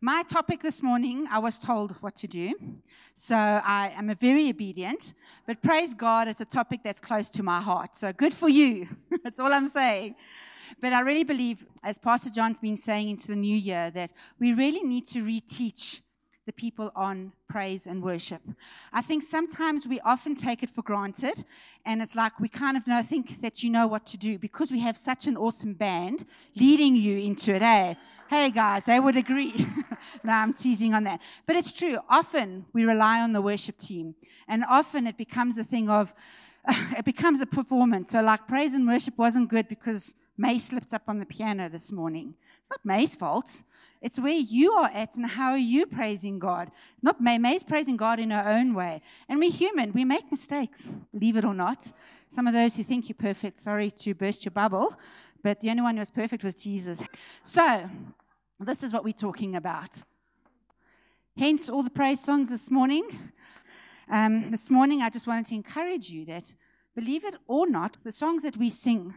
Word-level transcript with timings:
My 0.00 0.22
topic 0.22 0.62
this 0.62 0.80
morning, 0.80 1.26
I 1.28 1.40
was 1.40 1.58
told 1.58 1.90
what 2.02 2.14
to 2.18 2.28
do. 2.28 2.54
So 3.16 3.34
I 3.34 3.92
am 3.96 4.10
a 4.10 4.14
very 4.14 4.48
obedient. 4.48 5.12
But 5.44 5.60
praise 5.60 5.92
God, 5.92 6.28
it's 6.28 6.40
a 6.40 6.44
topic 6.44 6.82
that's 6.84 7.00
close 7.00 7.28
to 7.30 7.42
my 7.42 7.60
heart. 7.60 7.96
So 7.96 8.12
good 8.12 8.32
for 8.32 8.48
you. 8.48 8.86
that's 9.24 9.40
all 9.40 9.52
I'm 9.52 9.66
saying. 9.66 10.14
But 10.80 10.92
I 10.92 11.00
really 11.00 11.24
believe, 11.24 11.66
as 11.82 11.98
Pastor 11.98 12.30
John's 12.30 12.60
been 12.60 12.76
saying 12.76 13.08
into 13.08 13.26
the 13.26 13.34
new 13.34 13.56
year, 13.56 13.90
that 13.90 14.12
we 14.38 14.52
really 14.52 14.84
need 14.84 15.04
to 15.08 15.24
reteach 15.24 16.02
the 16.46 16.52
people 16.52 16.92
on 16.94 17.32
praise 17.48 17.88
and 17.88 18.00
worship. 18.00 18.42
I 18.92 19.02
think 19.02 19.24
sometimes 19.24 19.84
we 19.84 19.98
often 20.00 20.36
take 20.36 20.62
it 20.62 20.70
for 20.70 20.82
granted, 20.82 21.44
and 21.84 22.00
it's 22.00 22.14
like 22.14 22.38
we 22.38 22.48
kind 22.48 22.76
of 22.76 22.86
know, 22.86 23.02
think 23.02 23.40
that 23.40 23.64
you 23.64 23.70
know 23.70 23.88
what 23.88 24.06
to 24.06 24.16
do 24.16 24.38
because 24.38 24.70
we 24.70 24.78
have 24.78 24.96
such 24.96 25.26
an 25.26 25.36
awesome 25.36 25.74
band 25.74 26.24
leading 26.54 26.94
you 26.94 27.18
into 27.18 27.52
it, 27.52 27.62
eh? 27.62 27.94
Hey 28.28 28.50
guys, 28.50 28.84
they 28.84 29.00
would 29.00 29.16
agree. 29.16 29.54
no, 30.22 30.32
I'm 30.32 30.52
teasing 30.52 30.92
on 30.92 31.04
that. 31.04 31.20
But 31.46 31.56
it's 31.56 31.72
true. 31.72 31.96
Often 32.10 32.66
we 32.74 32.84
rely 32.84 33.22
on 33.22 33.32
the 33.32 33.40
worship 33.40 33.78
team, 33.78 34.16
and 34.46 34.66
often 34.68 35.06
it 35.06 35.16
becomes 35.16 35.56
a 35.56 35.64
thing 35.64 35.88
of, 35.88 36.12
it 36.68 37.06
becomes 37.06 37.40
a 37.40 37.46
performance. 37.46 38.10
So, 38.10 38.20
like, 38.20 38.46
praise 38.46 38.74
and 38.74 38.86
worship 38.86 39.16
wasn't 39.16 39.48
good 39.48 39.66
because 39.66 40.14
May 40.36 40.58
slipped 40.58 40.92
up 40.92 41.04
on 41.08 41.20
the 41.20 41.24
piano 41.24 41.70
this 41.70 41.90
morning. 41.90 42.34
It's 42.60 42.70
not 42.70 42.80
May's 42.84 43.16
fault. 43.16 43.62
It's 44.02 44.18
where 44.18 44.34
you 44.34 44.72
are 44.72 44.90
at 44.92 45.16
and 45.16 45.24
how 45.24 45.52
are 45.52 45.56
you 45.56 45.86
praising 45.86 46.38
God. 46.38 46.70
Not 47.00 47.22
May. 47.22 47.38
May's 47.38 47.62
praising 47.62 47.96
God 47.96 48.20
in 48.20 48.30
her 48.30 48.44
own 48.46 48.74
way. 48.74 49.00
And 49.30 49.40
we're 49.40 49.50
human. 49.50 49.94
We 49.94 50.04
make 50.04 50.30
mistakes, 50.30 50.92
believe 51.14 51.38
it 51.38 51.46
or 51.46 51.54
not. 51.54 51.90
Some 52.28 52.46
of 52.46 52.52
those 52.52 52.76
who 52.76 52.82
think 52.82 53.08
you're 53.08 53.16
perfect, 53.16 53.58
sorry 53.58 53.90
to 53.90 54.12
burst 54.12 54.44
your 54.44 54.52
bubble, 54.52 54.94
but 55.42 55.60
the 55.60 55.70
only 55.70 55.82
one 55.82 55.96
who 55.96 56.00
was 56.00 56.10
perfect 56.10 56.44
was 56.44 56.54
Jesus. 56.54 57.02
So, 57.42 57.88
this 58.60 58.82
is 58.82 58.92
what 58.92 59.04
we're 59.04 59.12
talking 59.12 59.54
about. 59.54 60.02
Hence, 61.36 61.68
all 61.68 61.84
the 61.84 61.90
praise 61.90 62.20
songs 62.20 62.48
this 62.48 62.70
morning. 62.70 63.08
Um, 64.10 64.50
this 64.50 64.68
morning, 64.68 65.00
I 65.02 65.10
just 65.10 65.26
wanted 65.26 65.46
to 65.46 65.54
encourage 65.54 66.10
you 66.10 66.24
that, 66.26 66.52
believe 66.96 67.24
it 67.24 67.36
or 67.46 67.68
not, 67.68 67.98
the 68.02 68.10
songs 68.10 68.42
that 68.42 68.56
we 68.56 68.70
sing 68.70 69.14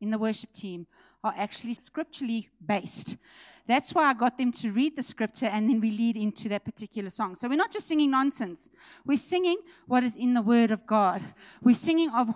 in 0.00 0.10
the 0.10 0.18
worship 0.18 0.52
team 0.52 0.86
are 1.22 1.32
actually 1.36 1.72
scripturally 1.74 2.50
based. 2.64 3.16
That's 3.66 3.94
why 3.94 4.10
I 4.10 4.12
got 4.12 4.36
them 4.36 4.52
to 4.52 4.70
read 4.70 4.96
the 4.96 5.02
scripture 5.02 5.46
and 5.46 5.70
then 5.70 5.80
we 5.80 5.90
lead 5.90 6.18
into 6.18 6.50
that 6.50 6.66
particular 6.66 7.08
song. 7.08 7.36
So 7.36 7.48
we're 7.48 7.56
not 7.56 7.72
just 7.72 7.88
singing 7.88 8.10
nonsense. 8.10 8.68
We're 9.06 9.16
singing 9.16 9.56
what 9.86 10.04
is 10.04 10.16
in 10.16 10.34
the 10.34 10.42
Word 10.42 10.70
of 10.70 10.86
God. 10.86 11.24
We're 11.62 11.74
singing 11.74 12.10
of 12.10 12.34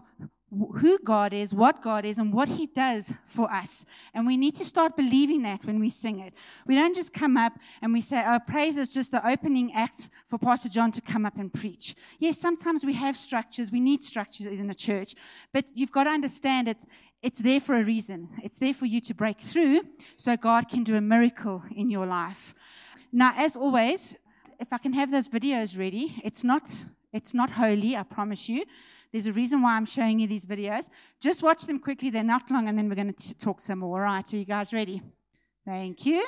who 0.51 0.99
God 1.05 1.33
is, 1.33 1.53
what 1.53 1.83
God 1.83 2.05
is, 2.05 2.17
and 2.19 2.33
what 2.33 2.49
He 2.49 2.67
does 2.67 3.13
for 3.27 3.51
us. 3.51 3.85
And 4.15 4.27
we 4.27 4.37
need 4.37 4.55
to 4.57 4.65
start 4.65 4.97
believing 4.97 5.43
that 5.43 5.65
when 5.65 5.79
we 5.79 5.91
sing 5.91 6.21
it. 6.21 6.33
We 6.67 6.75
don't 6.75 6.95
just 6.95 7.13
come 7.13 7.37
up 7.37 7.53
and 7.83 7.93
we 7.93 8.01
say, 8.01 8.25
oh, 8.27 8.39
praise 8.47 8.77
is 8.77 8.93
just 8.93 9.11
the 9.11 9.27
opening 9.29 9.73
act 9.75 10.09
for 10.27 10.39
Pastor 10.39 10.69
John 10.69 10.91
to 10.93 11.01
come 11.03 11.27
up 11.27 11.37
and 11.37 11.53
preach. 11.53 11.95
Yes, 12.19 12.39
sometimes 12.39 12.85
we 12.85 12.95
have 12.95 13.17
structures. 13.17 13.71
We 13.71 13.81
need 13.81 14.03
structures 14.03 14.47
in 14.47 14.71
a 14.71 14.75
church. 14.75 15.15
But 15.53 15.67
you've 15.75 15.93
got 15.93 16.05
to 16.05 16.11
understand 16.11 16.67
it's, 16.67 16.87
it's 17.23 17.41
there 17.41 17.61
for 17.61 17.77
a 17.77 17.85
reason. 17.85 18.29
It's 18.43 18.59
there 18.59 18.75
for 18.75 18.87
you 18.87 19.01
to 19.03 19.15
break 19.15 19.41
through 19.41 19.83
so 20.17 20.37
God 20.37 20.69
can 20.69 20.83
do 20.83 20.97
a 20.97 21.01
miracle 21.01 21.63
in 21.75 21.91
your 21.91 22.07
life. 22.07 22.55
Now, 23.13 23.35
as 23.37 23.55
always, 23.55 24.17
if 24.59 24.73
I 24.73 24.79
can 24.79 24.93
have 24.95 25.11
those 25.11 25.29
videos 25.29 25.79
ready, 25.79 26.21
it's 26.25 26.43
not, 26.43 26.85
it's 27.13 27.35
not 27.35 27.51
holy, 27.51 27.97
I 27.97 28.03
promise 28.03 28.49
you. 28.49 28.65
There's 29.13 29.27
a 29.27 29.33
reason 29.33 29.63
why 29.63 29.77
I'm 29.77 29.87
showing 29.87 30.19
you 30.19 30.27
these 30.27 30.47
videos. 30.47 30.89
Just 31.21 31.43
watch 31.43 31.63
them 31.63 31.79
quickly. 31.79 32.11
They're 32.11 32.23
not 32.25 32.51
long, 32.51 32.69
and 32.69 32.77
then 32.77 32.89
we're 32.89 32.95
going 32.95 33.15
to 33.15 33.35
talk 33.35 33.61
some 33.61 33.81
more. 33.81 34.05
All 34.05 34.13
right, 34.13 34.33
are 34.33 34.37
you 34.37 34.45
guys 34.45 34.73
ready? 34.73 35.03
Thank 35.65 36.07
you. 36.07 36.25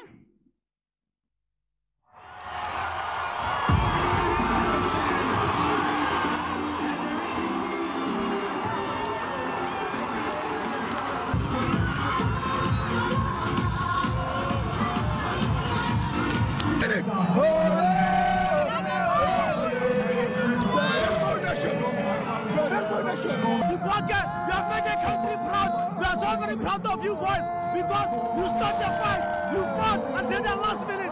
Of 26.78 27.04
you 27.04 27.14
boys 27.14 27.44
because 27.74 28.12
you 28.36 28.44
the 28.78 28.90
fight. 29.02 29.50
You 29.52 29.62
fought 29.62 30.00
until 30.22 30.42
the 30.42 30.56
last 30.56 30.86
minute. 30.86 31.10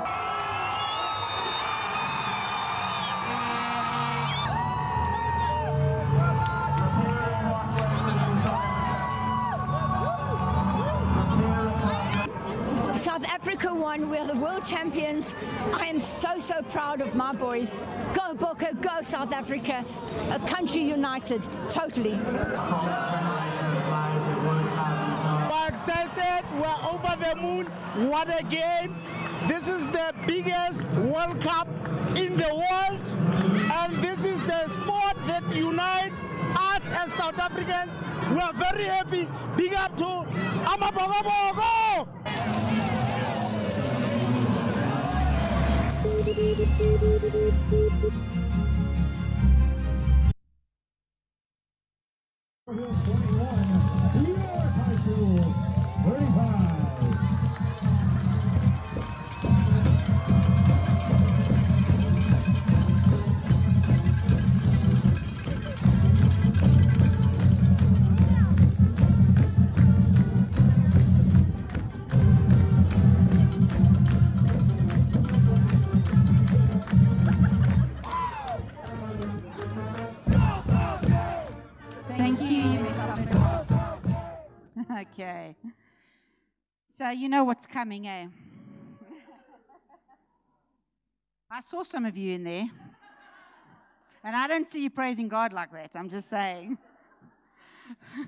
South 12.97 13.25
Africa 13.25 13.75
won. 13.75 14.11
We're 14.11 14.27
the 14.27 14.35
world 14.35 14.65
champions. 14.65 15.35
I 15.75 15.87
am 15.87 15.99
so, 15.99 16.39
so 16.39 16.63
proud 16.63 17.01
of 17.01 17.15
my 17.15 17.33
boys. 17.33 17.79
Go, 18.15 18.35
Boko, 18.35 18.73
go, 18.75 19.03
South 19.03 19.33
Africa. 19.33 19.85
A 20.31 20.39
country 20.41 20.83
united, 20.83 21.45
totally. 21.71 22.19
Excited. 25.89 26.45
We're 26.53 26.77
over 26.91 27.17
the 27.19 27.35
moon. 27.41 27.65
What 28.11 28.29
a 28.29 28.45
game. 28.45 28.95
This 29.47 29.69
is 29.69 29.89
the 29.91 30.13
biggest 30.27 30.85
World 31.09 31.41
Cup 31.41 31.67
in 32.15 32.37
the 32.37 32.45
world. 32.45 33.09
And 33.73 33.97
this 34.03 34.23
is 34.23 34.45
the 34.45 34.69
sport 34.69 35.17
that 35.27 35.45
unites 35.55 36.15
us 36.59 36.83
as 36.91 37.11
South 37.15 37.39
Africans. 37.39 37.91
We 38.35 38.39
are 38.39 38.53
very 38.53 38.85
happy. 38.85 39.27
Big 39.57 39.73
up 39.73 39.97
to 39.97 40.27
Amabokoboko! 40.69 42.07
Okay. 46.21 48.38
So 86.99 87.09
you 87.11 87.29
know 87.29 87.45
what's 87.45 87.65
coming, 87.65 88.09
eh? 88.09 88.27
I 91.49 91.61
saw 91.61 91.85
some 91.85 92.05
of 92.05 92.17
you 92.17 92.35
in 92.35 92.43
there. 92.43 92.69
And 94.25 94.35
I 94.35 94.49
don't 94.49 94.67
see 94.67 94.83
you 94.83 94.91
praising 94.91 95.29
God 95.29 95.53
like 95.53 95.71
that. 95.71 95.93
I'm 95.95 96.09
just 96.09 96.29
saying. 96.29 96.77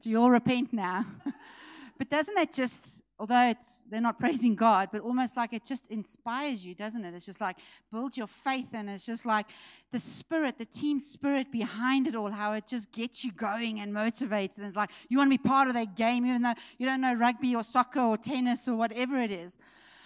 Do 0.00 0.10
you 0.10 0.20
all 0.20 0.28
repent 0.28 0.72
now? 0.72 1.06
but 1.98 2.10
doesn't 2.10 2.34
that 2.34 2.52
just 2.52 3.00
although 3.20 3.50
it's 3.50 3.84
they're 3.88 4.00
not 4.00 4.18
praising 4.24 4.56
God, 4.56 4.88
but 4.90 5.02
almost 5.02 5.36
like 5.36 5.52
it 5.52 5.64
just 5.64 5.86
inspires 5.88 6.64
you, 6.64 6.74
doesn't 6.74 7.04
it? 7.04 7.14
It's 7.14 7.26
just 7.26 7.40
like 7.40 7.58
build 7.92 8.16
your 8.16 8.26
faith, 8.26 8.68
and 8.72 8.88
it's 8.88 9.06
just 9.06 9.26
like 9.26 9.46
the 9.92 9.98
spirit, 9.98 10.58
the 10.58 10.64
team 10.64 10.98
spirit 10.98 11.52
behind 11.52 12.08
it 12.08 12.16
all, 12.16 12.30
how 12.30 12.54
it 12.54 12.66
just 12.66 12.90
gets 12.90 13.24
you 13.24 13.30
going 13.30 13.78
and 13.78 13.92
motivates. 13.92 14.56
And 14.56 14.66
it's 14.66 14.76
like 14.76 14.90
you 15.08 15.18
want 15.18 15.30
to 15.30 15.38
be 15.38 15.48
part 15.48 15.68
of 15.68 15.74
that 15.74 15.94
game, 15.94 16.26
even 16.26 16.42
though 16.42 16.54
you 16.78 16.86
don't 16.86 17.02
know 17.02 17.14
rugby 17.14 17.54
or 17.54 17.62
soccer 17.62 18.00
or 18.00 18.16
tennis 18.16 18.66
or 18.66 18.74
whatever 18.74 19.18
it 19.20 19.30
is. 19.30 19.58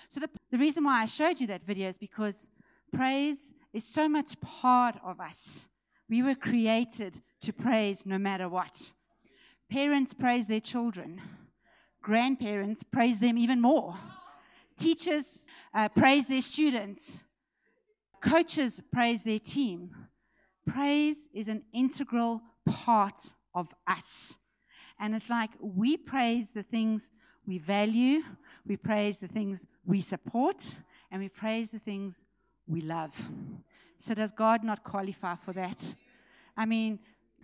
So 0.08 0.20
the, 0.20 0.28
the 0.50 0.58
reason 0.58 0.84
why 0.84 1.00
I 1.00 1.06
showed 1.06 1.40
you 1.40 1.46
that 1.46 1.64
video 1.64 1.88
is 1.88 1.96
because 1.96 2.48
praise 2.92 3.54
is 3.72 3.84
so 3.84 4.08
much 4.08 4.38
part 4.40 4.96
of 5.04 5.20
us. 5.20 5.68
We 6.08 6.22
were 6.22 6.34
created 6.34 7.20
to 7.42 7.52
praise 7.52 8.04
no 8.04 8.18
matter 8.18 8.48
what. 8.48 8.92
Parents 9.70 10.12
praise 10.12 10.46
their 10.46 10.60
children 10.60 11.20
grandparents 12.04 12.82
praise 12.82 13.18
them 13.18 13.36
even 13.38 13.60
more. 13.60 13.96
Teachers 14.78 15.40
uh, 15.72 15.88
praise 15.88 16.26
their 16.26 16.42
students. 16.42 17.24
Coaches 18.20 18.80
praise 18.92 19.22
their 19.24 19.38
team. 19.38 19.90
Praise 20.66 21.28
is 21.32 21.48
an 21.48 21.62
integral 21.72 22.42
part 22.66 23.20
of 23.54 23.68
us. 23.86 24.38
And 25.00 25.14
it's 25.14 25.30
like 25.30 25.50
we 25.60 25.96
praise 25.96 26.52
the 26.52 26.62
things 26.62 27.10
we 27.46 27.58
value, 27.58 28.20
we 28.66 28.76
praise 28.76 29.18
the 29.18 29.28
things 29.28 29.66
we 29.84 30.00
support, 30.00 30.76
and 31.10 31.22
we 31.22 31.28
praise 31.28 31.70
the 31.70 31.78
things 31.78 32.24
we 32.66 32.80
love. 32.80 33.18
So, 33.98 34.14
does 34.14 34.32
God 34.32 34.62
not 34.62 34.84
qualify 34.84 35.36
for 35.36 35.52
that? 35.52 35.94
I 36.56 36.66
mean, 36.66 36.98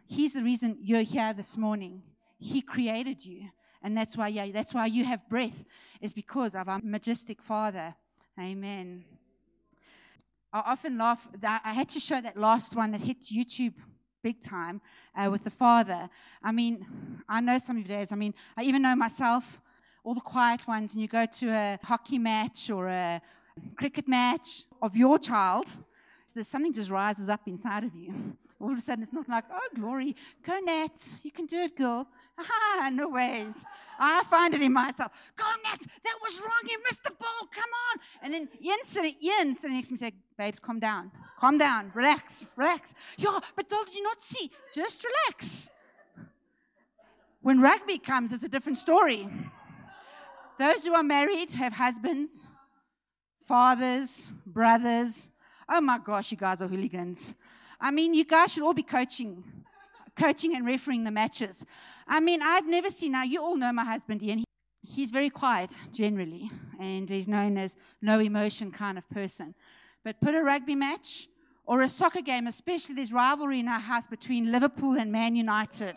He's 0.07 0.33
the 0.33 0.43
reason 0.43 0.79
you're 0.81 1.03
here 1.03 1.33
this 1.33 1.57
morning. 1.57 2.03
He 2.39 2.61
created 2.63 3.25
you. 3.25 3.51
And 3.83 3.97
that's 3.97 4.17
why, 4.17 4.29
yeah, 4.29 4.51
that's 4.53 4.75
why 4.75 4.87
you 4.87 5.05
have 5.05 5.29
breath, 5.29 5.65
is 6.01 6.13
because 6.13 6.55
of 6.55 6.69
our 6.69 6.81
majestic 6.83 7.43
Father. 7.43 7.95
Amen. 8.39 9.05
I 10.53 10.63
often 10.67 10.99
laugh. 10.99 11.29
I 11.43 11.73
had 11.73 11.89
to 11.91 12.01
show 12.01 12.21
that 12.21 12.37
last 12.37 12.77
one 12.77 12.91
that 12.93 13.01
hit 13.01 13.23
YouTube 13.23 13.75
big 14.23 14.43
time 14.43 14.81
uh, 15.17 15.31
with 15.31 15.45
the 15.45 15.51
Father. 15.51 16.09
I 16.43 16.53
mean, 16.53 16.87
I 17.29 17.41
know 17.41 17.59
some 17.59 17.77
of 17.77 17.83
you 17.83 17.89
days. 17.89 18.13
I 18.13 18.17
mean, 18.17 18.35
I 18.57 18.65
even 18.65 18.83
know 18.83 18.95
myself, 18.95 19.61
all 20.05 20.15
the 20.15 20.21
quiet 20.21 20.67
ones, 20.67 20.93
and 20.93 21.01
you 21.01 21.09
go 21.09 21.27
to 21.27 21.51
a 21.51 21.79
hockey 21.83 22.19
match 22.19 22.71
or 22.71 22.89
a 22.89 23.23
cricket 23.77 24.09
match 24.09 24.65
of 24.83 24.97
your 24.97 25.19
child, 25.19 25.67
there's 26.35 26.49
something 26.49 26.73
just 26.73 26.91
rises 26.91 27.29
up 27.29 27.41
inside 27.47 27.85
of 27.85 27.95
you 27.95 28.37
all 28.61 28.73
of 28.73 28.79
a 28.79 28.81
sudden 28.81 29.03
it's 29.03 29.13
not 29.13 29.29
like, 29.29 29.45
oh, 29.51 29.69
glory, 29.75 30.15
go 30.45 30.59
Nats, 30.61 31.17
you 31.23 31.31
can 31.31 31.47
do 31.47 31.59
it, 31.59 31.77
girl. 31.77 32.07
Ah, 32.43 32.89
no 32.91 33.09
ways. 33.09 33.65
I 33.99 34.23
find 34.25 34.55
it 34.55 34.63
in 34.63 34.73
myself. 34.73 35.13
Go 35.37 35.45
Nats, 35.65 35.87
that 36.05 36.19
was 36.23 36.41
wrong, 36.41 36.61
you 36.67 36.79
missed 36.85 37.05
the 37.05 37.11
ball, 37.11 37.49
come 37.51 37.69
on. 37.91 38.01
And 38.23 38.33
then 38.33 38.49
Ian 38.63 38.79
sitting, 38.85 39.15
Ian 39.23 39.55
sitting 39.55 39.77
next 39.77 39.89
to 39.89 39.95
me 39.95 39.99
said, 39.99 40.13
babes, 40.39 40.59
calm 40.59 40.79
down, 40.79 41.11
calm 41.39 41.59
down, 41.59 41.91
relax, 41.95 42.53
relax. 42.57 42.95
Yeah, 43.19 43.39
but 43.57 43.69
did 43.69 43.95
you 43.95 44.03
not 44.03 44.23
see? 44.23 44.51
Just 44.75 45.05
relax. 45.05 45.69
When 47.43 47.61
rugby 47.61 47.99
comes, 47.99 48.33
it's 48.33 48.45
a 48.45 48.49
different 48.49 48.79
story. 48.79 49.29
Those 50.59 50.87
who 50.87 50.95
are 50.95 51.03
married 51.03 51.51
have 51.51 51.75
husbands, 51.75 52.49
fathers, 53.47 54.33
brothers. 54.47 55.30
Oh 55.73 55.81
my 55.81 55.99
gosh, 55.99 56.33
you 56.33 56.37
guys 56.37 56.61
are 56.61 56.67
hooligans. 56.67 57.35
I 57.81 57.93
mean, 57.93 58.13
you 58.13 58.25
guys 58.25 58.53
should 58.53 58.65
all 58.65 58.75
be 58.75 58.83
coaching, 58.83 59.45
coaching 60.17 60.57
and 60.57 60.67
refereeing 60.67 61.05
the 61.05 61.13
matches. 61.13 61.65
I 62.09 62.19
mean, 62.19 62.43
I've 62.43 62.67
never 62.67 62.91
seen, 62.91 63.13
now 63.13 63.23
you 63.23 63.41
all 63.41 63.57
know 63.57 63.73
my 63.73 63.85
husband, 63.85 64.21
Ian. 64.21 64.43
He's 64.83 65.13
very 65.13 65.31
quiet 65.31 65.71
generally, 65.93 66.51
and 66.81 67.09
he's 67.09 67.29
known 67.29 67.57
as 67.57 67.77
no 68.03 68.19
emotion 68.19 68.73
kind 68.73 68.99
of 68.99 69.09
person. 69.11 69.55
But 70.03 70.21
put 70.21 70.35
a 70.35 70.43
rugby 70.43 70.75
match 70.75 71.29
or 71.65 71.83
a 71.83 71.89
soccer 71.89 72.23
game, 72.23 72.49
especially 72.49 72.97
there's 72.97 73.13
rivalry 73.13 73.61
in 73.61 73.69
our 73.69 73.79
house 73.79 74.09
between 74.09 74.51
Liverpool 74.51 74.99
and 74.99 75.13
Man 75.13 75.37
United. 75.37 75.95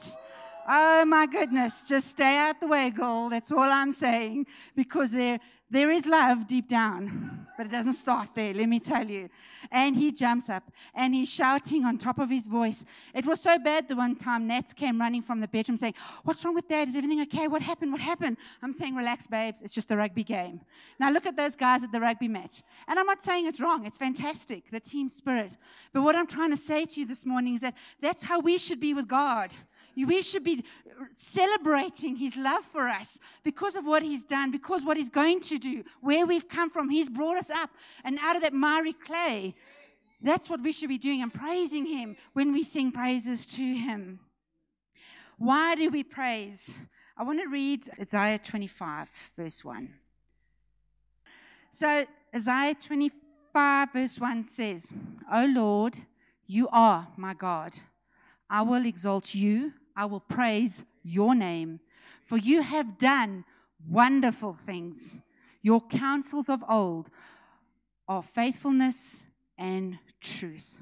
Oh 0.67 1.03
my 1.05 1.25
goodness, 1.25 1.87
just 1.89 2.09
stay 2.09 2.37
out 2.37 2.59
the 2.59 2.67
way, 2.67 2.91
girl. 2.91 3.29
That's 3.29 3.51
all 3.51 3.63
I'm 3.63 3.91
saying. 3.91 4.45
Because 4.75 5.11
they're 5.11 5.39
there 5.73 5.89
is 5.89 6.05
love 6.05 6.45
deep 6.45 6.69
down, 6.69 7.47
but 7.57 7.65
it 7.65 7.71
doesn't 7.71 7.93
start 7.93 8.29
there, 8.35 8.53
let 8.53 8.69
me 8.69 8.79
tell 8.79 9.09
you. 9.09 9.27
And 9.71 9.95
he 9.95 10.11
jumps 10.11 10.47
up 10.47 10.71
and 10.93 11.15
he's 11.15 11.31
shouting 11.31 11.83
on 11.83 11.97
top 11.97 12.19
of 12.19 12.29
his 12.29 12.45
voice. 12.45 12.85
It 13.11 13.25
was 13.25 13.41
so 13.41 13.57
bad 13.57 13.87
the 13.87 13.95
one 13.95 14.15
time 14.15 14.45
Nats 14.45 14.71
came 14.73 14.99
running 14.99 15.23
from 15.23 15.39
the 15.39 15.47
bedroom 15.47 15.77
saying, 15.77 15.95
What's 16.23 16.45
wrong 16.45 16.53
with 16.53 16.67
dad? 16.67 16.89
Is 16.89 16.95
everything 16.95 17.21
okay? 17.21 17.47
What 17.47 17.63
happened? 17.63 17.91
What 17.91 18.01
happened? 18.01 18.37
I'm 18.61 18.71
saying, 18.71 18.95
Relax, 18.95 19.25
babes. 19.25 19.63
It's 19.63 19.73
just 19.73 19.89
a 19.91 19.97
rugby 19.97 20.23
game. 20.23 20.61
Now 20.99 21.09
look 21.09 21.25
at 21.25 21.35
those 21.35 21.55
guys 21.55 21.83
at 21.83 21.91
the 21.91 21.99
rugby 21.99 22.27
match. 22.27 22.61
And 22.87 22.99
I'm 22.99 23.07
not 23.07 23.23
saying 23.23 23.47
it's 23.47 23.59
wrong, 23.59 23.87
it's 23.87 23.97
fantastic, 23.97 24.69
the 24.69 24.79
team 24.79 25.09
spirit. 25.09 25.57
But 25.91 26.03
what 26.03 26.15
I'm 26.15 26.27
trying 26.27 26.51
to 26.51 26.57
say 26.57 26.85
to 26.85 26.99
you 26.99 27.07
this 27.07 27.25
morning 27.25 27.55
is 27.55 27.61
that 27.61 27.73
that's 27.99 28.23
how 28.23 28.39
we 28.39 28.59
should 28.59 28.79
be 28.79 28.93
with 28.93 29.07
God. 29.07 29.51
We 29.95 30.21
should 30.21 30.43
be 30.43 30.63
celebrating 31.13 32.15
his 32.15 32.35
love 32.35 32.63
for 32.63 32.87
us 32.87 33.19
because 33.43 33.75
of 33.75 33.85
what 33.85 34.03
he's 34.03 34.23
done, 34.23 34.51
because 34.51 34.83
what 34.83 34.97
he's 34.97 35.09
going 35.09 35.41
to 35.41 35.57
do, 35.57 35.83
where 36.01 36.25
we've 36.25 36.47
come 36.47 36.69
from. 36.69 36.89
He's 36.89 37.09
brought 37.09 37.37
us 37.37 37.49
up 37.49 37.69
and 38.03 38.17
out 38.21 38.35
of 38.35 38.41
that 38.41 38.53
miry 38.53 38.93
clay. 38.93 39.55
That's 40.21 40.49
what 40.49 40.61
we 40.61 40.71
should 40.71 40.89
be 40.89 40.97
doing 40.97 41.21
and 41.21 41.33
praising 41.33 41.85
him 41.85 42.15
when 42.33 42.53
we 42.53 42.63
sing 42.63 42.91
praises 42.91 43.45
to 43.47 43.63
him. 43.63 44.19
Why 45.37 45.75
do 45.75 45.89
we 45.89 46.03
praise? 46.03 46.79
I 47.17 47.23
want 47.23 47.39
to 47.41 47.47
read 47.47 47.89
Isaiah 47.99 48.39
25, 48.39 49.09
verse 49.35 49.63
1. 49.63 49.93
So, 51.71 52.05
Isaiah 52.33 52.75
25, 52.75 53.89
verse 53.91 54.19
1 54.19 54.45
says, 54.45 54.93
O 55.31 55.45
Lord, 55.45 55.95
you 56.47 56.69
are 56.71 57.07
my 57.17 57.33
God. 57.33 57.73
I 58.49 58.61
will 58.61 58.85
exalt 58.85 59.33
you 59.33 59.73
I 59.95 60.05
will 60.05 60.19
praise 60.19 60.83
your 61.03 61.35
name, 61.35 61.79
for 62.25 62.37
you 62.37 62.61
have 62.61 62.97
done 62.97 63.45
wonderful 63.89 64.53
things. 64.53 65.17
Your 65.61 65.81
counsels 65.81 66.49
of 66.49 66.63
old 66.67 67.09
are 68.07 68.23
faithfulness 68.23 69.23
and 69.57 69.99
truth. 70.19 70.77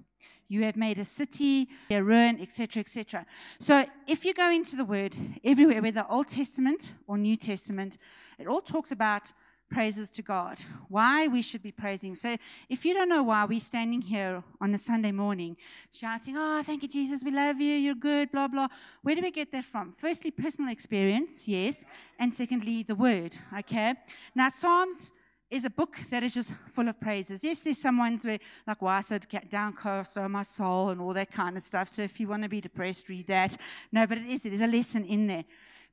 You 0.47 0.63
have 0.63 0.75
made 0.75 0.99
a 0.99 1.05
city, 1.05 1.69
a 1.89 2.03
ruin, 2.03 2.39
etc., 2.41 2.81
etc. 2.81 3.25
So, 3.59 3.85
if 4.05 4.25
you 4.25 4.33
go 4.33 4.51
into 4.51 4.75
the 4.75 4.83
Word 4.83 5.15
everywhere, 5.45 5.81
whether 5.81 6.05
Old 6.09 6.27
Testament 6.27 6.91
or 7.07 7.17
New 7.17 7.37
Testament, 7.37 7.97
it 8.37 8.47
all 8.47 8.59
talks 8.59 8.91
about 8.91 9.31
praises 9.71 10.09
to 10.11 10.21
God, 10.21 10.63
why 10.89 11.27
we 11.27 11.41
should 11.41 11.63
be 11.63 11.71
praising. 11.71 12.15
So 12.15 12.37
if 12.69 12.85
you 12.85 12.93
don't 12.93 13.09
know 13.09 13.23
why 13.23 13.45
we're 13.45 13.59
standing 13.59 14.01
here 14.01 14.43
on 14.59 14.73
a 14.73 14.77
Sunday 14.77 15.11
morning 15.11 15.57
shouting, 15.91 16.35
Oh, 16.37 16.61
thank 16.63 16.83
you, 16.83 16.89
Jesus, 16.89 17.23
we 17.23 17.31
love 17.31 17.59
you, 17.59 17.75
you're 17.75 17.95
good, 17.95 18.31
blah, 18.31 18.47
blah, 18.47 18.67
where 19.01 19.15
do 19.15 19.21
we 19.21 19.31
get 19.31 19.51
that 19.53 19.63
from? 19.63 19.93
Firstly, 19.93 20.29
personal 20.29 20.71
experience, 20.71 21.47
yes, 21.47 21.85
and 22.19 22.35
secondly, 22.35 22.83
the 22.83 22.95
word, 22.95 23.37
okay? 23.57 23.95
Now, 24.35 24.49
Psalms 24.49 25.11
is 25.49 25.65
a 25.65 25.69
book 25.69 25.97
that 26.09 26.23
is 26.23 26.33
just 26.33 26.53
full 26.73 26.87
of 26.87 26.99
praises. 26.99 27.43
Yes, 27.43 27.59
there's 27.59 27.77
some 27.77 27.97
ones 27.97 28.23
where, 28.23 28.39
like, 28.65 28.81
why 28.81 29.01
so 29.01 29.19
downcast, 29.49 30.17
oh, 30.17 30.27
my 30.29 30.43
soul, 30.43 30.89
and 30.89 31.01
all 31.01 31.13
that 31.13 31.29
kind 31.31 31.57
of 31.57 31.63
stuff. 31.63 31.89
So 31.89 32.01
if 32.03 32.19
you 32.19 32.27
want 32.29 32.43
to 32.43 32.49
be 32.49 32.61
depressed, 32.61 33.09
read 33.09 33.27
that. 33.27 33.57
No, 33.91 34.07
but 34.07 34.17
it 34.17 34.27
is, 34.27 34.43
there's 34.43 34.61
a 34.61 34.67
lesson 34.67 35.03
in 35.05 35.27
there. 35.27 35.43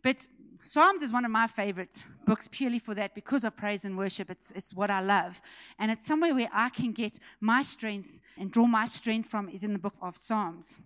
But 0.03 0.29
Psalms 0.63 1.03
is 1.03 1.13
one 1.13 1.25
of 1.25 1.31
my 1.31 1.47
favorite 1.47 2.05
books 2.27 2.49
purely 2.51 2.79
for 2.79 2.95
that 2.95 3.15
because 3.15 3.45
of 3.45 3.57
praise 3.57 3.85
and 3.85 3.97
worship. 3.97 4.31
It's, 4.31 4.53
it's 4.55 4.75
what 4.75 4.91
I 4.91 5.01
love. 5.01 5.41
And 5.79 5.91
it's 5.91 6.07
somewhere 6.07 6.35
where 6.35 6.49
I 6.53 6.69
can 6.69 6.93
get 6.93 7.19
my 7.41 7.63
strength 7.63 8.19
and 8.37 8.51
draw 8.51 8.67
my 8.67 8.87
strength 8.87 9.29
from 9.29 9.49
is 9.49 9.65
in 9.65 9.73
the 9.73 9.79
book 9.79 9.95
of 10.03 10.17
Psalms. 10.17 10.79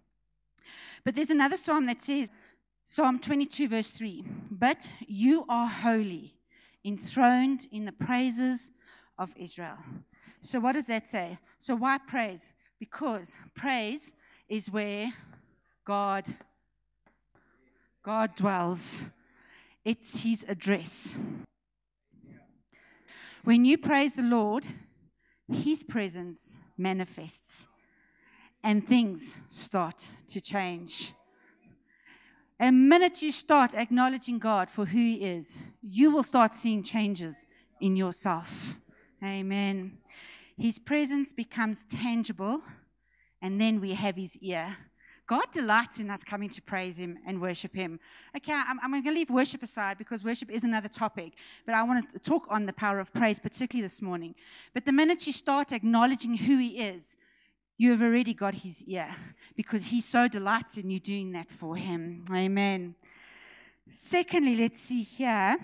But 1.04 1.14
there's 1.14 1.30
another 1.30 1.56
psalm 1.56 1.86
that 1.86 2.02
says, 2.02 2.30
Psalm 2.84 3.18
22, 3.18 3.68
verse 3.68 3.90
3 3.90 4.24
But 4.50 4.90
you 5.06 5.44
are 5.48 5.66
holy, 5.66 6.34
enthroned 6.84 7.66
in 7.72 7.84
the 7.84 7.92
praises 7.92 8.70
of 9.18 9.32
Israel. 9.36 9.78
So, 10.42 10.60
what 10.60 10.72
does 10.72 10.86
that 10.86 11.10
say? 11.10 11.38
So, 11.60 11.74
why 11.74 11.98
praise? 11.98 12.54
Because 12.78 13.36
praise 13.54 14.12
is 14.48 14.70
where 14.70 15.12
God 15.84 16.24
God 18.02 18.34
dwells. 18.34 19.04
It's 19.84 20.22
his 20.22 20.44
address. 20.48 21.16
When 23.44 23.64
you 23.64 23.78
praise 23.78 24.14
the 24.14 24.22
Lord, 24.22 24.64
his 25.48 25.82
presence 25.82 26.56
manifests 26.78 27.66
and 28.62 28.86
things 28.86 29.36
start 29.50 30.06
to 30.28 30.40
change. 30.40 31.12
A 32.60 32.70
minute 32.70 33.22
you 33.22 33.32
start 33.32 33.74
acknowledging 33.74 34.38
God 34.38 34.70
for 34.70 34.84
who 34.84 34.98
He 34.98 35.14
is, 35.14 35.58
you 35.82 36.12
will 36.12 36.22
start 36.22 36.54
seeing 36.54 36.84
changes 36.84 37.46
in 37.80 37.96
yourself. 37.96 38.78
Amen. 39.20 39.98
His 40.56 40.78
presence 40.78 41.32
becomes 41.32 41.84
tangible, 41.84 42.62
and 43.40 43.60
then 43.60 43.80
we 43.80 43.94
have 43.94 44.14
His 44.14 44.36
ear. 44.36 44.76
God 45.26 45.44
delights 45.52 46.00
in 46.00 46.10
us 46.10 46.24
coming 46.24 46.50
to 46.50 46.62
praise 46.62 46.98
Him 46.98 47.18
and 47.26 47.40
worship 47.40 47.74
Him. 47.74 48.00
Okay, 48.36 48.52
I'm, 48.52 48.78
I'm 48.82 48.90
going 48.90 49.04
to 49.04 49.10
leave 49.10 49.30
worship 49.30 49.62
aside 49.62 49.98
because 49.98 50.24
worship 50.24 50.50
is 50.50 50.64
another 50.64 50.88
topic, 50.88 51.34
but 51.64 51.74
I 51.74 51.82
want 51.82 52.12
to 52.12 52.18
talk 52.18 52.46
on 52.50 52.66
the 52.66 52.72
power 52.72 52.98
of 52.98 53.12
praise, 53.12 53.38
particularly 53.38 53.86
this 53.86 54.02
morning. 54.02 54.34
But 54.74 54.84
the 54.84 54.92
minute 54.92 55.26
you 55.26 55.32
start 55.32 55.72
acknowledging 55.72 56.34
who 56.34 56.58
He 56.58 56.78
is, 56.78 57.16
you 57.78 57.90
have 57.92 58.02
already 58.02 58.34
got 58.34 58.54
His 58.54 58.82
ear 58.84 59.14
because 59.56 59.86
He 59.86 60.00
so 60.00 60.28
delights 60.28 60.76
in 60.76 60.90
you 60.90 61.00
doing 61.00 61.32
that 61.32 61.50
for 61.50 61.76
Him. 61.76 62.24
Amen. 62.32 62.94
Secondly, 63.90 64.56
let's 64.56 64.80
see 64.80 65.02
here 65.02 65.56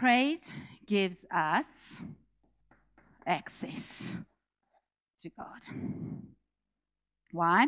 praise 0.00 0.50
gives 0.86 1.26
us 1.30 2.00
access 3.26 4.16
to 5.20 5.28
God. 5.28 5.62
Why? 7.32 7.66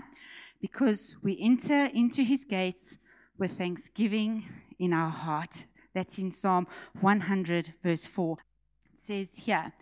Because 0.63 1.17
we 1.23 1.37
enter 1.43 1.91
into 1.93 2.23
his 2.23 2.45
gates 2.45 2.99
with 3.37 3.59
thanksgiving 3.59 4.49
in 4.79 4.93
our 4.95 5.11
heart. 5.11 5.67
That's 5.93 6.19
in 6.19 6.31
Psalm 6.31 6.69
100, 7.01 7.75
verse 7.83 8.07
4. 8.07 8.39
It 8.95 9.01
says 9.01 9.35
here, 9.35 9.73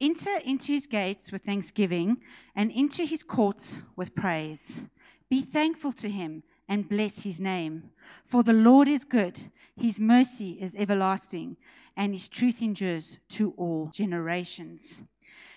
Enter 0.00 0.38
into 0.44 0.72
his 0.72 0.86
gates 0.86 1.30
with 1.30 1.42
thanksgiving 1.42 2.16
and 2.56 2.72
into 2.72 3.04
his 3.04 3.22
courts 3.22 3.82
with 3.94 4.14
praise. 4.14 4.82
Be 5.30 5.42
thankful 5.42 5.92
to 5.92 6.08
him 6.08 6.42
and 6.68 6.88
bless 6.88 7.22
his 7.22 7.38
name. 7.38 7.90
For 8.24 8.42
the 8.42 8.52
Lord 8.52 8.88
is 8.88 9.04
good, 9.04 9.52
his 9.76 10.00
mercy 10.00 10.58
is 10.60 10.74
everlasting, 10.74 11.58
and 11.96 12.12
his 12.12 12.28
truth 12.28 12.62
endures 12.62 13.18
to 13.30 13.52
all 13.56 13.90
generations. 13.92 15.02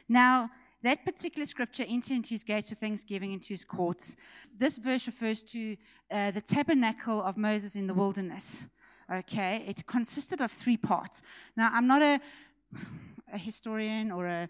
Now, 0.08 0.52
that 0.88 1.04
particular 1.04 1.46
scripture, 1.46 1.86
enter 1.88 2.14
into 2.14 2.30
his 2.30 2.44
gates 2.44 2.70
with 2.70 2.80
thanksgiving, 2.80 3.34
into 3.34 3.50
his 3.50 3.66
courts. 3.66 4.16
This 4.58 4.78
verse 4.78 5.06
refers 5.06 5.44
to 5.44 5.76
uh, 6.10 6.32
the 6.32 6.42
tabernacle 6.42 7.22
of 7.22 7.36
Moses 7.36 7.76
in 7.76 7.88
the 7.88 7.94
wilderness. 7.94 8.66
Okay, 9.12 9.64
it 9.68 9.86
consisted 9.86 10.42
of 10.42 10.52
three 10.52 10.78
parts. 10.78 11.22
Now, 11.56 11.70
I'm 11.74 11.88
not 11.88 12.02
a, 12.02 12.20
a 13.34 13.38
historian 13.38 14.12
or 14.12 14.28
a 14.28 14.50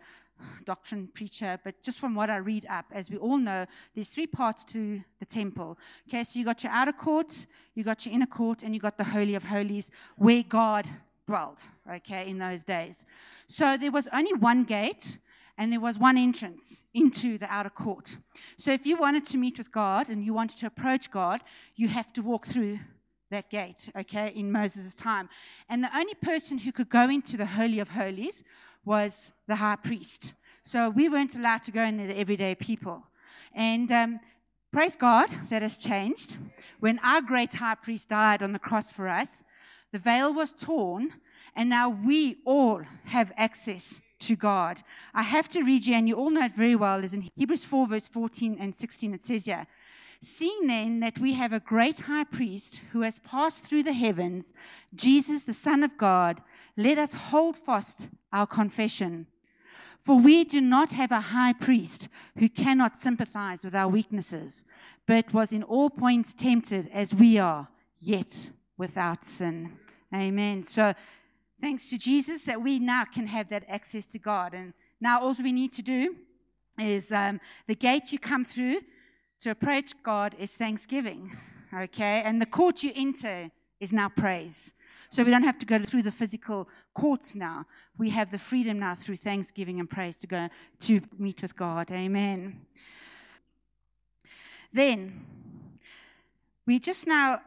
doctrine 0.65 1.09
preacher, 1.13 1.59
but 1.63 1.81
just 1.81 1.99
from 1.99 2.13
what 2.13 2.29
I 2.29 2.37
read 2.37 2.65
up, 2.69 2.85
as 2.91 3.09
we 3.09 3.17
all 3.17 3.37
know, 3.37 3.65
there's 3.95 4.09
three 4.09 4.27
parts 4.27 4.63
to 4.65 5.01
the 5.19 5.25
temple. 5.25 5.77
Okay, 6.07 6.23
so 6.23 6.37
you 6.37 6.45
got 6.45 6.63
your 6.63 6.71
outer 6.71 6.91
court, 6.91 7.47
you 7.73 7.83
got 7.83 8.05
your 8.05 8.13
inner 8.13 8.27
court, 8.27 8.63
and 8.63 8.75
you 8.75 8.79
got 8.79 8.97
the 8.97 9.03
Holy 9.03 9.35
of 9.35 9.43
Holies 9.43 9.89
where 10.17 10.43
God 10.43 10.87
dwelled, 11.25 11.61
okay, 11.91 12.29
in 12.29 12.37
those 12.37 12.63
days. 12.63 13.05
So 13.47 13.77
there 13.77 13.91
was 13.91 14.07
only 14.13 14.33
one 14.33 14.63
gate 14.63 15.17
and 15.57 15.71
there 15.71 15.79
was 15.79 15.97
one 15.97 16.17
entrance 16.17 16.83
into 16.93 17.37
the 17.37 17.51
outer 17.51 17.69
court. 17.69 18.17
So 18.57 18.71
if 18.71 18.85
you 18.85 18.97
wanted 18.97 19.25
to 19.27 19.37
meet 19.37 19.57
with 19.57 19.71
God 19.71 20.09
and 20.09 20.23
you 20.23 20.33
wanted 20.33 20.59
to 20.59 20.67
approach 20.67 21.09
God, 21.09 21.41
you 21.75 21.87
have 21.87 22.13
to 22.13 22.21
walk 22.21 22.45
through 22.45 22.79
that 23.31 23.49
gate, 23.49 23.89
okay, 23.97 24.31
in 24.35 24.51
Moses' 24.51 24.93
time. 24.93 25.29
And 25.67 25.83
the 25.83 25.97
only 25.97 26.13
person 26.13 26.59
who 26.59 26.71
could 26.71 26.89
go 26.89 27.09
into 27.09 27.37
the 27.37 27.45
Holy 27.45 27.79
of 27.79 27.89
Holies 27.89 28.43
was 28.85 29.33
the 29.47 29.55
high 29.55 29.75
priest. 29.75 30.33
So 30.63 30.89
we 30.89 31.09
weren't 31.09 31.35
allowed 31.35 31.63
to 31.63 31.71
go 31.71 31.83
in 31.83 31.97
there, 31.97 32.07
the 32.07 32.17
everyday 32.17 32.55
people. 32.55 33.03
And 33.53 33.91
um, 33.91 34.19
praise 34.71 34.95
God, 34.95 35.29
that 35.49 35.61
has 35.61 35.77
changed. 35.77 36.37
When 36.79 36.99
our 36.99 37.21
great 37.21 37.55
high 37.55 37.75
priest 37.75 38.09
died 38.09 38.43
on 38.43 38.53
the 38.53 38.59
cross 38.59 38.91
for 38.91 39.07
us, 39.07 39.43
the 39.91 39.99
veil 39.99 40.33
was 40.33 40.53
torn, 40.53 41.13
and 41.55 41.69
now 41.69 41.89
we 41.89 42.37
all 42.45 42.83
have 43.05 43.31
access 43.35 44.01
to 44.19 44.35
God. 44.35 44.81
I 45.13 45.23
have 45.23 45.49
to 45.49 45.63
read 45.63 45.85
you, 45.85 45.95
and 45.95 46.07
you 46.07 46.15
all 46.15 46.29
know 46.29 46.45
it 46.45 46.55
very 46.55 46.75
well, 46.75 47.03
is 47.03 47.13
in 47.13 47.29
Hebrews 47.35 47.65
4, 47.65 47.87
verse 47.87 48.07
14 48.07 48.57
and 48.59 48.75
16. 48.75 49.13
It 49.13 49.25
says 49.25 49.45
here, 49.45 49.67
Seeing 50.21 50.67
then 50.67 50.99
that 51.01 51.19
we 51.19 51.33
have 51.33 51.53
a 51.53 51.59
great 51.59 52.01
high 52.01 52.23
priest 52.23 52.81
who 52.91 53.01
has 53.01 53.19
passed 53.19 53.63
through 53.63 53.83
the 53.83 53.93
heavens, 53.93 54.51
Jesus, 54.95 55.43
the 55.43 55.53
Son 55.53 55.83
of 55.83 55.97
God, 55.97 56.41
let 56.75 56.97
us 56.97 57.13
hold 57.13 57.55
fast 57.55 58.07
our 58.33 58.47
confession. 58.47 59.27
For 60.03 60.17
we 60.17 60.43
do 60.43 60.61
not 60.61 60.93
have 60.93 61.11
a 61.11 61.19
high 61.19 61.53
priest 61.53 62.07
who 62.39 62.49
cannot 62.49 62.97
sympathize 62.97 63.63
with 63.63 63.75
our 63.75 63.89
weaknesses, 63.89 64.63
but 65.05 65.33
was 65.33 65.51
in 65.51 65.63
all 65.63 65.89
points 65.89 66.33
tempted 66.33 66.89
as 66.93 67.13
we 67.13 67.37
are, 67.37 67.67
yet 67.99 68.49
without 68.77 69.25
sin. 69.25 69.73
Amen. 70.13 70.63
So, 70.63 70.93
thanks 71.61 71.89
to 71.89 71.97
Jesus 71.97 72.43
that 72.43 72.61
we 72.61 72.79
now 72.79 73.05
can 73.05 73.27
have 73.27 73.49
that 73.49 73.63
access 73.67 74.05
to 74.07 74.19
God. 74.19 74.53
And 74.53 74.73
now 75.01 75.19
all 75.21 75.35
we 75.41 75.51
need 75.51 75.71
to 75.73 75.81
do 75.81 76.15
is 76.79 77.11
um, 77.11 77.39
the 77.67 77.75
gate 77.75 78.11
you 78.11 78.19
come 78.19 78.45
through 78.45 78.81
to 79.41 79.51
approach 79.51 79.91
God 80.03 80.35
is 80.39 80.51
thanksgiving, 80.51 81.35
okay? 81.73 82.21
And 82.23 82.41
the 82.41 82.45
court 82.45 82.83
you 82.83 82.91
enter 82.95 83.51
is 83.79 83.93
now 83.93 84.09
praise. 84.09 84.73
So 85.09 85.23
we 85.23 85.31
don't 85.31 85.43
have 85.43 85.59
to 85.59 85.65
go 85.65 85.83
through 85.83 86.03
the 86.03 86.11
physical 86.11 86.67
courts 86.93 87.33
now. 87.33 87.65
We 87.97 88.09
have 88.09 88.31
the 88.31 88.39
freedom 88.39 88.79
now 88.79 88.95
through 88.95 89.17
thanksgiving 89.17 89.79
and 89.79 89.89
praise 89.89 90.17
to 90.17 90.27
go 90.27 90.49
to 90.81 91.01
meet 91.17 91.41
with 91.41 91.55
God. 91.55 91.89
Amen. 91.91 92.61
Then, 94.73 95.25
we 96.65 96.79
just 96.79 97.07
now 97.07 97.41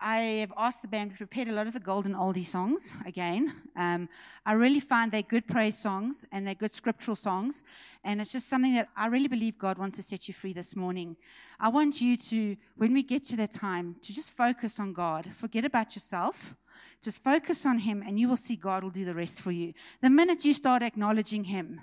I 0.00 0.18
have 0.40 0.52
asked 0.56 0.82
the 0.82 0.88
band, 0.88 1.10
we 1.10 1.16
prepared 1.16 1.48
a 1.48 1.52
lot 1.52 1.66
of 1.66 1.72
the 1.72 1.80
golden 1.80 2.14
oldie 2.14 2.44
songs 2.44 2.96
again. 3.04 3.52
Um, 3.74 4.08
I 4.46 4.52
really 4.52 4.78
find 4.78 5.10
they're 5.10 5.22
good 5.22 5.48
praise 5.48 5.76
songs 5.76 6.24
and 6.30 6.46
they're 6.46 6.54
good 6.54 6.70
scriptural 6.70 7.16
songs. 7.16 7.64
And 8.04 8.20
it's 8.20 8.30
just 8.30 8.48
something 8.48 8.74
that 8.74 8.88
I 8.96 9.08
really 9.08 9.26
believe 9.26 9.58
God 9.58 9.76
wants 9.76 9.96
to 9.96 10.02
set 10.04 10.28
you 10.28 10.34
free 10.34 10.52
this 10.52 10.76
morning. 10.76 11.16
I 11.58 11.68
want 11.68 12.00
you 12.00 12.16
to, 12.16 12.56
when 12.76 12.92
we 12.92 13.02
get 13.02 13.24
to 13.24 13.36
that 13.38 13.52
time, 13.52 13.96
to 14.02 14.12
just 14.12 14.30
focus 14.30 14.78
on 14.78 14.92
God. 14.92 15.30
Forget 15.34 15.64
about 15.64 15.96
yourself. 15.96 16.54
Just 17.02 17.22
focus 17.22 17.66
on 17.66 17.78
Him, 17.78 18.04
and 18.06 18.20
you 18.20 18.28
will 18.28 18.36
see 18.36 18.54
God 18.54 18.84
will 18.84 18.90
do 18.90 19.04
the 19.04 19.14
rest 19.14 19.40
for 19.40 19.50
you. 19.50 19.72
The 20.00 20.10
minute 20.10 20.44
you 20.44 20.54
start 20.54 20.82
acknowledging 20.82 21.44
Him, 21.44 21.80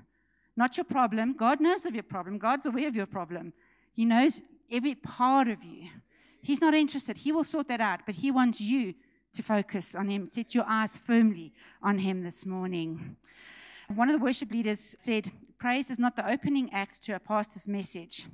not 0.55 0.77
your 0.77 0.85
problem, 0.85 1.33
God 1.33 1.59
knows 1.59 1.85
of 1.85 1.93
your 1.93 2.03
problem, 2.03 2.37
God's 2.37 2.65
aware 2.65 2.87
of 2.87 2.95
your 2.95 3.05
problem. 3.05 3.51
He 3.91 4.05
knows 4.05 4.41
every 4.71 4.95
part 4.95 5.49
of 5.49 5.63
you. 5.63 5.89
He's 6.45 6.61
not 6.61 6.75
interested. 6.75 7.17
He 7.17 7.31
will 7.31 7.43
sort 7.43 7.67
that 7.69 7.81
out, 7.81 8.01
but 8.05 8.13
He 8.13 8.29
wants 8.29 8.61
you 8.61 8.93
to 9.33 9.41
focus 9.41 9.95
on 9.95 10.09
Him. 10.09 10.27
Set 10.27 10.53
your 10.53 10.65
eyes 10.67 10.95
firmly 10.95 11.51
on 11.81 11.97
Him 11.97 12.21
this 12.21 12.45
morning. 12.45 13.15
One 13.87 14.11
of 14.11 14.19
the 14.19 14.23
worship 14.23 14.51
leaders 14.51 14.95
said, 14.99 15.31
Praise 15.57 15.89
is 15.89 15.97
not 15.97 16.15
the 16.15 16.29
opening 16.29 16.71
act 16.71 17.01
to 17.05 17.15
a 17.15 17.19
pastor's 17.19 17.67
message, 17.67 18.27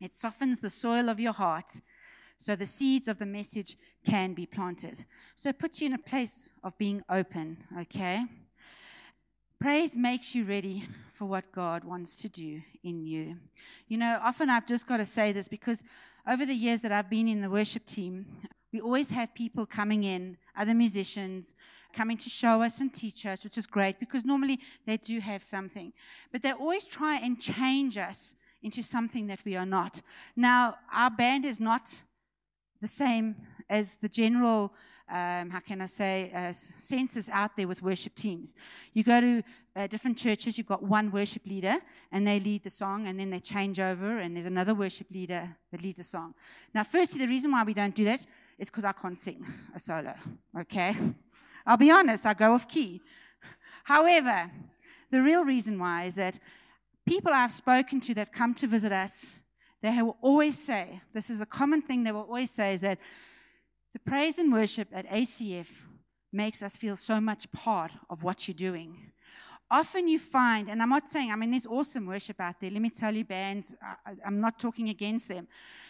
it 0.00 0.16
softens 0.16 0.58
the 0.58 0.68
soil 0.68 1.08
of 1.08 1.20
your 1.20 1.32
heart 1.32 1.80
so 2.38 2.56
the 2.56 2.66
seeds 2.66 3.06
of 3.06 3.20
the 3.20 3.26
message 3.26 3.76
can 4.04 4.34
be 4.34 4.46
planted. 4.46 5.04
So 5.36 5.50
it 5.50 5.58
puts 5.60 5.80
you 5.80 5.86
in 5.86 5.92
a 5.92 5.98
place 5.98 6.50
of 6.64 6.76
being 6.76 7.02
open, 7.08 7.58
okay? 7.82 8.24
Praise 9.60 9.96
makes 9.96 10.34
you 10.34 10.44
ready 10.44 10.88
for 11.12 11.26
what 11.26 11.52
God 11.52 11.84
wants 11.84 12.16
to 12.16 12.28
do 12.28 12.60
in 12.82 13.00
you. 13.00 13.36
You 13.86 13.98
know, 13.98 14.18
often 14.20 14.50
I've 14.50 14.66
just 14.66 14.88
got 14.88 14.96
to 14.96 15.04
say 15.04 15.30
this 15.30 15.46
because 15.46 15.84
over 16.26 16.46
the 16.46 16.54
years 16.54 16.82
that 16.82 16.92
I've 16.92 17.10
been 17.10 17.28
in 17.28 17.40
the 17.40 17.50
worship 17.50 17.86
team, 17.86 18.26
we 18.72 18.80
always 18.80 19.10
have 19.10 19.34
people 19.34 19.66
coming 19.66 20.04
in, 20.04 20.36
other 20.56 20.74
musicians, 20.74 21.54
coming 21.92 22.16
to 22.16 22.28
show 22.28 22.62
us 22.62 22.80
and 22.80 22.92
teach 22.92 23.24
us, 23.24 23.44
which 23.44 23.56
is 23.56 23.66
great 23.66 24.00
because 24.00 24.24
normally 24.24 24.58
they 24.86 24.96
do 24.96 25.20
have 25.20 25.42
something. 25.42 25.92
But 26.32 26.42
they 26.42 26.50
always 26.52 26.84
try 26.84 27.16
and 27.16 27.40
change 27.40 27.96
us 27.96 28.34
into 28.62 28.82
something 28.82 29.28
that 29.28 29.40
we 29.44 29.54
are 29.54 29.66
not. 29.66 30.02
Now, 30.34 30.76
our 30.92 31.10
band 31.10 31.44
is 31.44 31.60
not 31.60 32.02
the 32.80 32.88
same 32.88 33.36
as 33.70 33.96
the 34.02 34.08
general 34.08 34.72
um, 35.08 35.50
how 35.50 35.60
can 35.60 35.80
I 35.80 35.86
say, 35.86 36.30
uh, 36.34 36.52
census 36.52 37.28
out 37.28 37.56
there 37.56 37.68
with 37.68 37.82
worship 37.82 38.14
teams. 38.14 38.54
You 38.92 39.04
go 39.04 39.20
to 39.20 39.42
uh, 39.76 39.86
different 39.86 40.16
churches, 40.16 40.56
you've 40.56 40.66
got 40.66 40.82
one 40.82 41.10
worship 41.10 41.46
leader, 41.46 41.76
and 42.10 42.26
they 42.26 42.40
lead 42.40 42.62
the 42.62 42.70
song, 42.70 43.06
and 43.06 43.18
then 43.18 43.30
they 43.30 43.40
change 43.40 43.80
over, 43.80 44.18
and 44.18 44.36
there's 44.36 44.46
another 44.46 44.74
worship 44.74 45.10
leader 45.10 45.48
that 45.70 45.82
leads 45.82 45.98
the 45.98 46.04
song. 46.04 46.34
Now, 46.74 46.84
firstly, 46.84 47.20
the 47.20 47.28
reason 47.28 47.50
why 47.52 47.64
we 47.64 47.74
don't 47.74 47.94
do 47.94 48.04
that 48.04 48.24
is 48.58 48.70
because 48.70 48.84
I 48.84 48.92
can't 48.92 49.18
sing 49.18 49.44
a 49.74 49.78
solo, 49.78 50.14
okay? 50.60 50.96
I'll 51.66 51.76
be 51.76 51.90
honest, 51.90 52.24
I 52.24 52.34
go 52.34 52.52
off 52.52 52.68
key. 52.68 53.02
However, 53.84 54.50
the 55.10 55.20
real 55.20 55.44
reason 55.44 55.78
why 55.78 56.04
is 56.04 56.14
that 56.14 56.38
people 57.06 57.32
I've 57.32 57.52
spoken 57.52 58.00
to 58.02 58.14
that 58.14 58.32
come 58.32 58.54
to 58.54 58.66
visit 58.66 58.92
us, 58.92 59.38
they 59.82 59.90
will 60.00 60.16
always 60.22 60.58
say, 60.58 61.00
this 61.12 61.28
is 61.28 61.40
a 61.40 61.46
common 61.46 61.82
thing 61.82 62.04
they 62.04 62.12
will 62.12 62.22
always 62.22 62.50
say, 62.50 62.74
is 62.74 62.80
that 62.80 62.98
the 63.94 64.00
praise 64.00 64.38
and 64.38 64.52
worship 64.52 64.88
at 64.92 65.08
ACF 65.08 65.68
makes 66.32 66.62
us 66.62 66.76
feel 66.76 66.96
so 66.96 67.20
much 67.20 67.50
part 67.52 67.92
of 68.10 68.24
what 68.24 68.46
you're 68.46 68.54
doing. 68.54 69.12
Often 69.70 70.08
you 70.08 70.18
find, 70.18 70.68
and 70.68 70.82
I'm 70.82 70.90
not 70.90 71.08
saying, 71.08 71.30
I 71.30 71.36
mean, 71.36 71.52
there's 71.52 71.64
awesome 71.64 72.06
worship 72.06 72.40
out 72.40 72.60
there. 72.60 72.70
Let 72.70 72.82
me 72.82 72.90
tell 72.90 73.14
you, 73.14 73.24
bands, 73.24 73.74
I, 73.80 74.14
I'm 74.26 74.40
not 74.40 74.58
talking 74.58 74.88
against 74.88 75.28
them. 75.28 75.46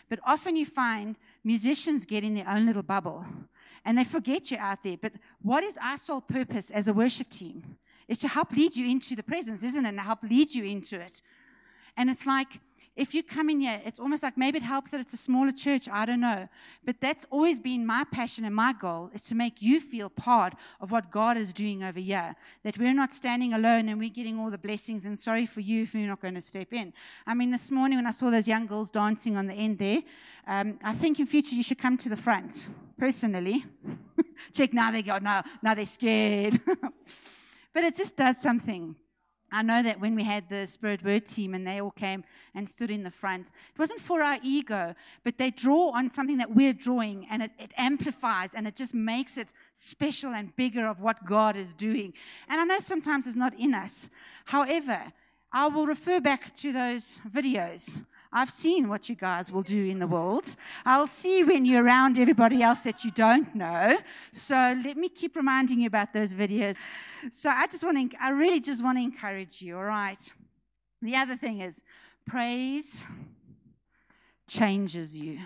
But 0.08 0.20
often 0.24 0.54
you 0.54 0.66
find 0.66 1.16
musicians 1.42 2.04
get 2.04 2.24
in 2.24 2.34
their 2.34 2.48
own 2.48 2.66
little 2.66 2.82
bubble 2.82 3.24
and 3.86 3.98
they 3.98 4.04
forget 4.04 4.50
you're 4.50 4.60
out 4.60 4.82
there. 4.82 4.98
But 5.00 5.14
what 5.42 5.64
is 5.64 5.78
our 5.82 5.96
sole 5.96 6.20
purpose 6.20 6.70
as 6.70 6.88
a 6.88 6.92
worship 6.92 7.30
team? 7.30 7.78
Is 8.06 8.18
to 8.18 8.28
help 8.28 8.52
lead 8.52 8.76
you 8.76 8.86
into 8.86 9.16
the 9.16 9.22
presence, 9.22 9.62
isn't 9.62 9.84
it? 9.84 9.88
And 9.88 10.00
help 10.00 10.22
lead 10.22 10.54
you 10.54 10.64
into 10.64 11.00
it. 11.00 11.22
And 11.96 12.10
it's 12.10 12.26
like, 12.26 12.60
if 12.96 13.12
you 13.12 13.24
come 13.24 13.50
in 13.50 13.60
here, 13.60 13.80
it's 13.84 13.98
almost 13.98 14.22
like 14.22 14.36
maybe 14.36 14.58
it 14.58 14.62
helps 14.62 14.92
that 14.92 15.00
it's 15.00 15.12
a 15.12 15.16
smaller 15.16 15.50
church. 15.50 15.88
I 15.88 16.06
don't 16.06 16.20
know. 16.20 16.48
But 16.84 17.00
that's 17.00 17.26
always 17.28 17.58
been 17.58 17.84
my 17.84 18.04
passion 18.04 18.44
and 18.44 18.54
my 18.54 18.72
goal 18.72 19.10
is 19.12 19.22
to 19.22 19.34
make 19.34 19.60
you 19.60 19.80
feel 19.80 20.08
part 20.08 20.54
of 20.80 20.92
what 20.92 21.10
God 21.10 21.36
is 21.36 21.52
doing 21.52 21.82
over 21.82 21.98
here. 21.98 22.36
That 22.62 22.78
we're 22.78 22.94
not 22.94 23.12
standing 23.12 23.52
alone 23.52 23.88
and 23.88 23.98
we're 23.98 24.10
getting 24.10 24.38
all 24.38 24.48
the 24.48 24.58
blessings. 24.58 25.06
And 25.06 25.18
sorry 25.18 25.44
for 25.44 25.60
you 25.60 25.82
if 25.82 25.94
you're 25.94 26.06
not 26.06 26.22
going 26.22 26.34
to 26.34 26.40
step 26.40 26.72
in. 26.72 26.92
I 27.26 27.34
mean, 27.34 27.50
this 27.50 27.72
morning 27.72 27.98
when 27.98 28.06
I 28.06 28.12
saw 28.12 28.30
those 28.30 28.46
young 28.46 28.66
girls 28.66 28.92
dancing 28.92 29.36
on 29.36 29.48
the 29.48 29.54
end 29.54 29.78
there, 29.78 30.02
um, 30.46 30.78
I 30.84 30.94
think 30.94 31.18
in 31.18 31.26
future 31.26 31.56
you 31.56 31.64
should 31.64 31.78
come 31.78 31.98
to 31.98 32.08
the 32.08 32.16
front, 32.16 32.68
personally. 32.96 33.64
Check 34.52 34.72
now 34.72 34.92
they 34.92 35.02
go, 35.02 35.18
now, 35.18 35.42
now 35.62 35.74
they're 35.74 35.84
scared. 35.84 36.60
but 37.72 37.82
it 37.82 37.96
just 37.96 38.16
does 38.16 38.38
something 38.38 38.94
I 39.54 39.62
know 39.62 39.82
that 39.84 40.00
when 40.00 40.16
we 40.16 40.24
had 40.24 40.48
the 40.48 40.66
Spirit 40.66 41.04
Word 41.04 41.26
team 41.26 41.54
and 41.54 41.64
they 41.64 41.80
all 41.80 41.92
came 41.92 42.24
and 42.56 42.68
stood 42.68 42.90
in 42.90 43.04
the 43.04 43.10
front, 43.10 43.52
it 43.72 43.78
wasn't 43.78 44.00
for 44.00 44.20
our 44.20 44.38
ego, 44.42 44.96
but 45.22 45.38
they 45.38 45.52
draw 45.52 45.90
on 45.90 46.10
something 46.10 46.38
that 46.38 46.52
we're 46.52 46.72
drawing 46.72 47.28
and 47.30 47.40
it, 47.40 47.52
it, 47.60 47.70
amplifies 47.76 48.50
and 48.54 48.66
it 48.66 48.74
just 48.74 48.94
makes 48.94 49.36
it 49.36 49.54
special 49.74 50.32
and 50.32 50.54
bigger 50.56 50.88
of 50.88 51.00
what 51.00 51.24
God 51.24 51.54
is 51.56 51.72
doing. 51.72 52.14
And 52.48 52.60
I 52.60 52.64
know 52.64 52.80
sometimes 52.80 53.28
it's 53.28 53.36
not 53.36 53.54
in 53.56 53.74
us. 53.74 54.10
However, 54.46 55.12
I 55.52 55.68
will 55.68 55.86
refer 55.86 56.20
back 56.20 56.52
to 56.56 56.72
those 56.72 57.20
videos 57.30 58.04
I've 58.36 58.50
seen 58.50 58.88
what 58.88 59.08
you 59.08 59.14
guys 59.14 59.50
will 59.52 59.62
do 59.62 59.84
in 59.86 60.00
the 60.00 60.08
world. 60.08 60.44
I'll 60.84 61.06
see 61.06 61.44
when 61.44 61.64
you're 61.64 61.84
around 61.84 62.18
everybody 62.18 62.64
else 62.64 62.80
that 62.80 63.04
you 63.04 63.12
don't 63.12 63.54
know. 63.54 63.96
So 64.32 64.54
let 64.84 64.96
me 64.96 65.08
keep 65.08 65.36
reminding 65.36 65.80
you 65.80 65.86
about 65.86 66.12
those 66.12 66.34
videos. 66.34 66.74
So 67.30 67.48
I 67.48 67.68
just 67.68 67.84
want 67.84 68.10
to, 68.10 68.16
I 68.20 68.30
really 68.30 68.58
just 68.58 68.82
want 68.82 68.98
to 68.98 69.02
encourage 69.02 69.62
you, 69.62 69.76
all 69.76 69.84
right? 69.84 70.32
The 71.00 71.14
other 71.14 71.36
thing 71.36 71.60
is 71.60 71.84
praise 72.26 73.04
changes 74.48 75.16
you. 75.16 75.38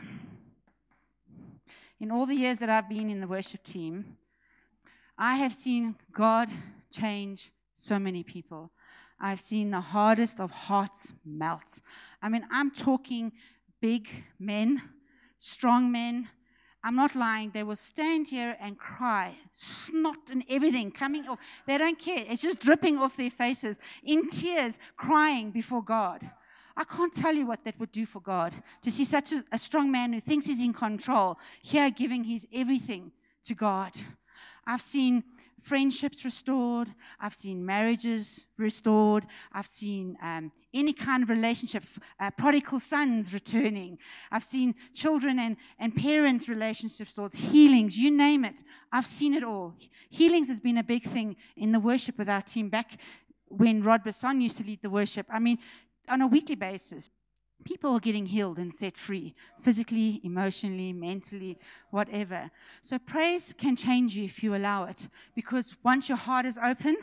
In 2.00 2.10
all 2.10 2.24
the 2.24 2.36
years 2.36 2.58
that 2.60 2.70
I've 2.70 2.88
been 2.88 3.10
in 3.10 3.20
the 3.20 3.28
worship 3.28 3.64
team, 3.64 4.16
I 5.18 5.36
have 5.36 5.52
seen 5.52 5.96
God 6.12 6.48
change 6.90 7.52
so 7.74 7.98
many 7.98 8.22
people. 8.22 8.70
I've 9.20 9.40
seen 9.40 9.70
the 9.70 9.80
hardest 9.80 10.40
of 10.40 10.50
hearts 10.50 11.12
melt. 11.24 11.80
I 12.22 12.28
mean, 12.28 12.46
I'm 12.50 12.70
talking 12.70 13.32
big 13.80 14.08
men, 14.38 14.82
strong 15.38 15.90
men. 15.90 16.28
I'm 16.84 16.94
not 16.94 17.16
lying. 17.16 17.50
They 17.50 17.64
will 17.64 17.76
stand 17.76 18.28
here 18.28 18.56
and 18.60 18.78
cry, 18.78 19.34
snot 19.52 20.30
and 20.30 20.44
everything 20.48 20.92
coming 20.92 21.26
off. 21.26 21.40
They 21.66 21.76
don't 21.76 21.98
care. 21.98 22.24
It's 22.28 22.42
just 22.42 22.60
dripping 22.60 22.98
off 22.98 23.16
their 23.16 23.30
faces 23.30 23.78
in 24.04 24.28
tears, 24.28 24.78
crying 24.96 25.50
before 25.50 25.82
God. 25.82 26.30
I 26.76 26.84
can't 26.84 27.12
tell 27.12 27.34
you 27.34 27.44
what 27.44 27.64
that 27.64 27.78
would 27.80 27.90
do 27.90 28.06
for 28.06 28.20
God 28.20 28.54
to 28.82 28.90
see 28.92 29.04
such 29.04 29.32
a, 29.32 29.44
a 29.50 29.58
strong 29.58 29.90
man 29.90 30.12
who 30.12 30.20
thinks 30.20 30.46
he's 30.46 30.62
in 30.62 30.72
control 30.72 31.36
here 31.60 31.90
giving 31.90 32.22
his 32.22 32.46
everything 32.54 33.10
to 33.44 33.54
God. 33.54 33.92
I've 34.64 34.80
seen 34.82 35.24
friendships 35.60 36.24
restored. 36.24 36.88
I've 37.20 37.34
seen 37.34 37.64
marriages 37.64 38.46
restored. 38.56 39.26
I've 39.52 39.66
seen 39.66 40.16
um, 40.22 40.52
any 40.72 40.92
kind 40.92 41.22
of 41.22 41.28
relationship, 41.28 41.84
uh, 42.20 42.30
prodigal 42.30 42.80
sons 42.80 43.32
returning. 43.32 43.98
I've 44.30 44.44
seen 44.44 44.74
children 44.94 45.38
and, 45.38 45.56
and 45.78 45.94
parents' 45.94 46.48
relationships 46.48 47.00
restored, 47.00 47.34
healings, 47.34 47.98
you 47.98 48.10
name 48.10 48.44
it. 48.44 48.62
I've 48.92 49.06
seen 49.06 49.34
it 49.34 49.42
all. 49.42 49.74
Healings 50.10 50.48
has 50.48 50.60
been 50.60 50.78
a 50.78 50.84
big 50.84 51.04
thing 51.04 51.36
in 51.56 51.72
the 51.72 51.80
worship 51.80 52.18
with 52.18 52.28
our 52.28 52.42
team 52.42 52.68
back 52.68 52.98
when 53.48 53.82
Rod 53.82 54.04
Basson 54.04 54.40
used 54.40 54.58
to 54.58 54.64
lead 54.64 54.82
the 54.82 54.90
worship. 54.90 55.26
I 55.30 55.38
mean, 55.38 55.58
on 56.08 56.22
a 56.22 56.26
weekly 56.26 56.54
basis, 56.54 57.10
people 57.64 57.92
are 57.92 58.00
getting 58.00 58.26
healed 58.26 58.58
and 58.58 58.72
set 58.72 58.96
free 58.96 59.34
physically, 59.60 60.20
emotionally, 60.24 60.92
mentally, 60.92 61.58
whatever. 61.90 62.50
So 62.82 62.98
praise 62.98 63.54
can 63.56 63.76
change 63.76 64.16
you 64.16 64.24
if 64.24 64.42
you 64.42 64.54
allow 64.54 64.84
it 64.84 65.08
because 65.34 65.74
once 65.82 66.08
your 66.08 66.18
heart 66.18 66.46
is 66.46 66.58
open, 66.58 66.96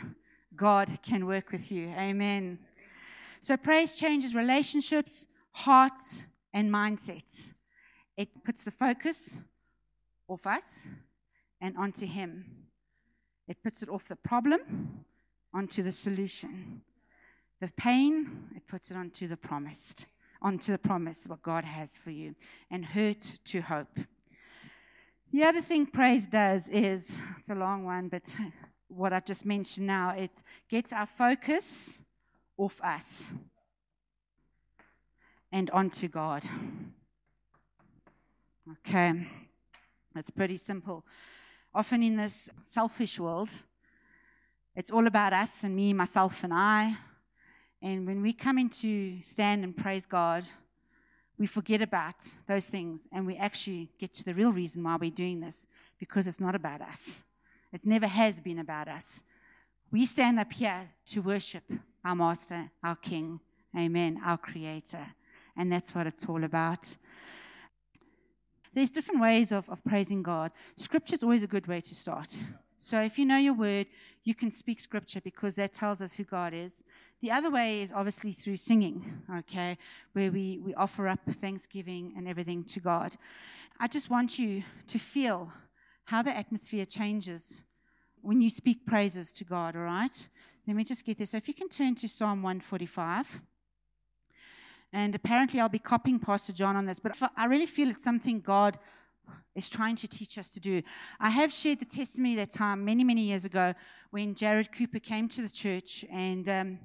God 0.55 0.99
can 1.03 1.25
work 1.25 1.51
with 1.51 1.71
you. 1.71 1.89
Amen. 1.97 2.59
So 3.41 3.57
praise 3.57 3.93
changes 3.93 4.33
relationships, 4.33 5.27
hearts, 5.51 6.25
and 6.53 6.71
mindsets. 6.71 7.53
It 8.17 8.29
puts 8.43 8.63
the 8.63 8.71
focus 8.71 9.37
off 10.27 10.47
us 10.47 10.87
and 11.61 11.77
onto 11.77 12.05
Him. 12.05 12.45
It 13.47 13.61
puts 13.61 13.83
it 13.83 13.89
off 13.89 14.07
the 14.07 14.15
problem 14.15 15.05
onto 15.53 15.83
the 15.83 15.91
solution. 15.91 16.81
The 17.61 17.71
pain, 17.77 18.49
it 18.55 18.67
puts 18.67 18.89
it 18.89 18.97
onto 18.97 19.27
the 19.27 19.37
promised 19.37 20.07
onto 20.45 20.71
the 20.71 20.77
promise, 20.77 21.23
what 21.25 21.41
God 21.41 21.65
has 21.65 21.97
for 21.97 22.11
you, 22.11 22.35
and 22.69 22.85
hurt 22.85 23.39
to 23.45 23.61
hope. 23.61 23.97
The 25.31 25.43
other 25.43 25.59
thing 25.59 25.87
praise 25.87 26.27
does 26.27 26.69
is, 26.69 27.19
it's 27.39 27.49
a 27.49 27.55
long 27.55 27.83
one, 27.83 28.09
but 28.09 28.23
what 28.87 29.11
I've 29.11 29.25
just 29.25 29.43
mentioned 29.43 29.87
now, 29.87 30.11
it 30.11 30.43
gets 30.69 30.93
our 30.93 31.07
focus 31.07 31.99
off 32.57 32.79
us 32.83 33.31
and 35.51 35.71
onto 35.71 36.07
God. 36.07 36.43
Okay, 38.71 39.27
that's 40.13 40.29
pretty 40.29 40.57
simple. 40.57 41.03
Often 41.73 42.03
in 42.03 42.17
this 42.17 42.51
selfish 42.61 43.19
world, 43.19 43.49
it's 44.75 44.91
all 44.91 45.07
about 45.07 45.33
us 45.33 45.63
and 45.63 45.75
me, 45.75 45.91
myself, 45.91 46.43
and 46.43 46.53
I. 46.53 46.97
And 47.81 48.07
when 48.07 48.21
we 48.21 48.33
come 48.33 48.57
into 48.57 49.21
stand 49.21 49.63
and 49.63 49.75
praise 49.75 50.05
God, 50.05 50.47
we 51.37 51.47
forget 51.47 51.81
about 51.81 52.25
those 52.47 52.67
things 52.67 53.07
and 53.11 53.27
we 53.27 53.35
actually 53.35 53.89
get 53.99 54.13
to 54.15 54.23
the 54.23 54.33
real 54.33 54.53
reason 54.53 54.83
why 54.83 54.95
we're 54.95 55.11
doing 55.11 55.41
this 55.41 55.67
because 55.99 56.27
it's 56.27 56.39
not 56.39 56.55
about 56.55 56.81
us. 56.81 57.23
It 57.73 57.85
never 57.85 58.07
has 58.07 58.39
been 58.39 58.59
about 58.59 58.87
us. 58.87 59.23
We 59.91 60.05
stand 60.05 60.39
up 60.39 60.53
here 60.53 60.89
to 61.07 61.21
worship 61.21 61.63
our 62.03 62.15
Master, 62.15 62.71
our 62.83 62.95
King, 62.95 63.39
Amen, 63.77 64.19
our 64.25 64.37
Creator. 64.37 65.07
And 65.57 65.71
that's 65.71 65.93
what 65.93 66.07
it's 66.07 66.25
all 66.25 66.43
about. 66.43 66.95
There's 68.73 68.89
different 68.89 69.21
ways 69.21 69.51
of, 69.51 69.69
of 69.69 69.83
praising 69.83 70.21
God. 70.21 70.51
Scripture 70.77 71.15
is 71.15 71.23
always 71.23 71.43
a 71.43 71.47
good 71.47 71.67
way 71.67 71.81
to 71.81 71.95
start. 71.95 72.37
So 72.77 73.01
if 73.01 73.17
you 73.17 73.25
know 73.25 73.37
your 73.37 73.53
word, 73.53 73.87
you 74.25 74.33
can 74.33 74.51
speak 74.51 74.79
scripture 74.79 75.21
because 75.21 75.55
that 75.55 75.71
tells 75.71 76.01
us 76.01 76.13
who 76.13 76.23
God 76.23 76.53
is. 76.53 76.83
The 77.21 77.31
other 77.31 77.51
way 77.51 77.81
is 77.81 77.93
obviously 77.93 78.33
through 78.33 78.57
singing, 78.57 79.21
okay, 79.37 79.77
where 80.13 80.31
we, 80.31 80.59
we 80.65 80.73
offer 80.73 81.07
up 81.07 81.19
thanksgiving 81.29 82.13
and 82.17 82.27
everything 82.27 82.63
to 82.65 82.79
God. 82.79 83.15
I 83.79 83.87
just 83.87 84.09
want 84.09 84.39
you 84.39 84.63
to 84.87 84.97
feel 84.97 85.53
how 86.05 86.23
the 86.23 86.35
atmosphere 86.35 86.85
changes 86.85 87.61
when 88.21 88.41
you 88.41 88.49
speak 88.49 88.85
praises 88.85 89.31
to 89.33 89.43
God, 89.43 89.75
all 89.75 89.83
right? 89.83 90.27
Let 90.65 90.75
me 90.75 90.83
just 90.83 91.05
get 91.05 91.19
this. 91.19 91.29
So 91.29 91.37
if 91.37 91.47
you 91.47 91.53
can 91.53 91.69
turn 91.69 91.93
to 91.95 92.07
Psalm 92.07 92.41
145. 92.41 93.41
And 94.91 95.13
apparently, 95.13 95.59
I'll 95.59 95.67
be 95.67 95.77
copying 95.77 96.19
Pastor 96.19 96.53
John 96.53 96.75
on 96.77 96.85
this, 96.85 96.99
but 96.99 97.17
I 97.35 97.45
really 97.45 97.65
feel 97.65 97.89
it's 97.89 98.03
something 98.03 98.39
God 98.39 98.79
is 99.55 99.69
trying 99.69 99.95
to 99.97 100.07
teach 100.07 100.37
us 100.37 100.49
to 100.49 100.59
do. 100.59 100.81
I 101.19 101.29
have 101.29 101.51
shared 101.51 101.79
the 101.79 101.85
testimony 101.85 102.35
that 102.35 102.51
time 102.51 102.83
many, 102.83 103.03
many 103.03 103.21
years 103.21 103.45
ago 103.45 103.73
when 104.11 104.35
Jared 104.35 104.71
Cooper 104.71 104.99
came 104.99 105.29
to 105.29 105.41
the 105.41 105.49
church 105.49 106.05
and 106.11 106.47
um, 106.49 106.79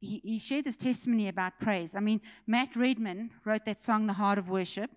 he, 0.00 0.20
he, 0.24 0.38
shared 0.38 0.64
this 0.64 0.76
testimony 0.76 1.28
about 1.28 1.58
praise. 1.60 1.94
I 1.94 2.00
mean, 2.00 2.20
Matt 2.46 2.74
Redman 2.74 3.30
wrote 3.44 3.64
that 3.66 3.80
song, 3.80 4.06
The 4.06 4.12
Heart 4.14 4.38
of 4.38 4.48
Worship, 4.48 4.90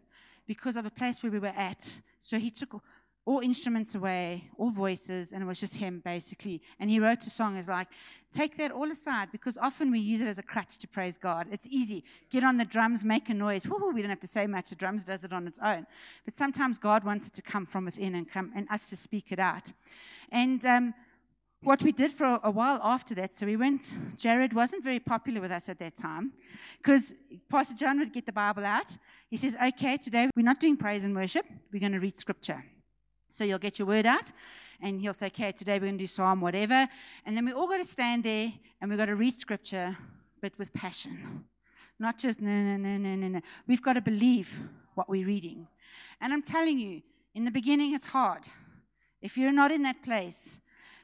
because 0.47 0.75
of 0.75 0.85
a 0.85 0.89
place 0.89 1.21
where 1.21 1.31
we 1.31 1.39
were 1.39 1.47
at. 1.55 2.01
So 2.19 2.39
he 2.39 2.49
took 2.49 2.81
all 3.25 3.39
instruments 3.39 3.95
away, 3.95 4.43
all 4.57 4.69
voices, 4.69 5.33
and 5.33 5.41
it 5.41 5.45
was 5.45 5.59
just 5.59 5.75
him 5.77 6.01
basically. 6.05 6.61
And 6.79 6.89
he 6.89 6.99
wrote 6.99 7.25
a 7.25 7.29
song 7.29 7.57
as 7.57 7.67
like, 7.67 7.87
take 8.31 8.55
that 8.57 8.71
all 8.71 8.91
aside 8.91 9.29
because 9.31 9.57
often 9.57 9.91
we 9.91 9.99
use 9.99 10.21
it 10.21 10.27
as 10.27 10.37
a 10.37 10.43
crutch 10.43 10.77
to 10.77 10.87
praise 10.87 11.17
God. 11.17 11.47
It's 11.51 11.67
easy. 11.69 12.03
Get 12.29 12.43
on 12.43 12.57
the 12.57 12.65
drums, 12.65 13.03
make 13.03 13.29
a 13.29 13.33
noise. 13.33 13.67
Woo, 13.67 13.91
we 13.91 14.01
don't 14.01 14.11
have 14.11 14.19
to 14.19 14.27
say 14.27 14.45
much. 14.45 14.69
The 14.69 14.75
drums 14.75 15.03
does 15.03 15.23
it 15.23 15.33
on 15.33 15.47
its 15.47 15.57
own. 15.63 15.87
But 16.23 16.37
sometimes 16.37 16.77
God 16.77 17.03
wants 17.03 17.27
it 17.27 17.33
to 17.33 17.41
come 17.41 17.65
from 17.65 17.85
within 17.85 18.13
and 18.13 18.29
come 18.29 18.51
and 18.55 18.67
us 18.69 18.85
to 18.89 18.95
speak 18.95 19.31
it 19.31 19.39
out. 19.39 19.73
And 20.31 20.63
um, 20.65 20.93
what 21.63 21.81
we 21.81 21.91
did 21.91 22.13
for 22.13 22.39
a 22.43 22.51
while 22.51 22.79
after 22.83 23.15
that, 23.15 23.35
so 23.35 23.47
we 23.47 23.55
went, 23.55 23.91
Jared 24.17 24.53
wasn't 24.53 24.83
very 24.83 24.99
popular 24.99 25.41
with 25.41 25.51
us 25.51 25.67
at 25.67 25.79
that 25.79 25.95
time 25.95 26.33
because 26.77 27.15
Pastor 27.49 27.73
John 27.75 27.97
would 27.97 28.13
get 28.13 28.27
the 28.27 28.31
Bible 28.31 28.65
out. 28.65 28.95
He 29.31 29.37
says, 29.37 29.57
okay, 29.59 29.97
today 29.97 30.29
we're 30.35 30.43
not 30.43 30.59
doing 30.59 30.77
praise 30.77 31.03
and 31.03 31.15
worship. 31.15 31.47
We're 31.73 31.79
going 31.79 31.93
to 31.93 31.99
read 31.99 32.19
scripture. 32.19 32.63
So 33.35 33.43
you'll 33.43 33.59
get 33.59 33.77
your 33.77 33.85
word 33.89 34.05
out, 34.05 34.31
and 34.81 35.01
he'll 35.01 35.13
say, 35.13 35.25
okay, 35.25 35.51
today 35.51 35.73
we're 35.73 35.87
going 35.87 35.97
to 35.97 36.03
do 36.03 36.07
Psalm, 36.07 36.39
whatever. 36.39 36.87
And 37.25 37.35
then 37.35 37.43
we 37.43 37.51
all 37.51 37.67
got 37.67 37.81
to 37.81 37.83
stand 37.83 38.23
there 38.23 38.53
and 38.79 38.89
we've 38.89 38.97
got 38.97 39.07
to 39.07 39.15
read 39.15 39.33
scripture, 39.33 39.97
but 40.41 40.57
with 40.57 40.71
passion. 40.73 41.43
Not 41.99 42.17
just, 42.17 42.39
no, 42.39 42.49
no, 42.49 42.77
no, 42.77 42.95
no, 42.95 43.15
no, 43.15 43.27
no. 43.27 43.41
We've 43.67 43.81
got 43.81 43.93
to 43.93 44.01
believe 44.01 44.57
what 44.93 45.09
we're 45.09 45.27
reading. 45.27 45.67
And 46.21 46.31
I'm 46.31 46.43
telling 46.43 46.79
you, 46.79 47.01
in 47.33 47.43
the 47.43 47.51
beginning, 47.51 47.93
it's 47.93 48.05
hard. 48.05 48.43
If 49.21 49.37
you're 49.37 49.51
not 49.51 49.69
in 49.69 49.83
that 49.83 50.01
place, 50.01 50.61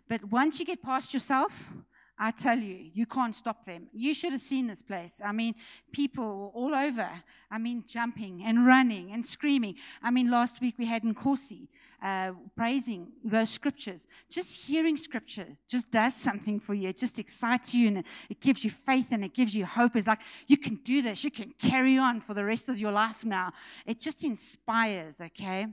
but 0.08 0.24
once 0.24 0.58
you 0.58 0.66
get 0.66 0.82
past 0.82 1.14
yourself, 1.14 1.70
I 2.18 2.32
tell 2.32 2.58
you, 2.58 2.92
you 2.94 3.08
can't 3.08 3.36
stop 3.36 3.66
them. 3.66 3.88
You 3.92 4.14
should 4.14 4.32
have 4.32 4.42
seen 4.42 4.68
this 4.68 4.82
place. 4.82 5.20
I 5.26 5.34
mean, 5.34 5.54
people 5.92 6.54
all 6.56 6.74
over. 6.74 7.10
I 7.50 7.58
mean, 7.58 7.84
jumping 7.86 8.44
and 8.46 8.66
running 8.66 9.12
and 9.12 9.26
screaming. 9.26 9.76
I 10.02 10.12
mean, 10.12 10.32
last 10.32 10.62
week 10.62 10.76
we 10.78 10.86
had 10.86 11.04
Nkosi 11.04 11.68
uh, 12.02 12.32
praising 12.56 13.08
those 13.24 13.50
scriptures. 13.50 14.08
Just 14.30 14.62
hearing 14.62 14.98
scripture 14.98 15.48
just 15.68 15.92
does 15.92 16.16
something 16.16 16.60
for 16.60 16.74
you. 16.74 16.90
It 16.90 16.98
just 16.98 17.20
excites 17.20 17.74
you 17.74 17.88
and 17.90 18.04
it 18.30 18.40
gives 18.42 18.64
you 18.64 18.72
faith 18.72 19.08
and 19.12 19.24
it 19.24 19.34
gives 19.34 19.56
you 19.56 19.66
hope. 19.66 19.96
It's 19.96 20.08
like, 20.08 20.22
you 20.48 20.58
can 20.58 20.76
do 20.76 21.02
this. 21.02 21.24
You 21.24 21.32
can 21.32 21.54
carry 21.60 21.98
on 21.98 22.22
for 22.22 22.34
the 22.34 22.46
rest 22.46 22.70
of 22.70 22.80
your 22.80 22.92
life 22.92 23.26
now. 23.26 23.54
It 23.86 24.00
just 24.00 24.24
inspires, 24.24 25.22
okay? 25.22 25.68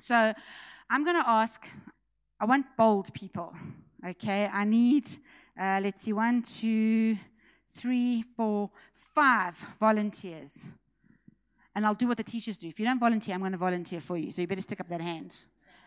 So 0.00 0.34
I'm 0.90 1.04
going 1.04 1.16
to 1.22 1.28
ask, 1.28 1.66
I 2.40 2.46
want 2.46 2.66
bold 2.76 3.14
people, 3.14 3.54
okay? 4.04 4.48
I 4.52 4.64
need 4.64 5.06
uh, 5.58 5.80
let's 5.82 6.02
see, 6.02 6.12
one, 6.12 6.42
two, 6.42 7.16
three, 7.76 8.24
four, 8.36 8.70
five 9.14 9.56
volunteers. 9.78 10.66
And 11.74 11.84
I'll 11.84 11.94
do 11.94 12.06
what 12.06 12.16
the 12.16 12.24
teachers 12.24 12.56
do. 12.56 12.68
If 12.68 12.78
you 12.78 12.86
don't 12.86 13.00
volunteer, 13.00 13.34
I'm 13.34 13.40
going 13.40 13.52
to 13.52 13.58
volunteer 13.58 14.00
for 14.00 14.16
you. 14.16 14.30
So 14.30 14.40
you 14.40 14.46
better 14.46 14.60
stick 14.60 14.80
up 14.80 14.88
that 14.88 15.00
hand. 15.00 15.36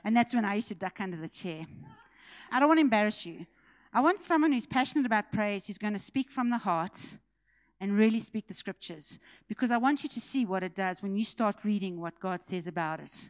And 0.04 0.16
that's 0.16 0.34
when 0.34 0.46
I 0.46 0.56
used 0.56 0.68
to 0.70 0.76
duck 0.76 1.00
under 1.00 1.18
the 1.18 1.30
chair. 1.30 1.66
I 2.52 2.60
don't 2.60 2.68
want 2.68 2.78
to 2.78 2.82
embarrass 2.82 3.26
you. 3.26 3.46
I 3.94 4.02
want 4.02 4.20
someone 4.20 4.52
who's 4.52 4.66
passionate 4.66 5.06
about 5.06 5.32
praise, 5.32 5.68
who's 5.68 5.78
going 5.78 5.94
to 5.94 6.00
speak 6.00 6.30
from 6.30 6.50
the 6.50 6.58
heart 6.58 7.18
and 7.80 7.98
really 7.98 8.20
speak 8.20 8.48
the 8.48 8.54
scriptures. 8.54 9.18
Because 9.48 9.72
I 9.72 9.78
want 9.78 10.04
you 10.04 10.10
to 10.10 10.22
see 10.22 10.46
what 10.46 10.64
it 10.64 10.76
does 10.76 11.02
when 11.02 11.16
you 11.16 11.24
start 11.24 11.64
reading 11.64 12.00
what 12.00 12.20
God 12.20 12.44
says 12.44 12.68
about 12.68 13.00
it. 13.00 13.30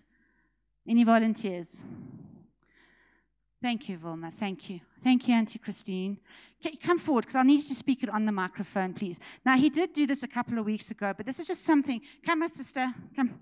Any 0.88 1.04
volunteers? 1.04 1.84
Thank 3.62 3.90
you, 3.90 3.98
Vilma. 3.98 4.32
Thank 4.32 4.70
you. 4.70 4.82
Thank 5.04 5.28
you, 5.28 5.34
Auntie 5.34 5.58
Christine. 5.58 6.20
Come 6.84 7.00
forward 7.00 7.22
because 7.22 7.36
I 7.36 7.44
need 7.44 7.64
you 7.64 7.70
to 7.70 7.76
speak 7.76 8.04
it 8.04 8.10
on 8.10 8.26
the 8.26 8.32
microphone, 8.32 8.94
please. 8.94 9.20
Now, 9.46 9.58
he 9.58 9.70
did 9.70 9.94
do 9.94 10.06
this 10.06 10.22
a 10.22 10.28
couple 10.28 10.60
of 10.60 10.66
weeks 10.66 10.92
ago, 10.92 11.14
but 11.16 11.26
this 11.26 11.40
is 11.40 11.48
just 11.48 11.64
something. 11.64 12.02
Come, 12.26 12.40
my 12.40 12.48
sister. 12.48 12.94
Come. 13.16 13.40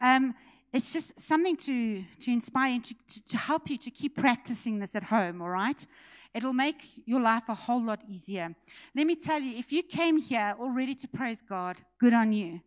Um, 0.00 0.34
it's 0.72 0.92
just 0.92 1.18
something 1.18 1.56
to, 1.58 2.04
to 2.20 2.32
inspire 2.32 2.74
and 2.74 2.84
to, 2.84 2.94
to, 2.94 3.24
to 3.28 3.36
help 3.38 3.70
you 3.70 3.78
to 3.78 3.90
keep 3.90 4.16
practicing 4.16 4.80
this 4.80 4.94
at 4.94 5.04
home, 5.04 5.40
all 5.40 5.50
right? 5.50 5.86
It'll 6.34 6.52
make 6.52 6.82
your 7.06 7.20
life 7.20 7.44
a 7.48 7.54
whole 7.54 7.80
lot 7.80 8.02
easier. 8.08 8.54
Let 8.94 9.06
me 9.06 9.14
tell 9.14 9.40
you, 9.40 9.56
if 9.56 9.72
you 9.72 9.82
came 9.82 10.18
here 10.18 10.54
all 10.58 10.70
ready 10.70 10.94
to 10.96 11.08
praise 11.08 11.40
God, 11.40 11.76
good 12.00 12.12
on 12.12 12.32
you. 12.32 12.60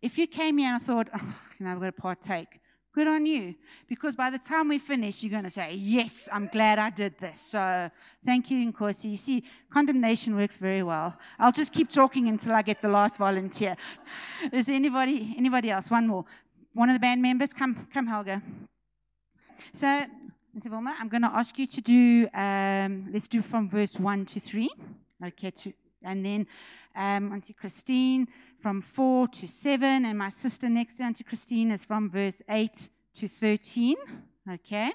If 0.00 0.16
you 0.16 0.28
came 0.28 0.58
here 0.58 0.68
and 0.68 0.76
I 0.76 0.78
thought, 0.78 1.08
oh, 1.12 1.34
you 1.58 1.66
know, 1.66 1.72
I've 1.72 1.80
got 1.80 1.86
to 1.86 2.00
partake, 2.00 2.60
good 2.98 3.08
on 3.08 3.24
you. 3.24 3.54
Because 3.86 4.16
by 4.16 4.28
the 4.30 4.38
time 4.38 4.68
we 4.68 4.78
finish, 4.78 5.22
you're 5.22 5.30
going 5.30 5.44
to 5.44 5.50
say, 5.50 5.74
yes, 5.74 6.28
I'm 6.32 6.48
glad 6.48 6.78
I 6.78 6.90
did 6.90 7.16
this. 7.18 7.40
So 7.40 7.90
thank 8.26 8.50
you, 8.50 8.72
Nkosi. 8.72 9.12
You 9.12 9.16
see, 9.16 9.44
condemnation 9.70 10.34
works 10.34 10.56
very 10.56 10.82
well. 10.82 11.16
I'll 11.38 11.52
just 11.52 11.72
keep 11.72 11.88
talking 11.90 12.28
until 12.28 12.52
I 12.52 12.62
get 12.62 12.82
the 12.82 12.88
last 12.88 13.16
volunteer. 13.18 13.76
Is 14.52 14.66
there 14.66 14.74
anybody, 14.74 15.34
anybody 15.38 15.70
else? 15.70 15.90
One 15.90 16.08
more. 16.08 16.24
One 16.74 16.88
of 16.90 16.94
the 16.94 17.00
band 17.00 17.22
members, 17.22 17.52
come, 17.52 17.86
come, 17.94 18.06
Helga. 18.08 18.42
So 19.72 19.86
Mr. 20.56 20.68
Vilma, 20.70 20.96
I'm 20.98 21.08
going 21.08 21.22
to 21.22 21.32
ask 21.32 21.56
you 21.58 21.66
to 21.66 21.80
do, 21.80 22.28
um, 22.34 23.08
let's 23.12 23.28
do 23.28 23.42
from 23.42 23.70
verse 23.70 23.94
1 23.94 24.26
to 24.26 24.40
3. 24.40 24.68
Okay, 25.26 25.50
to, 25.52 25.72
and 26.02 26.24
then 26.24 26.46
um, 26.96 27.32
Auntie 27.32 27.52
Christine 27.52 28.26
from 28.60 28.82
4 28.82 29.28
to 29.28 29.46
7, 29.46 30.04
and 30.04 30.18
my 30.18 30.28
sister 30.30 30.68
next 30.68 30.94
to 30.94 31.04
Auntie 31.04 31.24
Christine 31.24 31.70
is 31.70 31.84
from 31.84 32.10
verse 32.10 32.42
8 32.48 32.88
to 33.16 33.28
13. 33.28 33.96
Okay. 34.52 34.92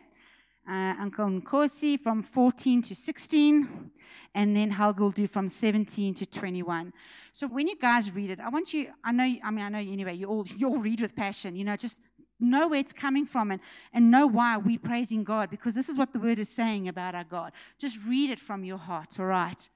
Uh, 0.68 0.96
Uncle 1.00 1.28
Nkosi 1.28 2.00
from 2.00 2.24
14 2.24 2.82
to 2.84 2.96
16, 2.96 3.92
and 4.34 4.56
then 4.56 4.72
Helga 4.72 5.04
will 5.04 5.12
do 5.12 5.28
from 5.28 5.50
17 5.50 6.14
to 6.16 6.26
21. 6.26 6.94
So 7.34 7.48
when 7.48 7.68
you 7.68 7.78
guys 7.78 8.12
read 8.12 8.30
it, 8.30 8.40
I 8.40 8.50
want 8.50 8.74
you, 8.74 8.88
I 9.04 9.12
know, 9.12 9.24
I 9.24 9.52
mean, 9.52 9.66
I 9.66 9.70
know 9.70 9.80
you 9.80 9.92
anyway, 9.92 10.16
you 10.16 10.28
all, 10.28 10.46
you 10.58 10.70
all 10.70 10.78
read 10.78 11.02
with 11.02 11.16
passion, 11.16 11.56
you 11.56 11.66
know, 11.66 11.76
just 11.76 12.00
know 12.40 12.68
where 12.68 12.80
it's 12.80 12.94
coming 12.94 13.26
from 13.26 13.52
and, 13.52 13.62
and 13.94 14.12
know 14.12 14.28
why 14.28 14.58
we're 14.58 14.80
praising 14.80 15.24
God 15.24 15.50
because 15.50 15.76
this 15.76 15.90
is 15.90 15.98
what 15.98 16.14
the 16.14 16.20
word 16.20 16.40
is 16.40 16.50
saying 16.50 16.88
about 16.88 17.16
our 17.16 17.24
God. 17.24 17.52
Just 17.78 17.98
read 18.06 18.30
it 18.30 18.40
from 18.40 18.64
your 18.64 18.78
heart, 18.78 19.20
all 19.20 19.26
right? 19.26 19.70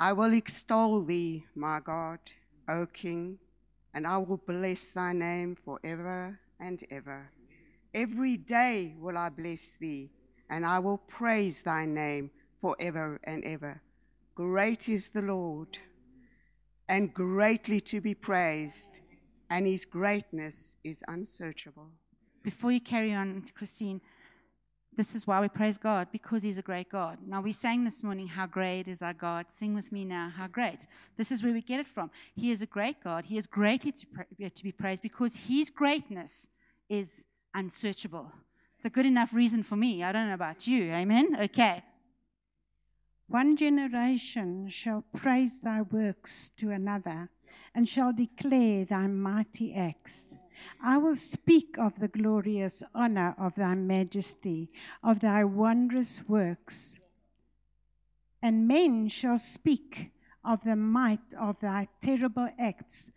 I 0.00 0.12
will 0.12 0.32
extol 0.32 1.02
thee, 1.02 1.44
my 1.54 1.78
God, 1.78 2.18
O 2.68 2.86
King, 2.86 3.38
and 3.94 4.06
I 4.06 4.16
will 4.18 4.38
bless 4.38 4.90
thy 4.90 5.12
name 5.12 5.56
forever 5.64 6.40
and 6.58 6.82
ever. 6.90 7.30
Every 7.94 8.36
day 8.36 8.96
will 8.98 9.16
I 9.16 9.28
bless 9.28 9.72
thee, 9.78 10.10
and 10.48 10.66
I 10.66 10.80
will 10.80 10.98
praise 10.98 11.62
thy 11.62 11.84
name 11.84 12.30
forever 12.60 13.20
and 13.24 13.44
ever. 13.44 13.80
Great 14.34 14.88
is 14.88 15.10
the 15.10 15.22
Lord, 15.22 15.78
and 16.88 17.14
greatly 17.14 17.80
to 17.82 18.00
be 18.00 18.14
praised 18.14 19.00
and 19.50 19.66
his 19.66 19.84
greatness 19.84 20.76
is 20.84 21.04
unsearchable. 21.08 21.88
Before 22.42 22.72
you 22.72 22.80
carry 22.80 23.12
on, 23.12 23.42
Christine, 23.52 24.00
this 24.96 25.14
is 25.14 25.26
why 25.26 25.40
we 25.40 25.48
praise 25.48 25.78
God, 25.78 26.08
because 26.10 26.42
He's 26.42 26.58
a 26.58 26.62
great 26.62 26.90
God. 26.90 27.18
Now, 27.26 27.40
we 27.40 27.52
sang 27.52 27.84
this 27.84 28.02
morning, 28.02 28.26
How 28.26 28.46
Great 28.46 28.88
is 28.88 29.02
Our 29.02 29.14
God. 29.14 29.46
Sing 29.48 29.74
with 29.74 29.92
me 29.92 30.04
now, 30.04 30.32
How 30.36 30.46
Great. 30.46 30.86
This 31.16 31.30
is 31.30 31.42
where 31.42 31.52
we 31.52 31.62
get 31.62 31.80
it 31.80 31.86
from. 31.86 32.10
He 32.34 32.50
is 32.50 32.60
a 32.60 32.66
great 32.66 33.02
God. 33.02 33.26
He 33.26 33.38
is 33.38 33.46
greatly 33.46 33.92
to, 33.92 34.06
pra- 34.06 34.50
to 34.50 34.62
be 34.62 34.72
praised 34.72 35.02
because 35.02 35.34
His 35.48 35.70
greatness 35.70 36.48
is 36.88 37.24
unsearchable. 37.54 38.32
It's 38.76 38.86
a 38.86 38.90
good 38.90 39.06
enough 39.06 39.32
reason 39.32 39.62
for 39.62 39.76
me. 39.76 40.02
I 40.02 40.12
don't 40.12 40.28
know 40.28 40.34
about 40.34 40.66
you. 40.66 40.92
Amen? 40.92 41.36
Okay. 41.40 41.82
One 43.28 43.56
generation 43.56 44.68
shall 44.68 45.04
praise 45.14 45.60
thy 45.60 45.82
works 45.82 46.50
to 46.56 46.70
another 46.70 47.30
and 47.74 47.88
shall 47.88 48.12
declare 48.12 48.84
thy 48.84 49.06
mighty 49.06 49.72
acts. 49.72 50.36
I 50.82 50.98
will 50.98 51.14
speak 51.14 51.76
of 51.78 51.98
the 51.98 52.08
glorious 52.08 52.82
honor 52.94 53.34
of 53.38 53.54
thy 53.54 53.74
majesty, 53.74 54.70
of 55.02 55.20
thy 55.20 55.44
wondrous 55.44 56.22
works. 56.28 56.98
And 58.42 58.66
men 58.66 59.08
shall 59.08 59.38
speak 59.38 60.12
of 60.44 60.64
the 60.64 60.76
might 60.76 61.34
of 61.38 61.60
thy 61.60 61.88
terrible 62.00 62.48
acts, 62.58 63.10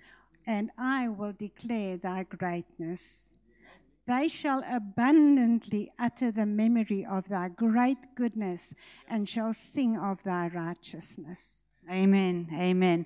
and 0.46 0.72
I 0.78 1.08
will 1.08 1.34
declare 1.34 1.98
thy 1.98 2.24
greatness. 2.24 3.38
They 4.06 4.28
shall 4.28 4.64
abundantly 4.70 5.92
utter 5.98 6.32
the 6.32 6.46
memory 6.46 7.06
of 7.06 7.30
thy 7.30 7.48
great 7.48 8.16
goodness 8.16 8.76
and 9.08 9.30
shall 9.30 9.54
sing 9.54 9.98
of 9.98 10.22
thy 10.24 10.50
righteousness. 10.50 11.64
Amen. 11.90 12.50
Amen. 12.54 13.06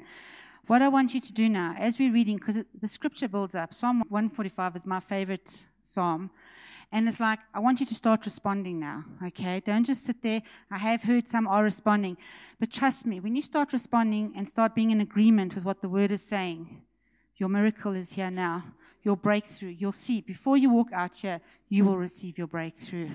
What 0.67 0.81
I 0.81 0.89
want 0.89 1.13
you 1.13 1.21
to 1.21 1.31
do 1.31 1.47
now, 1.47 1.75
as 1.79 1.97
we're 1.97 2.11
reading, 2.11 2.35
because 2.35 2.61
the 2.81 2.87
scripture 2.89 3.29
builds 3.29 3.55
up, 3.55 3.73
Psalm 3.73 4.03
145 4.09 4.75
is 4.75 4.85
my 4.85 4.99
favorite 4.99 5.65
psalm. 5.81 6.29
And 6.91 7.07
it's 7.07 7.21
like, 7.21 7.39
I 7.53 7.59
want 7.59 7.79
you 7.79 7.85
to 7.85 7.95
start 7.95 8.25
responding 8.25 8.77
now, 8.77 9.05
okay? 9.27 9.61
Don't 9.61 9.85
just 9.85 10.03
sit 10.03 10.21
there. 10.21 10.41
I 10.69 10.77
have 10.77 11.03
heard 11.03 11.29
some 11.29 11.47
are 11.47 11.63
responding. 11.63 12.17
But 12.59 12.69
trust 12.69 13.05
me, 13.05 13.21
when 13.21 13.33
you 13.33 13.41
start 13.41 13.71
responding 13.71 14.33
and 14.35 14.45
start 14.45 14.75
being 14.75 14.91
in 14.91 14.99
agreement 14.99 15.55
with 15.55 15.63
what 15.63 15.81
the 15.81 15.87
word 15.87 16.11
is 16.11 16.21
saying, 16.21 16.81
your 17.37 17.47
miracle 17.47 17.95
is 17.95 18.11
here 18.11 18.31
now. 18.31 18.65
Your 19.03 19.15
breakthrough, 19.15 19.69
you'll 19.69 19.93
see. 19.93 20.19
Before 20.19 20.57
you 20.57 20.69
walk 20.69 20.91
out 20.91 21.15
here, 21.15 21.39
you 21.69 21.85
will 21.85 21.97
receive 21.97 22.37
your 22.37 22.47
breakthrough. 22.47 23.11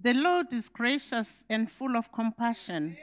The 0.00 0.14
Lord 0.14 0.50
is 0.54 0.70
gracious 0.70 1.44
and 1.50 1.70
full 1.70 1.94
of 1.94 2.10
compassion 2.10 2.96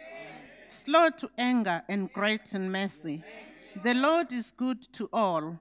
slow 0.69 1.09
to 1.09 1.29
anger, 1.37 1.83
and 1.87 2.11
great 2.11 2.53
in 2.53 2.71
mercy. 2.71 3.23
The 3.83 3.93
Lord 3.93 4.31
is 4.31 4.51
good 4.51 4.81
to 4.93 5.09
all, 5.11 5.59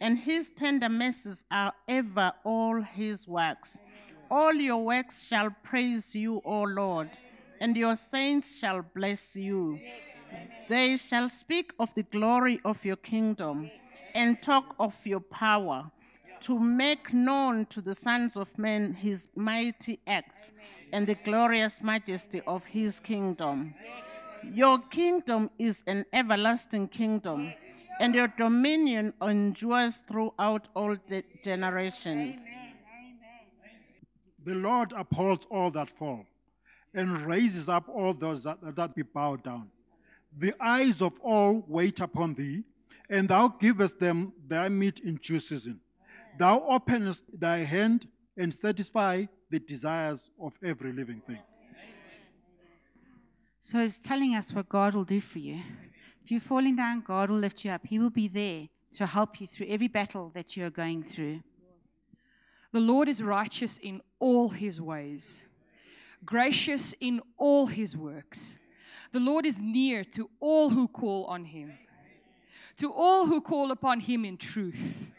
and 0.00 0.18
his 0.18 0.50
tender 0.54 0.88
mercies 0.88 1.44
are 1.50 1.72
ever 1.88 2.32
all 2.44 2.82
his 2.82 3.26
works. 3.26 3.78
All 4.30 4.54
your 4.54 4.84
works 4.84 5.24
shall 5.24 5.50
praise 5.62 6.14
you, 6.14 6.42
O 6.44 6.62
Lord, 6.62 7.10
and 7.60 7.76
your 7.76 7.96
saints 7.96 8.58
shall 8.58 8.82
bless 8.82 9.36
you. 9.36 9.78
They 10.68 10.96
shall 10.96 11.28
speak 11.28 11.72
of 11.78 11.94
the 11.94 12.02
glory 12.02 12.60
of 12.64 12.84
your 12.84 12.96
kingdom 12.96 13.70
and 14.14 14.42
talk 14.42 14.74
of 14.78 14.94
your 15.06 15.20
power, 15.20 15.90
to 16.40 16.58
make 16.58 17.12
known 17.12 17.64
to 17.66 17.80
the 17.80 17.94
sons 17.94 18.36
of 18.36 18.58
men 18.58 18.92
his 18.92 19.28
mighty 19.34 19.98
acts 20.06 20.52
and 20.92 21.06
the 21.06 21.14
glorious 21.14 21.80
majesty 21.80 22.40
of 22.46 22.64
his 22.64 23.00
kingdom. 23.00 23.74
Your 24.52 24.78
kingdom 24.78 25.50
is 25.58 25.82
an 25.86 26.04
everlasting 26.12 26.88
kingdom, 26.88 27.52
and 28.00 28.14
your 28.14 28.28
dominion 28.28 29.14
endures 29.22 29.98
throughout 30.08 30.68
all 30.74 30.96
de- 31.06 31.24
generations. 31.42 32.44
The 34.44 34.54
Lord 34.54 34.92
upholds 34.92 35.46
all 35.50 35.70
that 35.70 35.90
fall 35.90 36.26
and 36.92 37.22
raises 37.22 37.68
up 37.68 37.88
all 37.88 38.14
those 38.14 38.44
that, 38.44 38.58
that 38.76 38.94
be 38.94 39.02
bowed 39.02 39.42
down. 39.42 39.70
The 40.36 40.54
eyes 40.60 41.00
of 41.00 41.18
all 41.20 41.64
wait 41.66 42.00
upon 42.00 42.34
thee, 42.34 42.62
and 43.08 43.28
thou 43.28 43.48
givest 43.48 43.98
them 43.98 44.32
their 44.46 44.68
meat 44.70 45.00
in 45.00 45.16
due 45.16 45.40
season. 45.40 45.80
Thou 46.38 46.64
openest 46.68 47.24
thy 47.38 47.58
hand 47.58 48.08
and 48.36 48.52
satisfy 48.52 49.26
the 49.50 49.60
desires 49.60 50.30
of 50.40 50.58
every 50.62 50.92
living 50.92 51.20
thing. 51.20 51.38
So 53.66 53.78
it's 53.78 53.98
telling 53.98 54.34
us 54.34 54.52
what 54.52 54.68
God 54.68 54.94
will 54.94 55.04
do 55.04 55.22
for 55.22 55.38
you. 55.38 55.58
If 56.22 56.30
you're 56.30 56.38
falling 56.38 56.76
down, 56.76 57.00
God 57.00 57.30
will 57.30 57.38
lift 57.38 57.64
you 57.64 57.70
up. 57.70 57.86
He 57.86 57.98
will 57.98 58.10
be 58.10 58.28
there 58.28 58.68
to 58.92 59.06
help 59.06 59.40
you 59.40 59.46
through 59.46 59.68
every 59.70 59.88
battle 59.88 60.30
that 60.34 60.54
you 60.54 60.66
are 60.66 60.70
going 60.70 61.02
through. 61.02 61.40
The 62.72 62.80
Lord 62.80 63.08
is 63.08 63.22
righteous 63.22 63.78
in 63.78 64.02
all 64.18 64.50
his 64.50 64.82
ways, 64.82 65.40
gracious 66.26 66.94
in 67.00 67.22
all 67.38 67.68
his 67.68 67.96
works. 67.96 68.56
The 69.12 69.20
Lord 69.20 69.46
is 69.46 69.62
near 69.62 70.04
to 70.12 70.28
all 70.40 70.68
who 70.68 70.86
call 70.86 71.24
on 71.24 71.46
him, 71.46 71.72
to 72.76 72.92
all 72.92 73.24
who 73.24 73.40
call 73.40 73.70
upon 73.70 74.00
him 74.00 74.26
in 74.26 74.36
truth. 74.36 75.10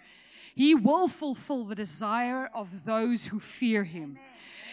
He 0.55 0.73
will 0.73 1.07
fulfill 1.07 1.65
the 1.65 1.75
desire 1.75 2.49
of 2.53 2.85
those 2.85 3.25
who 3.25 3.39
fear 3.39 3.83
him. 3.83 4.17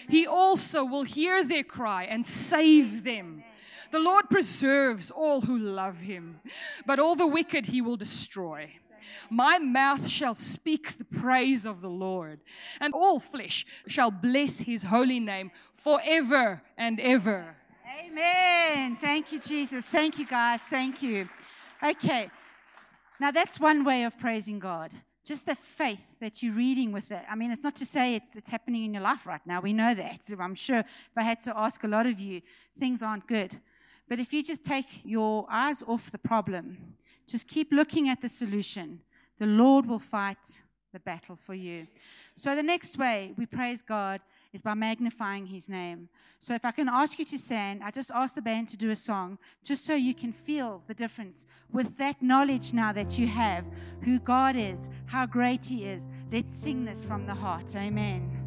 He 0.08 0.26
also 0.26 0.84
will 0.84 1.04
hear 1.04 1.44
their 1.44 1.64
cry 1.64 2.04
and 2.04 2.24
save 2.24 3.04
them. 3.04 3.44
The 3.90 3.98
Lord 3.98 4.30
preserves 4.30 5.10
all 5.10 5.42
who 5.42 5.58
love 5.58 5.98
him, 5.98 6.40
but 6.86 6.98
all 6.98 7.14
the 7.14 7.26
wicked 7.26 7.66
he 7.66 7.82
will 7.82 7.96
destroy. 7.96 8.72
My 9.28 9.58
mouth 9.58 10.08
shall 10.08 10.34
speak 10.34 10.96
the 10.96 11.04
praise 11.04 11.66
of 11.66 11.80
the 11.80 11.90
Lord, 11.90 12.40
and 12.80 12.94
all 12.94 13.20
flesh 13.20 13.66
shall 13.86 14.10
bless 14.10 14.60
his 14.60 14.84
holy 14.84 15.20
name 15.20 15.50
forever 15.76 16.62
and 16.78 17.00
ever. 17.00 17.56
Amen. 18.06 18.96
Thank 19.00 19.32
you, 19.32 19.40
Jesus. 19.40 19.84
Thank 19.84 20.18
you, 20.18 20.26
guys. 20.26 20.60
Thank 20.62 21.02
you. 21.02 21.28
Okay. 21.82 22.30
Now, 23.20 23.30
that's 23.30 23.60
one 23.60 23.84
way 23.84 24.04
of 24.04 24.18
praising 24.18 24.58
God. 24.58 24.92
Just 25.24 25.46
the 25.46 25.54
faith 25.54 26.04
that 26.20 26.42
you're 26.42 26.54
reading 26.54 26.92
with 26.92 27.11
it. 27.12 27.22
I 27.30 27.37
mean, 27.37 27.52
it's 27.52 27.62
not 27.62 27.76
to 27.76 27.87
say 27.87 28.16
it's, 28.16 28.35
it's 28.35 28.50
happening 28.50 28.85
in 28.85 28.94
your 28.94 29.02
life 29.02 29.26
right 29.26 29.40
now. 29.46 29.61
We 29.61 29.72
know 29.72 29.94
that. 29.94 30.20
I'm 30.38 30.54
sure 30.54 30.80
if 30.80 31.16
I 31.16 31.22
had 31.22 31.40
to 31.42 31.56
ask 31.56 31.85
a 31.85 31.88
lot 31.88 32.06
of 32.06 32.18
you, 32.18 32.42
things 32.78 33.02
aren't 33.02 33.26
good. 33.26 33.61
But 34.08 34.18
if 34.18 34.32
you 34.32 34.42
just 34.42 34.64
take 34.64 34.87
your 35.04 35.46
eyes 35.48 35.82
off 35.87 36.11
the 36.11 36.18
problem, 36.18 36.96
just 37.26 37.46
keep 37.46 37.72
looking 37.72 38.08
at 38.08 38.20
the 38.20 38.28
solution, 38.28 39.00
the 39.38 39.46
Lord 39.46 39.87
will 39.87 40.00
fight 40.00 40.62
the 40.92 41.00
battle 41.00 41.37
for 41.37 41.54
you. 41.54 41.87
So 42.37 42.54
the 42.54 42.62
next 42.62 42.98
way 42.98 43.32
we 43.37 43.46
praise 43.46 43.80
God 43.80 44.20
is 44.52 44.62
by 44.62 44.74
magnifying 44.74 45.46
his 45.46 45.68
name. 45.68 46.08
So 46.40 46.54
if 46.54 46.64
I 46.64 46.72
can 46.72 46.88
ask 46.88 47.18
you 47.18 47.24
to 47.26 47.38
stand, 47.38 47.82
I 47.82 47.90
just 47.90 48.10
ask 48.10 48.34
the 48.34 48.42
band 48.42 48.68
to 48.70 48.76
do 48.76 48.90
a 48.90 48.96
song 48.96 49.38
just 49.64 49.86
so 49.86 49.94
you 49.94 50.14
can 50.14 50.32
feel 50.32 50.82
the 50.86 50.94
difference 50.94 51.46
with 51.72 51.96
that 51.98 52.20
knowledge 52.20 52.72
now 52.72 52.92
that 52.92 53.18
you 53.18 53.26
have 53.28 53.64
who 54.02 54.18
God 54.18 54.56
is, 54.56 54.88
how 55.06 55.26
great 55.26 55.64
he 55.64 55.84
is. 55.84 56.06
Let's 56.30 56.54
sing 56.54 56.84
this 56.84 57.04
from 57.04 57.26
the 57.26 57.34
heart. 57.34 57.74
Amen. 57.76 58.41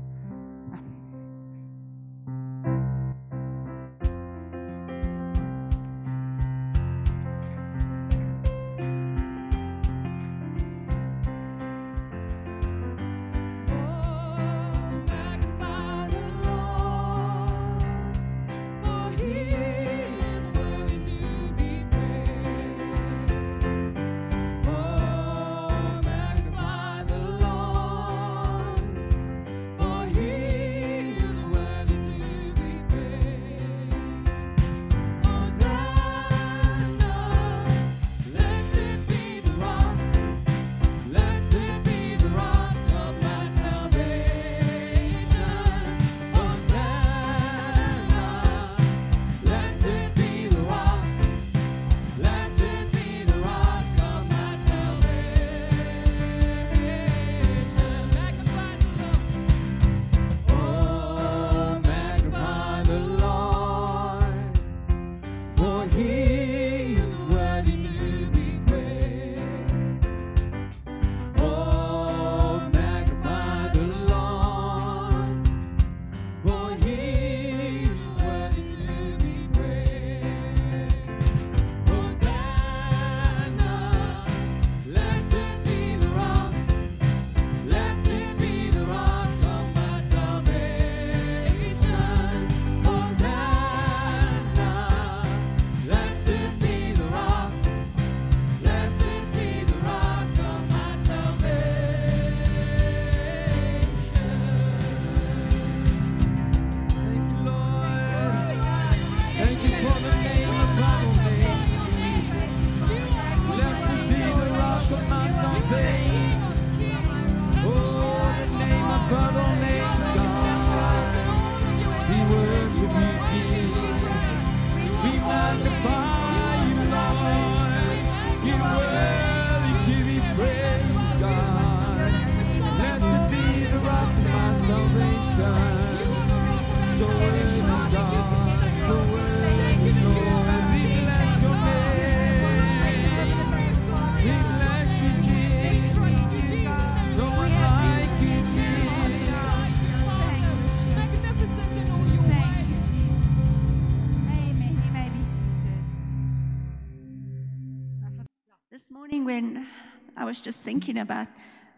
Was 160.36 160.42
just 160.42 160.66
thinking 160.66 160.98
about 160.98 161.28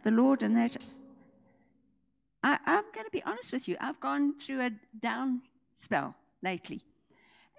the 0.03 0.09
Lord 0.09 0.41
and 0.41 0.57
that. 0.57 0.77
I, 2.41 2.57
I'm 2.65 2.85
going 2.91 3.05
to 3.05 3.11
be 3.11 3.21
honest 3.23 3.53
with 3.53 3.67
you. 3.67 3.77
I've 3.79 3.99
gone 3.99 4.33
through 4.39 4.61
a 4.61 4.71
down 4.99 5.43
spell 5.75 6.15
lately. 6.41 6.81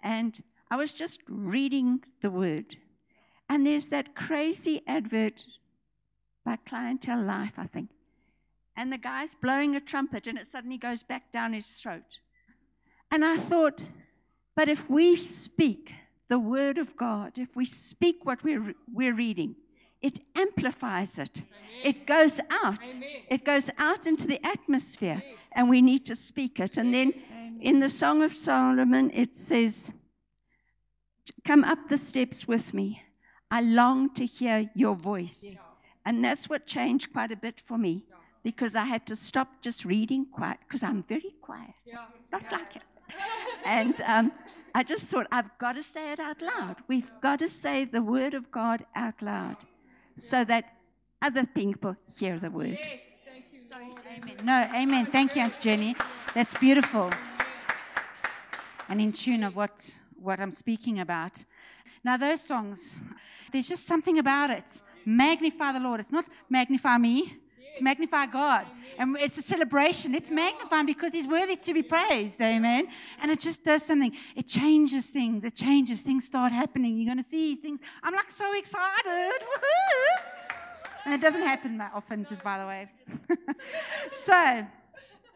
And 0.02 0.42
I 0.72 0.76
was 0.76 0.92
just 0.92 1.20
reading 1.28 2.02
the 2.20 2.32
word. 2.32 2.76
And 3.48 3.64
there's 3.64 3.86
that 3.88 4.16
crazy 4.16 4.82
advert 4.88 5.46
by 6.44 6.56
Clientele 6.66 7.22
Life, 7.22 7.54
I 7.58 7.68
think. 7.68 7.90
And 8.76 8.92
the 8.92 8.98
guy's 8.98 9.36
blowing 9.36 9.76
a 9.76 9.80
trumpet 9.80 10.26
and 10.26 10.36
it 10.36 10.48
suddenly 10.48 10.78
goes 10.78 11.04
back 11.04 11.30
down 11.30 11.52
his 11.52 11.68
throat. 11.68 12.18
And 13.12 13.24
I 13.24 13.36
thought, 13.36 13.84
but 14.56 14.68
if 14.68 14.90
we 14.90 15.14
speak 15.14 15.92
the 16.26 16.40
word 16.40 16.76
of 16.76 16.96
God, 16.96 17.38
if 17.38 17.54
we 17.54 17.66
speak 17.66 18.26
what 18.26 18.42
we're, 18.42 18.74
we're 18.92 19.14
reading, 19.14 19.54
it 20.00 20.20
amplifies 20.36 21.18
it. 21.18 21.38
Amen. 21.38 21.80
It 21.84 22.06
goes 22.06 22.40
out. 22.50 22.94
Amen. 22.96 23.10
It 23.28 23.44
goes 23.44 23.70
out 23.78 24.06
into 24.06 24.26
the 24.26 24.44
atmosphere, 24.46 25.22
yes. 25.24 25.38
and 25.54 25.68
we 25.68 25.82
need 25.82 26.06
to 26.06 26.14
speak 26.14 26.60
it. 26.60 26.76
And 26.76 26.94
then 26.94 27.12
Amen. 27.30 27.58
in 27.60 27.80
the 27.80 27.88
Song 27.88 28.22
of 28.22 28.32
Solomon, 28.32 29.10
it 29.12 29.36
says, 29.36 29.90
Come 31.44 31.64
up 31.64 31.88
the 31.88 31.98
steps 31.98 32.46
with 32.46 32.72
me. 32.72 33.02
I 33.50 33.60
long 33.60 34.14
to 34.14 34.24
hear 34.24 34.70
your 34.74 34.94
voice. 34.94 35.44
Yes. 35.44 35.80
And 36.04 36.24
that's 36.24 36.48
what 36.48 36.66
changed 36.66 37.12
quite 37.12 37.32
a 37.32 37.36
bit 37.36 37.60
for 37.66 37.76
me 37.76 38.04
because 38.42 38.76
I 38.76 38.84
had 38.84 39.04
to 39.06 39.16
stop 39.16 39.60
just 39.60 39.84
reading 39.84 40.26
quiet 40.32 40.58
because 40.66 40.82
I'm 40.82 41.02
very 41.02 41.34
quiet, 41.42 41.74
yeah. 41.84 42.06
not 42.32 42.44
yeah. 42.44 42.56
like 42.56 42.76
it. 42.76 42.82
and 43.64 44.00
um, 44.02 44.32
I 44.74 44.84
just 44.84 45.06
thought, 45.06 45.26
I've 45.32 45.50
got 45.58 45.72
to 45.72 45.82
say 45.82 46.12
it 46.12 46.20
out 46.20 46.40
loud. 46.40 46.76
We've 46.86 47.10
got 47.20 47.40
to 47.40 47.48
say 47.48 47.84
the 47.84 48.00
word 48.00 48.32
of 48.34 48.50
God 48.50 48.86
out 48.94 49.20
loud 49.20 49.56
so 50.18 50.44
that 50.44 50.64
other 51.22 51.46
people 51.46 51.96
hear 52.16 52.38
the 52.38 52.50
word. 52.50 52.78
Yes, 52.78 53.00
thank 53.24 53.46
you. 53.52 53.64
Sorry, 53.64 53.86
amen. 54.16 54.36
No, 54.44 54.68
amen. 54.74 55.06
Thank 55.06 55.36
you, 55.36 55.42
Aunt 55.42 55.58
Jenny. 55.60 55.96
That's 56.34 56.56
beautiful. 56.58 57.10
And 58.88 59.00
in 59.00 59.12
tune 59.12 59.42
of 59.42 59.56
what, 59.56 59.94
what 60.20 60.40
I'm 60.40 60.52
speaking 60.52 61.00
about. 61.00 61.44
Now, 62.04 62.16
those 62.16 62.40
songs, 62.40 62.96
there's 63.52 63.68
just 63.68 63.86
something 63.86 64.18
about 64.18 64.50
it. 64.50 64.82
Magnify 65.04 65.72
the 65.72 65.80
Lord. 65.80 66.00
It's 66.00 66.12
not 66.12 66.26
magnify 66.48 66.98
me, 66.98 67.36
it's 67.72 67.80
magnify 67.80 68.26
God. 68.26 68.66
And 68.98 69.16
it's 69.18 69.38
a 69.38 69.42
celebration. 69.42 70.14
It's 70.14 70.28
magnifying 70.28 70.86
because 70.86 71.12
He's 71.12 71.28
worthy 71.28 71.56
to 71.56 71.72
be 71.72 71.82
praised. 71.82 72.42
Amen. 72.42 72.88
And 73.22 73.30
it 73.30 73.40
just 73.40 73.64
does 73.64 73.84
something. 73.84 74.12
It 74.36 74.48
changes 74.48 75.06
things. 75.06 75.44
It 75.44 75.54
changes. 75.54 76.02
Things 76.02 76.26
start 76.26 76.52
happening. 76.52 76.98
You're 76.98 77.14
going 77.14 77.22
to 77.22 77.30
see 77.30 77.54
things. 77.54 77.80
I'm 78.02 78.12
like 78.12 78.30
so 78.30 78.52
excited. 78.58 79.40
And 81.04 81.14
it 81.14 81.22
doesn't 81.22 81.42
happen 81.42 81.78
that 81.78 81.92
often, 81.94 82.26
just 82.28 82.42
by 82.44 82.58
the 82.58 82.66
way. 82.66 82.90
so, 84.12 84.66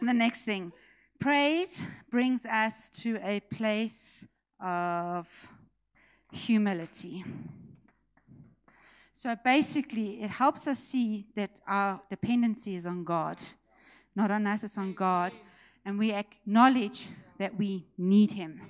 the 0.02 0.12
next 0.12 0.42
thing 0.42 0.72
praise 1.20 1.80
brings 2.10 2.44
us 2.44 2.90
to 2.90 3.16
a 3.22 3.38
place 3.40 4.26
of 4.60 5.48
humility. 6.32 7.24
So 9.22 9.36
basically, 9.44 10.20
it 10.20 10.30
helps 10.30 10.66
us 10.66 10.80
see 10.80 11.28
that 11.36 11.60
our 11.68 12.00
dependency 12.10 12.74
is 12.74 12.86
on 12.86 13.04
God, 13.04 13.40
not 14.16 14.32
on 14.32 14.48
us, 14.48 14.64
it's 14.64 14.76
on 14.76 14.94
God. 14.94 15.32
And 15.84 15.96
we 15.96 16.10
acknowledge 16.10 17.06
that 17.38 17.56
we 17.56 17.86
need 17.96 18.32
Him 18.32 18.60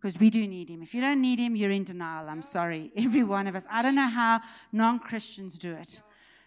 because 0.00 0.20
we 0.20 0.30
do 0.30 0.46
need 0.46 0.68
Him. 0.68 0.82
If 0.84 0.94
you 0.94 1.00
don't 1.00 1.20
need 1.20 1.40
Him, 1.40 1.56
you're 1.56 1.72
in 1.72 1.82
denial. 1.82 2.28
I'm 2.28 2.42
sorry. 2.42 2.92
Every 2.96 3.24
one 3.24 3.48
of 3.48 3.56
us. 3.56 3.66
I 3.68 3.82
don't 3.82 3.96
know 3.96 4.06
how 4.06 4.40
non 4.70 5.00
Christians 5.00 5.58
do 5.58 5.74
it 5.74 6.00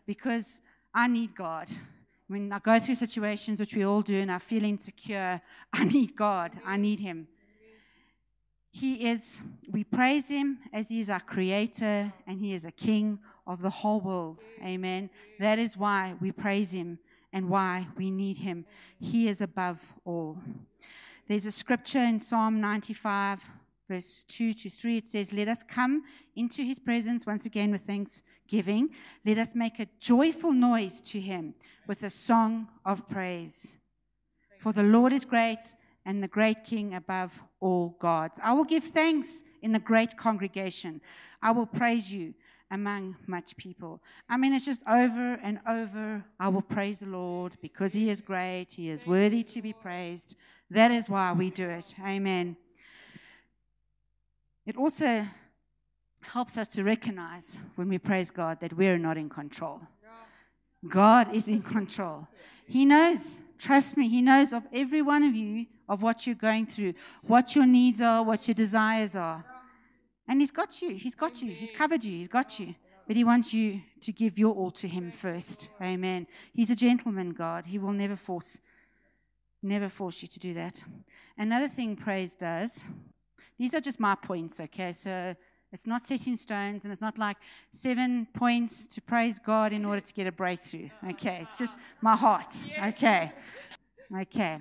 because 0.08 0.62
I 0.94 1.10
need 1.10 1.36
God. 1.36 1.68
When 2.30 2.54
I 2.54 2.60
go 2.60 2.80
through 2.80 2.96
situations, 2.96 3.60
which 3.60 3.76
we 3.76 3.84
all 3.84 4.02
do, 4.02 4.16
and 4.16 4.32
I 4.32 4.38
feel 4.40 4.64
insecure, 4.64 5.42
I 5.74 5.84
need 5.84 6.16
God. 6.16 6.54
I 6.66 6.78
need 6.78 7.02
Him. 7.02 7.28
He 8.72 9.08
is, 9.08 9.42
we 9.70 9.84
praise 9.84 10.28
Him 10.28 10.60
as 10.72 10.90
He 10.90 11.00
is 11.00 11.10
our 11.10 11.20
Creator 11.20 12.14
and 12.28 12.40
He 12.40 12.54
is 12.54 12.66
a 12.66 12.72
King 12.72 13.20
of 13.48 13.62
the 13.62 13.70
whole 13.70 14.00
world. 14.00 14.44
Amen. 14.64 15.10
That 15.40 15.60
is 15.60 15.76
why 15.76 16.16
we 16.22 16.32
praise 16.32 16.72
Him 16.72 17.00
and 17.34 17.50
why 17.50 17.88
we 17.98 18.12
need 18.12 18.38
Him. 18.38 18.66
He 19.00 19.28
is 19.28 19.42
above 19.42 19.80
all. 20.06 20.38
There's 21.28 21.46
a 21.46 21.52
scripture 21.52 22.00
in 22.00 22.20
Psalm 22.20 22.60
95, 22.60 23.44
verse 23.88 24.24
2 24.28 24.54
to 24.54 24.70
3. 24.70 24.98
It 24.98 25.10
says, 25.10 25.34
Let 25.34 25.48
us 25.48 25.64
come 25.64 26.04
into 26.36 26.64
His 26.64 26.80
presence 26.80 27.26
once 27.26 27.46
again 27.46 27.72
with 27.72 27.82
thanksgiving. 27.82 28.90
Let 29.26 29.38
us 29.38 29.56
make 29.56 29.80
a 29.80 29.88
joyful 30.00 30.54
noise 30.54 31.02
to 31.02 31.20
Him 31.20 31.56
with 31.88 32.04
a 32.04 32.10
song 32.10 32.68
of 32.86 33.08
praise. 33.10 33.78
For 34.60 34.74
the 34.74 34.84
Lord 34.84 35.14
is 35.14 35.26
great 35.26 35.60
and 36.10 36.24
the 36.24 36.28
great 36.28 36.64
King 36.64 36.96
above 36.96 37.44
all 37.60 37.96
gods. 38.00 38.40
I 38.44 38.54
will 38.54 38.64
give 38.64 38.86
thanks 38.86 39.44
in 39.62 39.74
the 39.74 39.78
great 39.92 40.18
congregation. 40.18 41.02
I 41.40 41.52
will 41.52 41.68
praise 41.68 42.12
you 42.12 42.34
among 42.72 43.16
much 43.28 43.56
people. 43.58 44.02
I 44.28 44.36
mean, 44.36 44.52
it's 44.52 44.66
just 44.66 44.82
over 44.90 45.34
and 45.44 45.60
over. 45.70 46.26
I 46.40 46.48
will 46.48 46.64
praise 46.64 47.02
the 47.02 47.06
Lord 47.06 47.52
because 47.62 47.94
He 47.94 48.10
is 48.10 48.22
great. 48.22 48.72
He 48.72 48.90
is 48.90 49.06
worthy 49.06 49.44
to 49.44 49.62
be 49.62 49.72
praised. 49.72 50.36
That 50.72 50.90
is 50.90 51.10
why 51.10 51.32
we 51.32 51.52
do 51.52 51.70
it. 51.70 51.94
Amen. 52.04 52.58
It 54.66 54.78
also 54.78 55.28
helps 56.22 56.58
us 56.58 56.70
to 56.70 56.84
recognize 56.84 57.60
when 57.76 57.88
we 57.88 58.00
praise 58.00 58.32
God 58.32 58.62
that 58.62 58.74
we're 58.74 58.98
not 58.98 59.16
in 59.16 59.30
control. 59.30 59.80
God 60.88 61.36
is 61.36 61.48
in 61.48 61.62
control. 61.62 62.28
He 62.66 62.84
knows, 62.84 63.42
trust 63.60 63.98
me, 63.98 64.10
He 64.10 64.22
knows 64.22 64.54
of 64.54 64.64
every 64.74 65.02
one 65.02 65.24
of 65.24 65.36
you 65.36 65.68
of 65.88 66.02
what 66.02 66.26
you're 66.26 66.36
going 66.36 66.66
through, 66.66 66.94
what 67.22 67.56
your 67.56 67.66
needs 67.66 68.02
are, 68.02 68.24
what 68.24 68.48
your 68.48 68.56
desires 68.56 69.16
are. 69.16 69.44
And 70.28 70.42
He's 70.42 70.52
got 70.52 70.82
you. 70.82 70.96
He's 70.96 71.16
got 71.16 71.42
you. 71.42 71.52
He's 71.52 71.72
covered 71.72 72.04
you. 72.04 72.18
He's 72.18 72.28
got 72.28 72.60
you. 72.60 72.76
But 73.06 73.16
He 73.16 73.24
wants 73.24 73.54
you 73.54 73.82
to 74.02 74.12
give 74.12 74.40
your 74.40 74.54
all 74.54 74.72
to 74.72 74.88
Him 74.88 75.12
first. 75.12 75.70
Amen. 75.82 76.28
He's 76.54 76.70
a 76.70 76.76
gentleman, 76.76 77.32
God. 77.32 77.66
He 77.66 77.78
will 77.78 77.94
never 77.94 78.16
force, 78.16 78.60
never 79.62 79.90
force 79.90 80.22
you 80.22 80.28
to 80.28 80.40
do 80.40 80.54
that. 80.54 80.84
Another 81.38 81.68
thing 81.68 81.96
praise 81.96 82.36
does, 82.36 82.80
these 83.58 83.74
are 83.74 83.82
just 83.82 84.00
my 84.00 84.16
points, 84.16 84.60
okay? 84.60 84.94
So 84.94 85.36
it's 85.72 85.86
not 85.86 86.04
set 86.04 86.26
in 86.28 86.36
stones, 86.36 86.84
and 86.84 86.92
it's 86.92 87.02
not 87.02 87.18
like 87.18 87.38
seven 87.72 88.28
points 88.34 88.88
to 88.88 89.02
praise 89.02 89.40
God 89.40 89.72
in 89.72 89.86
order 89.86 90.02
to 90.02 90.14
get 90.14 90.26
a 90.26 90.32
breakthrough. 90.32 90.90
Okay, 91.12 91.40
it's 91.42 91.58
just 91.58 91.74
my 92.02 92.16
heart. 92.16 92.52
Okay, 92.88 93.32
okay. 94.22 94.58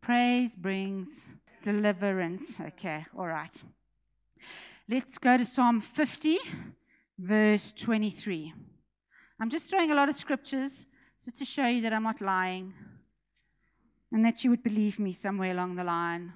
Praise 0.00 0.54
brings 0.54 1.28
deliverance. 1.62 2.60
Okay, 2.60 3.04
all 3.16 3.26
right. 3.26 3.62
Let's 4.88 5.18
go 5.18 5.36
to 5.36 5.44
Psalm 5.44 5.80
50, 5.80 6.38
verse 7.18 7.72
23. 7.72 8.52
I'm 9.40 9.50
just 9.50 9.66
throwing 9.66 9.90
a 9.90 9.94
lot 9.94 10.08
of 10.08 10.16
scriptures 10.16 10.86
just 11.24 11.38
to 11.38 11.44
show 11.44 11.66
you 11.66 11.80
that 11.82 11.92
I'm 11.92 12.02
not 12.02 12.20
lying 12.20 12.74
and 14.12 14.24
that 14.24 14.44
you 14.44 14.50
would 14.50 14.62
believe 14.62 14.98
me 14.98 15.12
somewhere 15.12 15.52
along 15.52 15.76
the 15.76 15.84
line. 15.84 16.32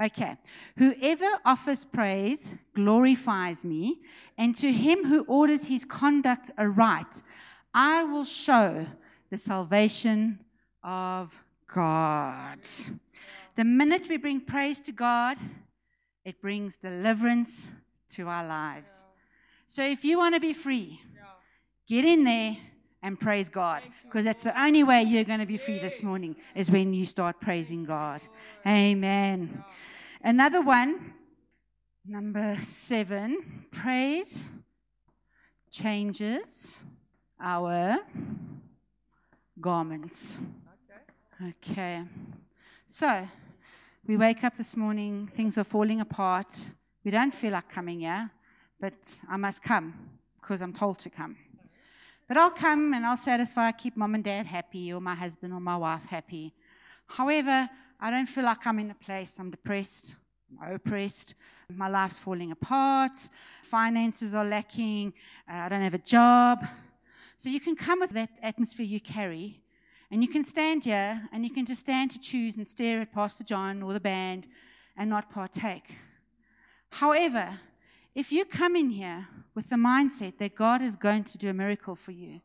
Okay. 0.00 0.36
Whoever 0.76 1.28
offers 1.44 1.84
praise 1.84 2.54
glorifies 2.74 3.64
me, 3.64 4.00
and 4.36 4.56
to 4.56 4.72
him 4.72 5.04
who 5.04 5.24
orders 5.24 5.64
his 5.64 5.84
conduct 5.84 6.50
aright, 6.56 7.22
I 7.74 8.04
will 8.04 8.24
show 8.24 8.86
the 9.30 9.36
salvation 9.36 10.38
of 10.84 11.36
God. 11.72 12.60
The 13.56 13.64
minute 13.64 14.08
we 14.08 14.16
bring 14.16 14.40
praise 14.40 14.78
to 14.80 14.92
God, 14.92 15.36
it 16.24 16.40
brings 16.40 16.76
deliverance 16.76 17.68
to 18.10 18.28
our 18.28 18.46
lives. 18.46 19.02
So 19.66 19.82
if 19.82 20.04
you 20.04 20.18
want 20.18 20.34
to 20.34 20.40
be 20.40 20.52
free, 20.52 21.00
get 21.88 22.04
in 22.04 22.24
there 22.24 22.56
and 23.02 23.18
praise 23.18 23.48
God 23.48 23.82
because 24.04 24.24
that's 24.24 24.44
the 24.44 24.60
only 24.60 24.82
way 24.82 25.02
you're 25.02 25.24
going 25.24 25.40
to 25.40 25.46
be 25.46 25.56
free 25.56 25.78
this 25.78 26.02
morning 26.02 26.36
is 26.54 26.70
when 26.70 26.92
you 26.92 27.06
start 27.06 27.40
praising 27.40 27.84
God. 27.84 28.22
Amen. 28.66 29.64
Another 30.22 30.60
one, 30.60 31.14
number 32.04 32.56
seven, 32.62 33.66
praise 33.70 34.44
changes 35.70 36.78
our 37.40 37.98
garments. 39.60 40.38
Okay. 41.40 42.02
So, 42.88 43.28
we 44.06 44.16
wake 44.16 44.42
up 44.42 44.56
this 44.56 44.76
morning, 44.76 45.28
things 45.32 45.58
are 45.58 45.64
falling 45.64 46.00
apart. 46.00 46.70
We 47.04 47.10
don't 47.10 47.32
feel 47.32 47.52
like 47.52 47.68
coming 47.68 48.00
here, 48.00 48.30
but 48.80 48.94
I 49.28 49.36
must 49.36 49.62
come 49.62 49.94
because 50.40 50.62
I'm 50.62 50.72
told 50.72 50.98
to 51.00 51.10
come. 51.10 51.36
But 52.28 52.36
I'll 52.36 52.50
come 52.50 52.92
and 52.92 53.06
I'll 53.06 53.16
satisfy, 53.16 53.72
keep 53.72 53.96
mom 53.96 54.14
and 54.14 54.22
dad 54.22 54.44
happy, 54.44 54.92
or 54.92 55.00
my 55.00 55.14
husband 55.14 55.54
or 55.54 55.60
my 55.60 55.78
wife 55.78 56.04
happy. 56.04 56.52
However, 57.06 57.70
I 57.98 58.10
don't 58.10 58.26
feel 58.26 58.44
like 58.44 58.66
I'm 58.66 58.78
in 58.78 58.90
a 58.90 58.94
place, 58.94 59.38
I'm 59.38 59.50
depressed, 59.50 60.14
I'm 60.60 60.74
oppressed, 60.74 61.34
my 61.74 61.88
life's 61.88 62.18
falling 62.18 62.52
apart, 62.52 63.12
finances 63.62 64.34
are 64.34 64.44
lacking, 64.44 65.14
uh, 65.50 65.54
I 65.54 65.68
don't 65.70 65.80
have 65.80 65.94
a 65.94 65.98
job. 65.98 66.66
So 67.38 67.48
you 67.48 67.60
can 67.60 67.74
come 67.74 68.00
with 68.00 68.10
that 68.10 68.30
atmosphere 68.42 68.84
you 68.84 69.00
carry 69.00 69.62
and 70.10 70.22
you 70.22 70.28
can 70.28 70.44
stand 70.44 70.84
here 70.84 71.26
and 71.32 71.44
you 71.44 71.50
can 71.50 71.64
just 71.64 71.80
stand 71.80 72.10
to 72.10 72.20
choose 72.20 72.56
and 72.56 72.66
stare 72.66 73.00
at 73.00 73.12
Pastor 73.12 73.42
John 73.42 73.82
or 73.82 73.94
the 73.94 74.00
band 74.00 74.46
and 74.98 75.08
not 75.08 75.30
partake. 75.30 75.94
However, 76.90 77.58
if 78.18 78.32
you 78.32 78.44
come 78.44 78.74
in 78.74 78.90
here 78.90 79.28
with 79.54 79.70
the 79.70 79.76
mindset 79.76 80.38
that 80.38 80.56
God 80.56 80.82
is 80.82 80.96
going 80.96 81.22
to 81.22 81.38
do 81.38 81.50
a 81.50 81.54
miracle 81.54 81.94
for 81.94 82.10
you, 82.10 82.40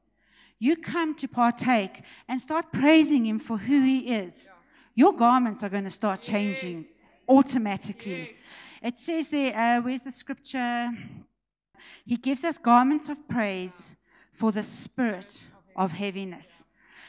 you 0.60 0.76
come 0.76 1.16
to 1.16 1.28
partake 1.28 2.04
and 2.28 2.40
start 2.40 2.72
praising 2.72 3.26
Him 3.26 3.40
for 3.40 3.58
who 3.58 3.82
He 3.82 4.14
is, 4.14 4.52
your 4.94 5.14
garments 5.14 5.64
are 5.64 5.70
going 5.70 5.84
to 5.86 5.90
start 5.90 6.22
changing 6.22 6.78
yes. 6.78 7.06
automatically. 7.28 8.36
Yes. 8.84 8.94
It 8.94 9.00
says 9.00 9.30
there, 9.30 9.58
uh, 9.58 9.82
where's 9.82 10.04
the 10.04 10.12
scripture? 10.12 10.92
He 12.06 12.18
gives 12.18 12.44
us 12.44 12.60
garments 12.60 13.10
of 13.10 13.28
praise 13.28 13.96
for 14.32 14.52
the 14.52 14.62
spirit 14.62 15.44
of 15.76 15.94
heaviness. 15.94 16.66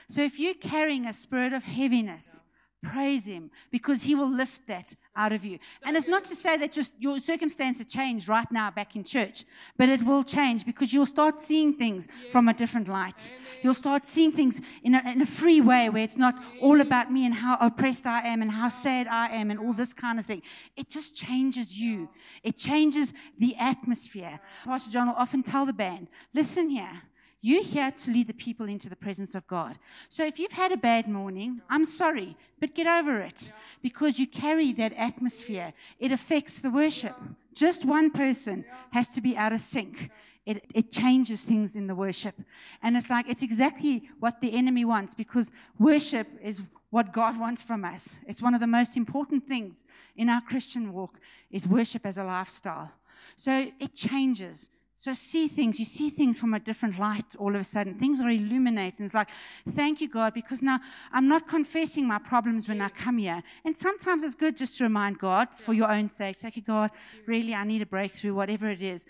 So 0.09 0.23
if 0.23 0.41
you're 0.41 0.55
carrying 0.55 1.05
a 1.05 1.13
spirit 1.13 1.53
of 1.53 1.65
heaviness, 1.65 2.41
praise 2.85 3.27
him 3.27 3.51
because 3.71 4.03
he 4.03 4.15
will 4.15 4.31
lift 4.31 4.67
that 4.67 4.95
out 5.17 5.33
of 5.33 5.45
you. 5.45 5.59
And 5.85 5.97
it's 5.97 6.09
not 6.09 6.25
to 6.25 6.37
say 6.37 6.57
that 6.57 6.73
just 6.73 6.95
your 6.99 7.19
circumstances 7.19 7.87
change 7.87 8.29
right 8.29 8.51
now 8.51 8.71
back 8.71 8.97
in 8.97 9.05
church, 9.05 9.45
but 9.77 9.89
it 9.89 10.03
will 10.03 10.25
change 10.25 10.65
because 10.65 10.93
you'll 10.93 11.07
start 11.07 11.41
seeing 11.41 11.75
things 11.75 12.09
from 12.33 12.49
a 12.49 12.55
different 12.55 12.89
light. 12.89 13.33
You'll 13.63 13.75
start 13.75 14.07
seeing 14.07 14.33
things 14.33 14.61
in 14.83 14.95
a, 14.95 15.03
in 15.11 15.23
a 15.23 15.27
free 15.27 15.61
way 15.61 15.89
where 15.89 16.05
it's 16.05 16.17
not 16.17 16.35
all 16.61 16.81
about 16.81 17.13
me 17.13 17.25
and 17.25 17.35
how 17.35 17.57
oppressed 17.61 18.07
I 18.07 18.27
am 18.27 18.43
and 18.43 18.51
how 18.51 18.69
sad 18.69 19.07
I 19.07 19.29
am 19.29 19.51
and 19.51 19.59
all 19.59 19.73
this 19.73 19.93
kind 19.93 20.19
of 20.19 20.27
thing. 20.27 20.43
It 20.77 20.89
just 20.89 21.15
changes 21.15 21.79
you. 21.79 22.09
It 22.43 22.57
changes 22.57 23.13
the 23.39 23.57
atmosphere. 23.57 24.41
Pastor 24.65 24.91
John 24.91 25.09
will 25.09 25.15
often 25.17 25.43
tell 25.43 25.67
the 25.67 25.73
band, 25.73 26.09
listen 26.33 26.69
here. 26.69 27.03
You're 27.47 27.63
here 27.63 27.91
to 27.91 28.11
lead 28.11 28.29
the 28.29 28.33
people 28.33 28.71
into 28.71 28.89
the 28.89 28.97
presence 28.97 29.35
of 29.35 29.47
God. 29.47 29.79
So 30.09 30.25
if 30.25 30.39
you've 30.39 30.53
had 30.53 30.73
a 30.73 30.79
bad 30.79 31.07
morning, 31.07 31.61
I'm 31.69 31.85
sorry, 31.85 32.39
but 32.59 32.75
get 32.75 32.87
over 32.87 33.21
it 33.21 33.53
because 33.83 34.19
you 34.19 34.27
carry 34.27 34.73
that 34.73 34.95
atmosphere. 34.95 35.75
It 35.99 36.11
affects 36.11 36.61
the 36.61 36.71
worship. 36.71 37.15
Just 37.53 37.85
one 37.85 38.11
person 38.11 38.65
has 38.93 39.09
to 39.09 39.21
be 39.21 39.37
out 39.37 39.53
of 39.53 39.61
sync. 39.61 40.11
It, 40.47 40.65
it 40.75 40.91
changes 40.91 41.43
things 41.43 41.77
in 41.77 41.87
the 41.87 41.95
worship. 41.95 42.35
And 42.83 42.97
it's 42.97 43.11
like, 43.11 43.29
it's 43.29 43.43
exactly 43.43 44.09
what 44.21 44.41
the 44.41 44.55
enemy 44.55 44.87
wants 44.87 45.15
because 45.15 45.53
worship 45.79 46.27
is 46.43 46.63
what 46.89 47.13
God 47.13 47.39
wants 47.39 47.63
from 47.63 47.85
us. 47.85 48.17
It's 48.27 48.41
one 48.41 48.55
of 48.55 48.61
the 48.61 48.67
most 48.67 48.97
important 48.97 49.47
things 49.47 49.85
in 50.17 50.31
our 50.31 50.41
Christian 50.41 50.95
walk 50.95 51.21
is 51.51 51.67
worship 51.67 52.07
as 52.07 52.17
a 52.17 52.25
lifestyle. 52.25 52.91
So 53.37 53.71
it 53.79 53.95
changes. 53.95 54.71
So 54.97 55.13
see 55.13 55.49
things, 55.49 55.79
you 55.79 55.85
see 55.85 56.09
things 56.09 56.39
from 56.39 56.55
a 56.55 56.61
different 56.61 56.99
light 56.99 57.35
all 57.39 57.55
of 57.55 57.61
a 57.61 57.65
sudden. 57.65 57.95
Things 57.99 58.21
are 58.21 58.31
illuminating. 58.31 59.05
It's 59.05 59.15
like, 59.15 59.29
thank 59.73 60.01
you, 60.01 60.09
God, 60.09 60.35
because 60.35 60.63
now 60.63 60.79
I'm 61.13 61.29
not 61.29 61.49
confessing 61.49 62.07
my 62.07 62.19
problems 62.19 62.69
when 62.69 62.81
I 62.81 62.89
come 62.91 63.19
here. 63.19 63.43
And 63.65 63.77
sometimes 63.77 64.23
it's 64.23 64.37
good 64.37 64.57
just 64.57 64.79
to 64.79 64.85
remind 64.85 65.19
God 65.19 65.49
for 65.53 65.75
your 65.75 65.91
own 65.91 66.09
sake. 66.09 66.39
Say, 66.39 66.51
God, 66.65 66.91
really, 67.27 67.55
I 67.55 67.65
need 67.65 67.83
a 67.83 67.87
breakthrough, 67.87 68.35
whatever 68.35 68.71
it 68.71 68.83
is. 68.83 69.05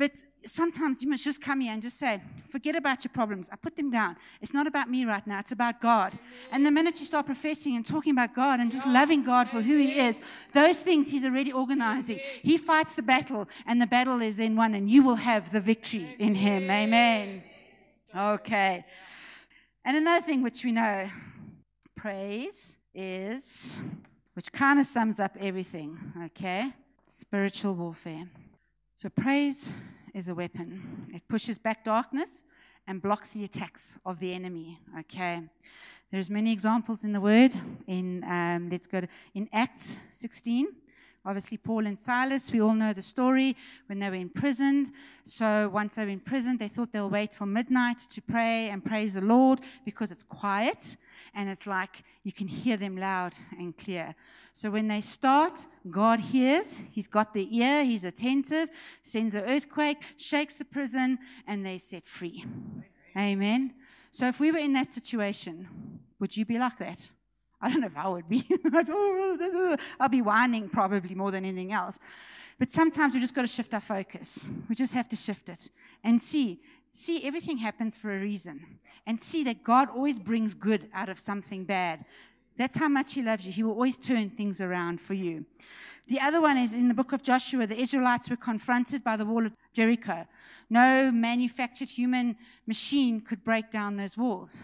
But 0.00 0.12
sometimes 0.46 1.02
you 1.02 1.10
must 1.10 1.24
just 1.24 1.42
come 1.42 1.60
here 1.60 1.74
and 1.74 1.82
just 1.82 1.98
say, 1.98 2.22
forget 2.48 2.74
about 2.74 3.04
your 3.04 3.12
problems. 3.12 3.50
I 3.52 3.56
put 3.56 3.76
them 3.76 3.90
down. 3.90 4.16
It's 4.40 4.54
not 4.54 4.66
about 4.66 4.88
me 4.88 5.04
right 5.04 5.26
now, 5.26 5.40
it's 5.40 5.52
about 5.52 5.82
God. 5.82 6.18
And 6.50 6.64
the 6.64 6.70
minute 6.70 6.98
you 7.00 7.04
start 7.04 7.26
professing 7.26 7.76
and 7.76 7.84
talking 7.84 8.12
about 8.12 8.34
God 8.34 8.60
and 8.60 8.72
just 8.72 8.86
loving 8.86 9.22
God 9.22 9.46
for 9.46 9.60
who 9.60 9.76
He 9.76 10.00
is, 10.00 10.18
those 10.54 10.80
things 10.80 11.10
He's 11.10 11.22
already 11.22 11.52
organizing. 11.52 12.18
He 12.40 12.56
fights 12.56 12.94
the 12.94 13.02
battle, 13.02 13.46
and 13.66 13.78
the 13.78 13.86
battle 13.86 14.22
is 14.22 14.38
then 14.38 14.56
won, 14.56 14.72
and 14.72 14.90
you 14.90 15.02
will 15.02 15.16
have 15.16 15.52
the 15.52 15.60
victory 15.60 16.16
in 16.18 16.34
Him. 16.34 16.70
Amen. 16.70 17.42
Okay. 18.16 18.86
And 19.84 19.98
another 19.98 20.24
thing 20.24 20.42
which 20.42 20.64
we 20.64 20.72
know 20.72 21.10
praise 21.94 22.78
is, 22.94 23.78
which 24.32 24.50
kind 24.50 24.80
of 24.80 24.86
sums 24.86 25.20
up 25.20 25.36
everything, 25.38 25.98
okay? 26.24 26.72
Spiritual 27.10 27.74
warfare. 27.74 28.30
So 29.00 29.08
praise 29.08 29.72
is 30.12 30.28
a 30.28 30.34
weapon. 30.34 31.08
It 31.14 31.26
pushes 31.26 31.56
back 31.56 31.84
darkness 31.86 32.44
and 32.86 33.00
blocks 33.00 33.30
the 33.30 33.44
attacks 33.44 33.96
of 34.04 34.20
the 34.20 34.34
enemy. 34.34 34.78
Okay. 34.98 35.40
There's 36.12 36.28
many 36.28 36.52
examples 36.52 37.02
in 37.02 37.14
the 37.14 37.20
word. 37.22 37.50
In 37.86 38.22
um, 38.24 38.68
let's 38.70 38.86
go 38.86 39.00
to 39.00 39.08
in 39.32 39.48
Acts 39.54 40.00
16. 40.10 40.68
Obviously, 41.24 41.56
Paul 41.56 41.86
and 41.86 41.98
Silas, 41.98 42.52
we 42.52 42.60
all 42.60 42.74
know 42.74 42.92
the 42.92 43.00
story 43.00 43.56
when 43.86 44.00
they 44.00 44.10
were 44.10 44.16
imprisoned. 44.16 44.92
So, 45.24 45.70
once 45.72 45.94
they 45.94 46.04
were 46.04 46.10
in 46.10 46.20
prison, 46.20 46.58
they 46.58 46.68
thought 46.68 46.92
they'll 46.92 47.08
wait 47.08 47.32
till 47.32 47.46
midnight 47.46 48.00
to 48.10 48.20
pray 48.20 48.68
and 48.68 48.84
praise 48.84 49.14
the 49.14 49.22
Lord 49.22 49.60
because 49.86 50.10
it's 50.10 50.24
quiet 50.24 50.98
and 51.34 51.48
it's 51.48 51.66
like 51.66 52.02
you 52.22 52.32
can 52.32 52.48
hear 52.48 52.76
them 52.76 52.96
loud 52.96 53.34
and 53.58 53.76
clear. 53.76 54.14
So, 54.52 54.70
when 54.70 54.88
they 54.88 55.00
start, 55.00 55.66
God 55.90 56.20
hears, 56.20 56.76
He's 56.90 57.06
got 57.06 57.32
the 57.32 57.48
ear, 57.56 57.84
He's 57.84 58.04
attentive, 58.04 58.68
sends 59.02 59.34
an 59.34 59.44
earthquake, 59.44 60.02
shakes 60.16 60.54
the 60.56 60.64
prison, 60.64 61.18
and 61.46 61.64
they're 61.64 61.78
set 61.78 62.06
free. 62.06 62.44
Amen. 63.16 63.74
So, 64.12 64.26
if 64.26 64.40
we 64.40 64.50
were 64.50 64.58
in 64.58 64.72
that 64.74 64.90
situation, 64.90 65.68
would 66.18 66.36
you 66.36 66.44
be 66.44 66.58
like 66.58 66.78
that? 66.78 67.10
I 67.60 67.70
don't 67.70 67.80
know 67.80 67.86
if 67.86 67.96
I 67.96 68.08
would 68.08 68.28
be. 68.28 68.46
I'll 70.00 70.08
be 70.08 70.22
whining 70.22 70.68
probably 70.68 71.14
more 71.14 71.30
than 71.30 71.44
anything 71.44 71.72
else. 71.72 71.98
But 72.58 72.70
sometimes 72.70 73.14
we 73.14 73.20
just 73.20 73.34
got 73.34 73.42
to 73.42 73.46
shift 73.46 73.72
our 73.72 73.80
focus. 73.80 74.50
We 74.68 74.74
just 74.74 74.92
have 74.92 75.08
to 75.10 75.16
shift 75.16 75.48
it 75.48 75.70
and 76.04 76.20
see. 76.20 76.60
See, 76.92 77.24
everything 77.24 77.58
happens 77.58 77.96
for 77.96 78.14
a 78.14 78.20
reason. 78.20 78.78
And 79.06 79.20
see 79.20 79.44
that 79.44 79.64
God 79.64 79.88
always 79.90 80.18
brings 80.18 80.54
good 80.54 80.88
out 80.92 81.08
of 81.08 81.18
something 81.18 81.64
bad. 81.64 82.04
That's 82.56 82.76
how 82.76 82.88
much 82.88 83.14
He 83.14 83.22
loves 83.22 83.46
you. 83.46 83.52
He 83.52 83.62
will 83.62 83.72
always 83.72 83.96
turn 83.96 84.30
things 84.30 84.60
around 84.60 85.00
for 85.00 85.14
you. 85.14 85.46
The 86.08 86.20
other 86.20 86.40
one 86.40 86.58
is 86.58 86.74
in 86.74 86.88
the 86.88 86.94
book 86.94 87.12
of 87.12 87.22
Joshua, 87.22 87.66
the 87.66 87.80
Israelites 87.80 88.28
were 88.28 88.36
confronted 88.36 89.04
by 89.04 89.16
the 89.16 89.24
wall 89.24 89.46
of 89.46 89.52
Jericho. 89.72 90.26
No 90.68 91.10
manufactured 91.12 91.88
human 91.88 92.36
machine 92.66 93.20
could 93.20 93.44
break 93.44 93.70
down 93.70 93.96
those 93.96 94.16
walls. 94.16 94.60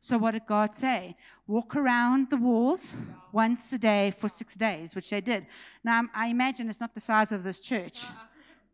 So, 0.00 0.18
what 0.18 0.32
did 0.32 0.46
God 0.46 0.74
say? 0.74 1.16
Walk 1.46 1.76
around 1.76 2.30
the 2.30 2.36
walls 2.36 2.96
once 3.32 3.72
a 3.72 3.78
day 3.78 4.12
for 4.18 4.28
six 4.28 4.54
days, 4.54 4.94
which 4.94 5.10
they 5.10 5.20
did. 5.20 5.46
Now, 5.84 6.02
I 6.14 6.28
imagine 6.28 6.68
it's 6.68 6.80
not 6.80 6.94
the 6.94 7.00
size 7.00 7.32
of 7.32 7.44
this 7.44 7.60
church. 7.60 8.04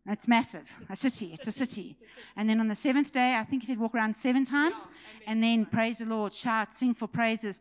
It's 0.07 0.29
massive, 0.29 0.71
a 0.91 0.97
city. 0.97 1.31
It's 1.33 1.47
a 1.47 1.53
city. 1.53 1.97
And 2.37 2.49
then 2.49 2.61
on 2.61 2.69
the 2.69 2.75
seventh 2.75 3.13
day, 3.13 3.37
I 3.37 3.45
think 3.45 3.63
he 3.63 3.67
said 3.67 3.79
walk 3.79 3.95
around 3.95 4.17
seven 4.17 4.45
times 4.45 4.87
and 5.27 5.43
then 5.43 5.65
praise 5.65 5.99
the 5.99 6.05
Lord, 6.05 6.35
shout, 6.35 6.75
sing 6.75 6.93
for 6.95 7.07
praises. 7.09 7.61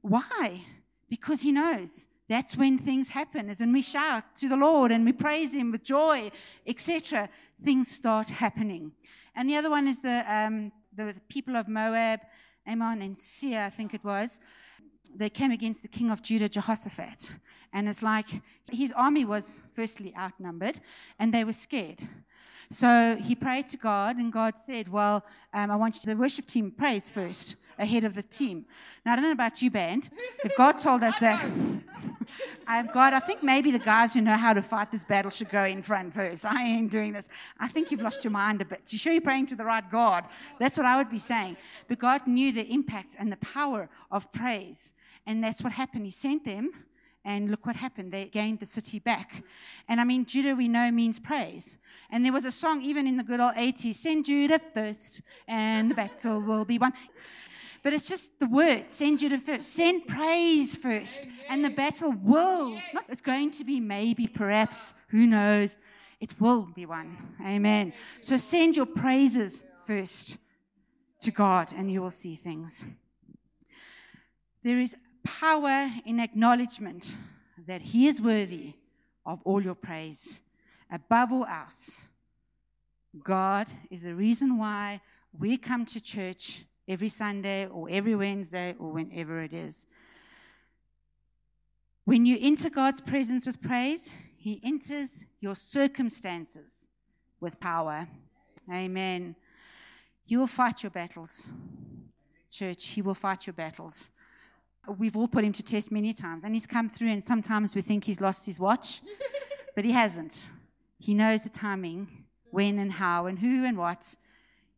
Why? 0.00 0.62
Because 1.08 1.40
he 1.40 1.50
knows 1.50 2.06
that's 2.28 2.56
when 2.56 2.78
things 2.78 3.08
happen, 3.08 3.50
is 3.50 3.60
when 3.60 3.72
we 3.72 3.82
shout 3.82 4.24
to 4.36 4.48
the 4.48 4.56
Lord 4.56 4.92
and 4.92 5.04
we 5.04 5.12
praise 5.12 5.52
him 5.52 5.72
with 5.72 5.82
joy, 5.82 6.30
etc. 6.66 7.28
Things 7.62 7.90
start 7.90 8.28
happening. 8.28 8.92
And 9.34 9.50
the 9.50 9.56
other 9.56 9.68
one 9.68 9.88
is 9.88 10.00
the, 10.00 10.24
um, 10.32 10.72
the 10.96 11.14
people 11.28 11.56
of 11.56 11.68
Moab 11.68 12.20
Ammon 12.66 13.02
and 13.02 13.18
Seir, 13.18 13.64
I 13.64 13.70
think 13.70 13.92
it 13.92 14.04
was, 14.04 14.38
they 15.14 15.28
came 15.28 15.50
against 15.50 15.82
the 15.82 15.88
king 15.88 16.10
of 16.10 16.22
Judah, 16.22 16.48
Jehoshaphat. 16.48 17.32
And 17.72 17.88
it's 17.88 18.02
like 18.02 18.26
his 18.70 18.92
army 18.92 19.24
was 19.24 19.60
firstly 19.74 20.14
outnumbered 20.16 20.80
and 21.18 21.32
they 21.32 21.44
were 21.44 21.52
scared. 21.52 22.00
So 22.70 23.16
he 23.20 23.34
prayed 23.34 23.68
to 23.68 23.76
God, 23.76 24.16
and 24.16 24.32
God 24.32 24.54
said, 24.58 24.88
Well, 24.88 25.24
um, 25.52 25.70
I 25.70 25.76
want 25.76 25.96
you 25.96 26.00
to, 26.02 26.06
the 26.06 26.16
worship 26.16 26.46
team 26.46 26.70
praise 26.70 27.10
first 27.10 27.56
ahead 27.78 28.04
of 28.04 28.14
the 28.14 28.22
team. 28.22 28.64
Now, 29.04 29.12
I 29.12 29.16
don't 29.16 29.24
know 29.24 29.32
about 29.32 29.60
you, 29.60 29.70
band. 29.70 30.08
If 30.44 30.56
God 30.56 30.78
told 30.78 31.02
us 31.02 31.18
that, 31.20 31.44
um, 31.44 31.84
God, 32.94 33.12
I 33.12 33.20
think 33.20 33.42
maybe 33.42 33.70
the 33.70 33.78
guys 33.78 34.14
who 34.14 34.22
know 34.22 34.36
how 34.36 34.52
to 34.52 34.62
fight 34.62 34.90
this 34.90 35.04
battle 35.04 35.30
should 35.30 35.50
go 35.50 35.64
in 35.64 35.82
front 35.82 36.14
first. 36.14 36.44
I 36.44 36.64
ain't 36.64 36.90
doing 36.90 37.12
this. 37.12 37.28
I 37.58 37.68
think 37.68 37.90
you've 37.90 38.02
lost 38.02 38.24
your 38.24 38.30
mind 38.30 38.62
a 38.62 38.64
bit. 38.64 38.80
You 38.90 38.98
sure 38.98 39.12
you're 39.12 39.20
praying 39.20 39.46
to 39.46 39.56
the 39.56 39.64
right 39.64 39.88
God? 39.90 40.24
That's 40.58 40.76
what 40.76 40.86
I 40.86 40.96
would 40.96 41.10
be 41.10 41.18
saying. 41.18 41.56
But 41.88 41.98
God 41.98 42.26
knew 42.26 42.52
the 42.52 42.66
impact 42.72 43.16
and 43.18 43.30
the 43.30 43.36
power 43.36 43.90
of 44.10 44.32
praise. 44.32 44.94
And 45.26 45.44
that's 45.44 45.62
what 45.62 45.72
happened. 45.72 46.06
He 46.06 46.10
sent 46.10 46.44
them. 46.44 46.70
And 47.24 47.50
look 47.50 47.66
what 47.66 47.76
happened. 47.76 48.12
They 48.12 48.24
gained 48.24 48.58
the 48.58 48.66
city 48.66 48.98
back. 48.98 49.44
And 49.88 50.00
I 50.00 50.04
mean, 50.04 50.26
Judah, 50.26 50.56
we 50.56 50.66
know, 50.66 50.90
means 50.90 51.20
praise. 51.20 51.78
And 52.10 52.24
there 52.24 52.32
was 52.32 52.44
a 52.44 52.50
song, 52.50 52.82
even 52.82 53.06
in 53.06 53.16
the 53.16 53.22
good 53.22 53.38
old 53.38 53.54
80s 53.54 53.94
send 53.94 54.24
Judah 54.24 54.58
first, 54.58 55.20
and 55.46 55.90
the 55.90 55.94
battle 55.94 56.40
will 56.40 56.64
be 56.64 56.78
won. 56.78 56.92
But 57.82 57.92
it's 57.92 58.08
just 58.08 58.38
the 58.38 58.46
word 58.46 58.88
send 58.88 59.20
Judah 59.20 59.38
first, 59.38 59.72
send 59.72 60.06
praise 60.06 60.76
first, 60.76 61.26
and 61.48 61.64
the 61.64 61.70
battle 61.70 62.12
will. 62.22 62.78
Not, 62.92 63.04
it's 63.08 63.20
going 63.20 63.52
to 63.52 63.64
be 63.64 63.80
maybe, 63.80 64.26
perhaps, 64.26 64.94
who 65.08 65.26
knows. 65.26 65.76
It 66.20 66.40
will 66.40 66.68
be 66.74 66.86
won. 66.86 67.16
Amen. 67.44 67.92
So 68.20 68.36
send 68.36 68.76
your 68.76 68.86
praises 68.86 69.64
first 69.86 70.38
to 71.20 71.30
God, 71.32 71.72
and 71.76 71.90
you 71.90 72.00
will 72.00 72.12
see 72.12 72.36
things. 72.36 72.84
There 74.62 74.78
is 74.78 74.94
power 75.24 75.90
in 76.04 76.20
acknowledgement 76.20 77.14
that 77.66 77.82
He 77.82 78.06
is 78.06 78.20
worthy 78.20 78.74
of 79.24 79.40
all 79.44 79.62
your 79.62 79.74
praise. 79.74 80.40
Above 80.90 81.32
all 81.32 81.46
else, 81.46 82.00
God 83.22 83.68
is 83.90 84.02
the 84.02 84.14
reason 84.14 84.58
why 84.58 85.00
we 85.38 85.56
come 85.56 85.86
to 85.86 86.00
church 86.00 86.64
every 86.88 87.08
Sunday 87.08 87.66
or 87.66 87.88
every 87.90 88.14
Wednesday 88.14 88.74
or 88.78 88.90
whenever 88.90 89.40
it 89.42 89.52
is. 89.52 89.86
When 92.04 92.26
you 92.26 92.36
enter 92.40 92.68
God's 92.68 93.00
presence 93.00 93.46
with 93.46 93.62
praise, 93.62 94.12
He 94.36 94.60
enters 94.64 95.24
your 95.40 95.54
circumstances 95.54 96.88
with 97.40 97.60
power. 97.60 98.08
Amen. 98.70 99.36
He 100.24 100.36
will 100.36 100.46
fight 100.46 100.82
your 100.82 100.90
battles. 100.90 101.48
Church, 102.50 102.86
He 102.88 103.02
will 103.02 103.14
fight 103.14 103.46
your 103.46 103.54
battles. 103.54 104.10
We've 104.98 105.16
all 105.16 105.28
put 105.28 105.44
Him 105.44 105.52
to 105.54 105.62
test 105.62 105.92
many 105.92 106.12
times, 106.12 106.44
and 106.44 106.54
He's 106.54 106.66
come 106.66 106.88
through, 106.88 107.10
and 107.10 107.24
sometimes 107.24 107.74
we 107.74 107.82
think 107.82 108.04
He's 108.04 108.20
lost 108.20 108.46
His 108.46 108.58
watch, 108.58 109.00
but 109.74 109.84
He 109.84 109.92
hasn't. 109.92 110.48
He 110.98 111.14
knows 111.14 111.42
the 111.42 111.48
timing, 111.48 112.24
when 112.50 112.78
and 112.78 112.92
how, 112.92 113.26
and 113.26 113.38
who 113.38 113.64
and 113.64 113.76
what. 113.76 114.14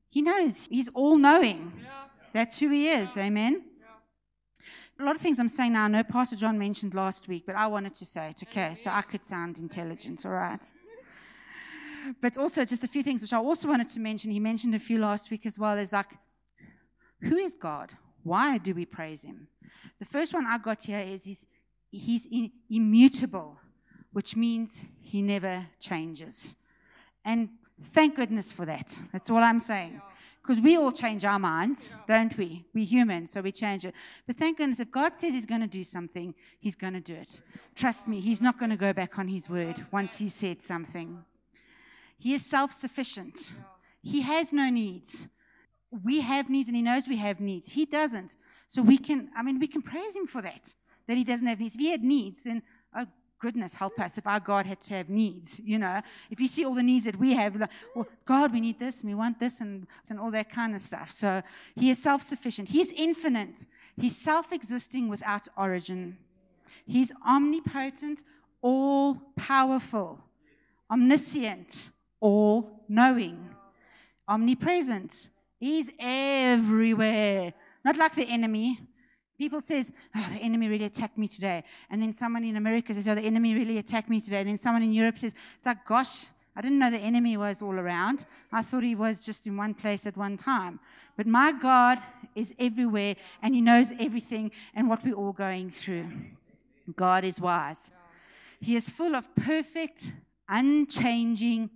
He 0.08 0.22
knows. 0.22 0.68
He's 0.70 0.88
all 0.94 1.16
knowing. 1.16 1.72
That's 2.32 2.58
who 2.58 2.70
he 2.70 2.88
is. 2.88 3.08
Amen. 3.16 3.64
A 5.00 5.02
lot 5.02 5.16
of 5.16 5.20
things 5.20 5.40
I'm 5.40 5.48
saying 5.48 5.72
now, 5.72 5.84
I 5.84 5.88
know 5.88 6.04
Pastor 6.04 6.36
John 6.36 6.56
mentioned 6.56 6.94
last 6.94 7.26
week, 7.26 7.44
but 7.46 7.56
I 7.56 7.66
wanted 7.66 7.94
to 7.94 8.04
say 8.04 8.28
it, 8.28 8.42
okay? 8.44 8.74
So 8.74 8.90
I 8.90 9.02
could 9.02 9.24
sound 9.24 9.58
intelligent, 9.58 10.24
all 10.24 10.32
right? 10.32 10.64
But 12.20 12.36
also, 12.36 12.66
just 12.66 12.84
a 12.84 12.88
few 12.88 13.02
things 13.02 13.22
which 13.22 13.32
I 13.32 13.38
also 13.38 13.66
wanted 13.66 13.88
to 13.88 13.98
mention. 13.98 14.30
He 14.30 14.38
mentioned 14.38 14.74
a 14.74 14.78
few 14.78 14.98
last 14.98 15.30
week 15.30 15.46
as 15.46 15.58
well. 15.58 15.78
Is 15.78 15.94
like, 15.94 16.10
who 17.22 17.36
is 17.36 17.54
God? 17.54 17.96
Why 18.24 18.58
do 18.58 18.74
we 18.74 18.84
praise 18.84 19.22
him? 19.22 19.46
The 20.00 20.04
first 20.04 20.34
one 20.34 20.46
I 20.46 20.58
got 20.58 20.82
here 20.82 20.98
is 20.98 21.22
he's, 21.24 21.46
he's 21.90 22.26
immutable, 22.68 23.58
which 24.12 24.34
means 24.34 24.82
he 25.00 25.22
never 25.22 25.66
changes. 25.78 26.56
And 27.24 27.50
Thank 27.92 28.16
goodness 28.16 28.52
for 28.52 28.64
that. 28.66 28.98
That's 29.12 29.30
all 29.30 29.38
I'm 29.38 29.60
saying. 29.60 30.00
Because 30.42 30.60
we 30.60 30.76
all 30.76 30.92
change 30.92 31.24
our 31.24 31.38
minds, 31.38 31.94
don't 32.06 32.36
we? 32.36 32.66
We're 32.74 32.84
human, 32.84 33.26
so 33.26 33.40
we 33.40 33.50
change 33.50 33.86
it. 33.86 33.94
But 34.26 34.36
thank 34.36 34.58
goodness, 34.58 34.78
if 34.78 34.90
God 34.90 35.16
says 35.16 35.32
He's 35.32 35.46
going 35.46 35.62
to 35.62 35.66
do 35.66 35.82
something, 35.82 36.34
He's 36.60 36.74
going 36.74 36.92
to 36.92 37.00
do 37.00 37.14
it. 37.14 37.40
Trust 37.74 38.06
me, 38.06 38.20
He's 38.20 38.42
not 38.42 38.58
going 38.58 38.70
to 38.70 38.76
go 38.76 38.92
back 38.92 39.18
on 39.18 39.28
His 39.28 39.48
word 39.48 39.86
once 39.90 40.18
He 40.18 40.28
said 40.28 40.62
something. 40.62 41.24
He 42.18 42.34
is 42.34 42.44
self 42.44 42.72
sufficient, 42.72 43.54
He 44.02 44.20
has 44.20 44.52
no 44.52 44.68
needs. 44.68 45.28
We 46.02 46.20
have 46.22 46.50
needs, 46.50 46.68
and 46.68 46.76
He 46.76 46.82
knows 46.82 47.06
we 47.06 47.18
have 47.18 47.40
needs. 47.40 47.68
He 47.70 47.84
doesn't. 47.84 48.36
So 48.68 48.82
we 48.82 48.98
can, 48.98 49.30
I 49.36 49.42
mean, 49.42 49.58
we 49.58 49.66
can 49.66 49.82
praise 49.82 50.16
Him 50.16 50.26
for 50.26 50.42
that, 50.42 50.74
that 51.06 51.16
He 51.16 51.24
doesn't 51.24 51.46
have 51.46 51.60
needs. 51.60 51.74
If 51.74 51.80
He 51.80 51.90
had 51.90 52.02
needs, 52.02 52.42
then, 52.42 52.62
oh, 52.96 53.06
goodness 53.44 53.74
help 53.74 53.98
us 54.00 54.16
if 54.16 54.26
our 54.26 54.40
God 54.40 54.64
had 54.64 54.80
to 54.80 54.94
have 54.94 55.10
needs, 55.10 55.60
you 55.60 55.78
know. 55.78 56.00
If 56.30 56.40
you 56.40 56.48
see 56.48 56.64
all 56.64 56.74
the 56.74 56.82
needs 56.82 57.04
that 57.04 57.18
we 57.18 57.34
have, 57.34 57.56
like, 57.56 57.70
well, 57.94 58.06
God, 58.24 58.52
we 58.54 58.60
need 58.60 58.78
this 58.78 59.02
and 59.02 59.10
we 59.10 59.14
want 59.14 59.38
this 59.38 59.60
and, 59.60 59.86
and 60.08 60.18
all 60.18 60.30
that 60.30 60.50
kind 60.50 60.74
of 60.74 60.80
stuff. 60.80 61.10
So 61.10 61.42
he 61.76 61.90
is 61.90 62.02
self 62.02 62.22
sufficient. 62.22 62.70
He's 62.70 62.90
infinite. 62.92 63.66
He's 63.96 64.16
self 64.16 64.50
existing 64.50 65.08
without 65.08 65.46
origin. 65.58 66.16
He's 66.86 67.12
omnipotent, 67.26 68.22
all 68.62 69.16
powerful, 69.36 70.20
omniscient, 70.90 71.90
all 72.20 72.84
knowing, 72.88 73.50
omnipresent. 74.26 75.28
He's 75.64 75.90
everywhere. 75.98 77.54
Not 77.86 77.96
like 77.96 78.14
the 78.14 78.28
enemy. 78.28 78.78
People 79.38 79.62
says, 79.62 79.90
oh, 80.14 80.28
the 80.34 80.40
enemy 80.40 80.68
really 80.68 80.84
attacked 80.84 81.16
me 81.16 81.26
today. 81.26 81.64
And 81.88 82.02
then 82.02 82.12
someone 82.12 82.44
in 82.44 82.56
America 82.56 82.92
says, 82.92 83.08
oh, 83.08 83.14
the 83.14 83.22
enemy 83.22 83.54
really 83.54 83.78
attacked 83.78 84.10
me 84.10 84.20
today. 84.20 84.40
And 84.40 84.48
then 84.50 84.58
someone 84.58 84.82
in 84.82 84.92
Europe 84.92 85.16
says, 85.16 85.32
it's 85.32 85.64
like, 85.64 85.86
gosh, 85.86 86.26
I 86.54 86.60
didn't 86.60 86.78
know 86.78 86.90
the 86.90 86.98
enemy 86.98 87.38
was 87.38 87.62
all 87.62 87.78
around. 87.78 88.26
I 88.52 88.60
thought 88.60 88.82
he 88.82 88.94
was 88.94 89.22
just 89.22 89.46
in 89.46 89.56
one 89.56 89.72
place 89.72 90.06
at 90.06 90.18
one 90.18 90.36
time. 90.36 90.80
But 91.16 91.26
my 91.26 91.52
God 91.52 91.98
is 92.34 92.52
everywhere 92.58 93.16
and 93.40 93.54
he 93.54 93.62
knows 93.62 93.90
everything 93.98 94.50
and 94.74 94.86
what 94.86 95.02
we're 95.02 95.14
all 95.14 95.32
going 95.32 95.70
through. 95.70 96.08
God 96.94 97.24
is 97.24 97.40
wise. 97.40 97.90
He 98.60 98.76
is 98.76 98.90
full 98.90 99.16
of 99.16 99.34
perfect, 99.34 100.12
unchanging 100.46 101.70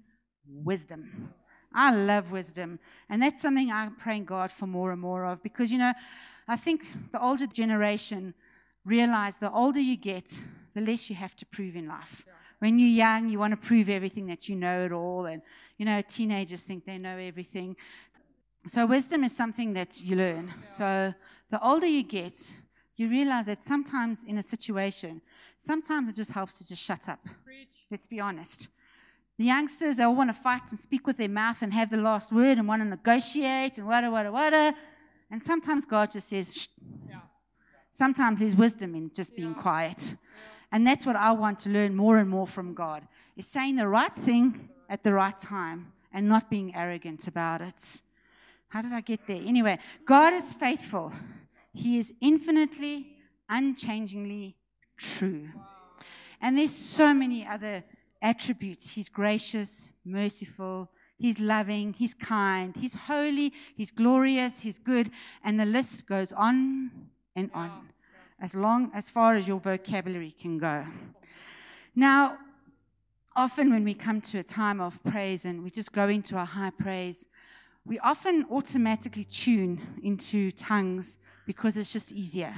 wisdom. 0.47 1.32
I 1.74 1.94
love 1.94 2.30
wisdom. 2.30 2.78
And 3.08 3.22
that's 3.22 3.42
something 3.42 3.70
I'm 3.70 3.94
praying 3.94 4.24
God 4.24 4.50
for 4.50 4.66
more 4.66 4.92
and 4.92 5.00
more 5.00 5.24
of 5.24 5.42
because, 5.42 5.70
you 5.70 5.78
know, 5.78 5.92
I 6.46 6.56
think 6.56 6.86
the 7.12 7.22
older 7.22 7.46
generation 7.46 8.34
realize 8.84 9.36
the 9.36 9.52
older 9.52 9.80
you 9.80 9.96
get, 9.96 10.38
the 10.74 10.80
less 10.80 11.10
you 11.10 11.16
have 11.16 11.36
to 11.36 11.46
prove 11.46 11.76
in 11.76 11.86
life. 11.88 12.24
When 12.58 12.78
you're 12.78 12.88
young, 12.88 13.28
you 13.28 13.38
want 13.38 13.52
to 13.52 13.68
prove 13.68 13.88
everything 13.88 14.26
that 14.26 14.48
you 14.48 14.56
know 14.56 14.84
it 14.84 14.92
all. 14.92 15.26
And, 15.26 15.42
you 15.76 15.84
know, 15.84 16.00
teenagers 16.00 16.62
think 16.62 16.84
they 16.84 16.98
know 16.98 17.16
everything. 17.16 17.76
So, 18.66 18.84
wisdom 18.86 19.22
is 19.22 19.34
something 19.36 19.74
that 19.74 20.00
you 20.02 20.16
learn. 20.16 20.52
So, 20.64 21.14
the 21.50 21.64
older 21.64 21.86
you 21.86 22.02
get, 22.02 22.50
you 22.96 23.08
realize 23.08 23.46
that 23.46 23.64
sometimes 23.64 24.24
in 24.24 24.38
a 24.38 24.42
situation, 24.42 25.22
sometimes 25.60 26.08
it 26.10 26.16
just 26.16 26.32
helps 26.32 26.58
to 26.58 26.66
just 26.66 26.82
shut 26.82 27.08
up. 27.08 27.20
Let's 27.90 28.08
be 28.08 28.18
honest. 28.18 28.68
The 29.39 29.45
youngsters, 29.45 29.97
they 29.97 30.03
all 30.03 30.16
want 30.16 30.30
to 30.30 30.34
fight 30.34 30.62
and 30.70 30.80
speak 30.80 31.07
with 31.07 31.16
their 31.16 31.28
mouth 31.28 31.62
and 31.62 31.72
have 31.72 31.91
the 31.91 31.97
last 31.97 32.32
word 32.32 32.59
and 32.59 32.66
want 32.66 32.82
to 32.82 32.89
negotiate 32.89 33.78
and 33.78 33.86
wada, 33.86 34.11
wada, 34.11 34.32
wada. 34.32 34.74
And 35.30 35.41
sometimes 35.41 35.86
God 35.86 36.11
just 36.11 36.28
says, 36.28 36.53
Shh. 36.53 36.66
Yeah. 37.09 37.20
Sometimes 37.93 38.41
there's 38.41 38.57
wisdom 38.57 38.95
in 38.97 39.12
just 39.14 39.36
being 39.36 39.55
yeah. 39.55 39.62
quiet. 39.62 40.16
And 40.72 40.86
that's 40.86 41.07
what 41.07 41.16
I 41.16 41.32
want 41.32 41.61
to 41.61 41.70
learn 41.70 41.95
more 41.95 42.18
and 42.18 42.28
more 42.28 42.47
from 42.47 42.74
God 42.74 43.07
is 43.36 43.47
saying 43.47 43.76
the 43.76 43.89
right 43.89 44.14
thing 44.14 44.68
at 44.89 45.03
the 45.03 45.12
right 45.12 45.39
time 45.39 45.93
and 46.12 46.28
not 46.28 46.51
being 46.51 46.74
arrogant 46.74 47.26
about 47.28 47.61
it. 47.61 48.03
How 48.68 48.82
did 48.82 48.93
I 48.93 49.01
get 49.01 49.26
there? 49.26 49.41
Anyway, 49.47 49.78
God 50.05 50.34
is 50.34 50.53
faithful. 50.53 51.12
He 51.72 51.99
is 51.99 52.12
infinitely, 52.20 53.16
unchangingly 53.49 54.57
true. 54.97 55.49
And 56.41 56.59
there's 56.59 56.74
so 56.74 57.14
many 57.14 57.47
other 57.47 57.84
attributes. 58.22 58.90
He's 58.90 59.08
gracious, 59.08 59.90
merciful, 60.04 60.90
he's 61.18 61.38
loving, 61.38 61.92
he's 61.92 62.14
kind, 62.14 62.74
he's 62.76 62.94
holy, 62.94 63.52
he's 63.74 63.90
glorious, 63.90 64.60
he's 64.60 64.78
good, 64.78 65.10
and 65.44 65.58
the 65.58 65.66
list 65.66 66.06
goes 66.06 66.32
on 66.32 66.90
and 67.36 67.50
on 67.54 67.88
as 68.40 68.54
long 68.54 68.90
as 68.94 69.10
far 69.10 69.34
as 69.34 69.48
your 69.48 69.58
vocabulary 69.58 70.34
can 70.40 70.58
go. 70.58 70.84
Now, 71.94 72.38
often 73.34 73.70
when 73.70 73.84
we 73.84 73.94
come 73.94 74.20
to 74.20 74.38
a 74.38 74.42
time 74.42 74.80
of 74.80 75.02
praise 75.04 75.44
and 75.44 75.64
we 75.64 75.70
just 75.70 75.92
go 75.92 76.08
into 76.08 76.40
a 76.40 76.44
high 76.44 76.70
praise, 76.70 77.26
we 77.84 77.98
often 78.00 78.46
automatically 78.50 79.24
tune 79.24 79.80
into 80.02 80.50
tongues 80.52 81.18
because 81.46 81.76
it's 81.76 81.92
just 81.92 82.12
easier. 82.12 82.54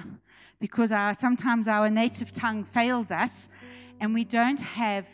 Because 0.58 0.92
our, 0.92 1.14
sometimes 1.14 1.68
our 1.68 1.88
native 1.88 2.32
tongue 2.32 2.64
fails 2.64 3.11
us 3.11 3.48
and 4.00 4.12
we 4.12 4.24
don't 4.24 4.61
have 4.61 5.06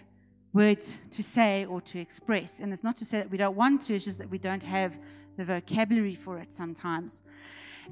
words 0.56 0.96
to 1.10 1.22
say 1.22 1.66
or 1.66 1.82
to 1.82 1.98
express. 2.00 2.60
And 2.60 2.72
it's 2.72 2.82
not 2.82 2.96
to 2.96 3.04
say 3.04 3.18
that 3.18 3.30
we 3.30 3.36
don't 3.36 3.56
want 3.56 3.82
to, 3.82 3.94
it's 3.94 4.06
just 4.06 4.18
that 4.18 4.30
we 4.30 4.38
don't 4.38 4.62
have 4.62 4.98
the 5.36 5.44
vocabulary 5.44 6.14
for 6.14 6.38
it 6.38 6.52
sometimes. 6.52 7.22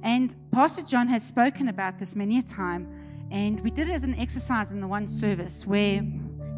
And 0.02 0.34
Pastor 0.50 0.82
John 0.82 1.06
has 1.08 1.22
spoken 1.22 1.68
about 1.68 1.98
this 1.98 2.16
many 2.16 2.38
a 2.38 2.42
time, 2.42 2.88
and 3.30 3.60
we 3.60 3.70
did 3.70 3.90
it 3.90 3.92
as 3.92 4.02
an 4.02 4.14
exercise 4.18 4.72
in 4.72 4.80
the 4.80 4.88
one 4.88 5.06
service 5.06 5.66
where 5.66 6.02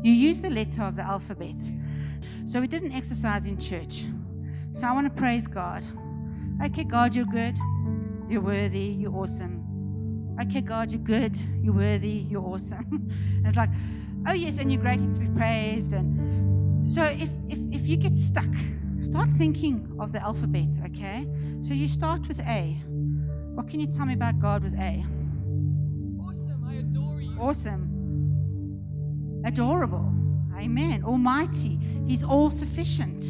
you 0.02 0.12
use 0.12 0.40
the 0.40 0.48
letter 0.48 0.84
of 0.84 0.94
the 0.94 1.02
alphabet. 1.02 1.60
So 2.46 2.60
we 2.60 2.68
did 2.68 2.82
an 2.82 2.92
exercise 2.92 3.46
in 3.46 3.58
church. 3.58 4.04
So 4.74 4.86
I 4.86 4.92
want 4.92 5.12
to 5.12 5.20
praise 5.20 5.48
God. 5.48 5.84
Okay, 6.64 6.84
God, 6.84 7.14
you're 7.14 7.24
good. 7.24 7.56
You're 8.28 8.42
worthy. 8.42 8.96
You're 9.00 9.14
awesome. 9.14 10.36
Okay, 10.40 10.60
God, 10.60 10.92
you're 10.92 11.00
good. 11.00 11.36
You're 11.60 11.74
worthy. 11.74 12.26
You're 12.30 12.44
awesome. 12.44 12.86
and 13.36 13.46
it's 13.46 13.56
like, 13.56 13.70
oh, 14.26 14.32
yes, 14.32 14.58
and 14.58 14.72
you're 14.72 14.80
greatly 14.80 15.08
to 15.08 15.18
be 15.18 15.28
praised. 15.28 15.92
And 15.92 16.88
so 16.88 17.04
if, 17.04 17.28
if, 17.48 17.58
if 17.72 17.88
you 17.88 17.96
get 17.96 18.16
stuck, 18.16 18.46
start 18.98 19.28
thinking 19.36 19.96
of 20.00 20.12
the 20.12 20.22
alphabet, 20.22 20.68
okay? 20.86 21.26
So 21.62 21.74
you 21.74 21.88
start 21.88 22.26
with 22.28 22.40
A. 22.40 22.76
What 23.54 23.68
can 23.68 23.80
you 23.80 23.86
tell 23.86 24.06
me 24.06 24.14
about 24.14 24.38
God 24.40 24.62
with 24.64 24.74
A? 24.74 25.04
Awesome. 26.20 26.64
I 26.66 26.74
adore 26.74 27.20
you. 27.20 27.38
Awesome. 27.40 27.92
Adorable. 29.44 30.12
Amen. 30.56 31.04
Almighty. 31.04 31.78
He's 32.06 32.24
all 32.24 32.50
sufficient. 32.50 33.22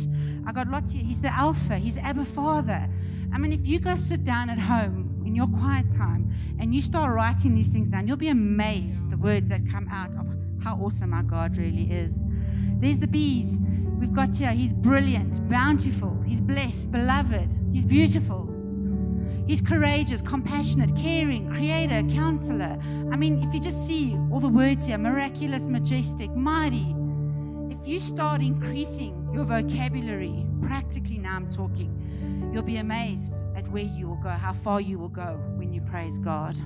I 0.47 0.53
got 0.53 0.69
lots 0.69 0.91
here. 0.91 1.03
He's 1.03 1.21
the 1.21 1.33
Alpha. 1.33 1.77
He's 1.79 1.97
Abba 1.99 2.25
Father. 2.25 2.89
I 3.33 3.39
mean, 3.39 3.53
if 3.53 3.67
you 3.67 3.81
go 3.81 3.97
sit 3.97 4.25
down 4.25 4.49
at 4.49 4.59
home 4.59 5.23
in 5.27 5.35
your 5.35 5.49
quiet 5.49 5.91
time 5.91 6.33
and 6.59 6.75
you 6.75 6.81
start 6.81 7.13
writing 7.15 7.55
these 7.55 7.69
things 7.69 7.89
down, 7.89 8.07
you'll 8.07 8.17
be 8.17 8.29
amazed 8.29 9.11
the 9.11 9.17
words 9.17 9.49
that 9.49 9.69
come 9.71 9.89
out 9.89 10.15
of 10.15 10.36
how 10.67 10.75
awesome 10.83 11.15
our 11.15 11.23
God 11.23 11.57
really 11.57 11.85
is. 11.93 12.25
There's 12.81 12.99
the 12.99 13.07
bees. 13.07 13.57
We've 14.01 14.13
got 14.13 14.35
here. 14.35 14.51
He's 14.51 14.73
brilliant, 14.73 15.49
bountiful. 15.49 16.21
He's 16.27 16.41
blessed, 16.41 16.91
beloved. 16.91 17.57
He's 17.73 17.87
beautiful. 17.87 18.53
He's 19.47 19.61
courageous, 19.61 20.21
compassionate, 20.23 20.97
caring, 20.97 21.49
creator, 21.49 22.03
counselor. 22.13 22.77
I 23.13 23.17
mean, 23.17 23.45
if 23.45 23.55
you 23.55 23.61
just 23.61 23.87
see 23.87 24.19
all 24.33 24.41
the 24.41 24.49
words 24.49 24.87
here 24.87 24.99
miraculous, 24.99 25.69
majestic, 25.69 26.35
mighty. 26.35 26.97
If 27.71 27.87
you 27.87 28.01
start 28.01 28.43
increasing 28.43 29.31
your 29.33 29.45
vocabulary, 29.45 30.45
practically 30.63 31.19
now 31.19 31.37
I'm 31.37 31.49
talking, 31.53 32.51
you'll 32.53 32.65
be 32.65 32.79
amazed 32.79 33.35
at 33.55 33.71
where 33.71 33.85
you 33.85 34.09
will 34.09 34.17
go, 34.17 34.31
how 34.31 34.53
far 34.53 34.81
you 34.81 34.99
will 34.99 35.11
go 35.11 35.39
when 35.55 35.73
you 35.73 35.81
praise 35.83 36.19
God. 36.19 36.57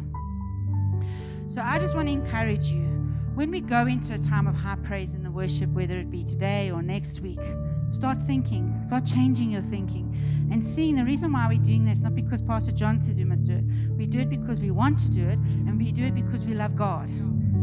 So 1.49 1.61
I 1.61 1.79
just 1.79 1.95
want 1.95 2.09
to 2.09 2.15
encourage 2.15 2.65
you 2.69 3.00
when 3.41 3.51
we 3.51 3.61
go 3.63 3.87
into 3.87 4.13
a 4.13 4.19
time 4.19 4.47
of 4.47 4.55
high 4.55 4.77
praise 4.85 5.15
in 5.15 5.23
the 5.23 5.31
worship, 5.31 5.71
whether 5.71 5.99
it 5.99 6.11
be 6.11 6.23
today 6.23 6.71
or 6.71 6.83
next 6.83 7.21
week, 7.21 7.41
start 7.89 8.23
thinking, 8.27 8.79
start 8.85 9.07
changing 9.07 9.51
your 9.51 9.63
thinking 9.63 10.15
and 10.53 10.63
seeing 10.63 10.95
the 10.95 11.03
reason 11.03 11.33
why 11.33 11.49
we're 11.49 11.57
doing 11.57 11.87
this, 11.87 12.01
not 12.01 12.15
because 12.15 12.43
Pastor 12.43 12.71
John 12.71 13.01
says 13.01 13.17
we 13.17 13.25
must 13.25 13.45
do 13.45 13.55
it. 13.55 13.65
We 13.97 14.07
do 14.07 14.19
it 14.19 14.29
because 14.29 14.61
we 14.61 14.71
want 14.71 14.99
to 14.99 15.11
do 15.11 15.27
it, 15.27 15.39
and 15.39 15.79
we 15.79 15.91
do 15.91 16.05
it 16.05 16.15
because 16.15 16.45
we 16.45 16.53
love 16.53 16.77
God. 16.77 17.11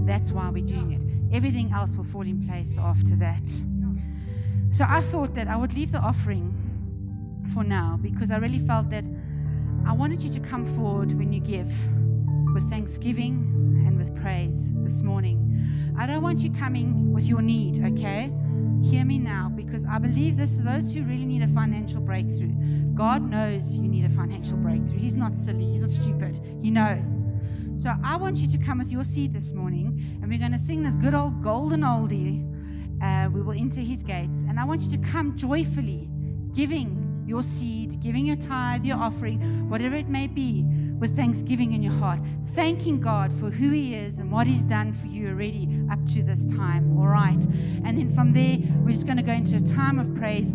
That's 0.08 0.32
why 0.32 0.50
we're 0.50 0.66
doing 0.66 0.94
it. 0.94 1.36
Everything 1.36 1.72
else 1.72 1.96
will 1.96 2.06
fall 2.06 2.24
in 2.24 2.44
place 2.44 2.80
after 2.80 3.16
that. 3.18 3.46
So 4.72 4.84
I 4.84 5.02
thought 5.02 5.36
that 5.36 5.48
I 5.48 5.58
would 5.58 5.76
leave 5.76 5.92
the 5.92 6.00
offering 6.00 6.56
for 7.54 7.64
now 7.64 8.00
because 8.02 8.32
I 8.32 8.38
really 8.38 8.66
felt 8.66 8.90
that 8.90 9.08
I 9.86 9.94
wanted 9.94 10.24
you 10.24 10.32
to 10.32 10.40
come 10.40 10.66
forward 10.76 11.16
when 11.16 11.32
you 11.32 11.40
give 11.40 11.72
with 12.56 12.68
thanksgiving 12.68 13.84
and 13.86 13.96
with 13.96 14.20
praise 14.20 14.72
this 14.78 15.04
morning. 15.04 15.47
I 16.00 16.06
don't 16.06 16.22
want 16.22 16.40
you 16.40 16.52
coming 16.52 17.12
with 17.12 17.26
your 17.26 17.42
need, 17.42 17.84
okay? 17.84 18.32
Hear 18.84 19.04
me 19.04 19.18
now 19.18 19.52
because 19.56 19.84
I 19.84 19.98
believe 19.98 20.38
this 20.38 20.52
is 20.52 20.64
those 20.64 20.94
who 20.94 21.04
really 21.04 21.26
need 21.26 21.42
a 21.42 21.48
financial 21.48 22.00
breakthrough. 22.00 22.54
God 22.94 23.28
knows 23.28 23.72
you 23.72 23.88
need 23.88 24.06
a 24.06 24.10
financial 24.10 24.58
breakthrough. 24.58 25.00
He's 25.00 25.16
not 25.16 25.34
silly, 25.34 25.72
He's 25.72 25.82
not 25.82 25.90
stupid. 25.90 26.40
He 26.62 26.70
knows. 26.70 27.20
So 27.76 27.94
I 28.04 28.16
want 28.16 28.38
you 28.38 28.48
to 28.48 28.58
come 28.60 28.78
with 28.78 28.92
your 28.92 29.04
seed 29.04 29.34
this 29.34 29.54
morning, 29.54 30.20
and 30.22 30.30
we're 30.30 30.38
going 30.38 30.52
to 30.52 30.60
sing 30.60 30.84
this 30.84 30.94
good 30.96 31.16
old 31.16 31.42
golden 31.42 31.82
oldie. 31.82 32.46
Uh, 33.02 33.30
we 33.30 33.42
will 33.42 33.58
enter 33.58 33.82
His 33.82 34.04
gates, 34.04 34.40
and 34.48 34.60
I 34.60 34.66
want 34.66 34.82
you 34.82 34.92
to 34.92 35.04
come 35.10 35.36
joyfully, 35.36 36.08
giving 36.54 37.24
your 37.28 37.44
seed, 37.44 38.00
giving 38.02 38.26
your 38.26 38.38
tithe, 38.38 38.86
your 38.86 38.98
offering, 38.98 39.70
whatever 39.70 39.96
it 39.96 40.08
may 40.08 40.28
be, 40.28 40.64
with 40.98 41.16
thanksgiving 41.16 41.74
in 41.74 41.84
your 41.84 41.94
heart, 41.94 42.20
thanking 42.56 43.00
God 43.00 43.34
for 43.34 43.50
who 43.50 43.72
He 43.72 43.94
is 43.94 44.20
and 44.20 44.32
what 44.32 44.48
He's 44.48 44.64
done 44.64 44.94
for 44.94 45.08
you 45.08 45.28
already 45.28 45.66
up 45.92 46.06
to 46.14 46.24
this 46.24 46.46
time. 46.46 46.98
All 46.98 47.08
right. 47.08 47.44
And 47.84 47.98
then 47.98 48.14
from 48.14 48.34
there, 48.34 48.58
we're 48.84 48.94
just 48.94 49.06
going 49.06 49.18
to 49.18 49.24
go 49.24 49.34
into 49.34 49.56
a 49.56 49.62
time 49.62 50.00
of 50.00 50.16
praise. 50.16 50.54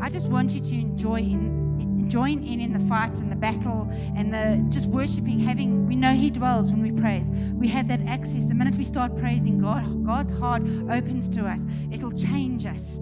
I 0.00 0.08
just 0.10 0.28
want 0.28 0.52
you 0.52 0.60
to 0.60 0.74
enjoy 0.74 1.20
in 1.20 1.64
join 2.08 2.42
in 2.44 2.60
in 2.60 2.72
the 2.72 2.78
fight 2.80 3.18
and 3.18 3.32
the 3.32 3.36
battle 3.36 3.88
and 4.14 4.32
the 4.32 4.64
just 4.68 4.86
worshiping, 4.86 5.40
having, 5.40 5.86
we 5.88 5.96
know 5.96 6.12
He 6.12 6.30
dwells 6.30 6.70
when 6.70 6.82
we 6.82 6.92
praise. 6.92 7.30
We 7.54 7.66
have 7.68 7.88
that 7.88 8.00
access. 8.06 8.44
The 8.44 8.54
minute 8.54 8.76
we 8.76 8.84
start 8.84 9.16
praising 9.18 9.60
God, 9.60 10.04
God's 10.04 10.30
heart 10.32 10.62
opens 10.90 11.28
to 11.30 11.44
us. 11.46 11.64
It'll 11.90 12.12
change 12.12 12.66
us. 12.66 13.00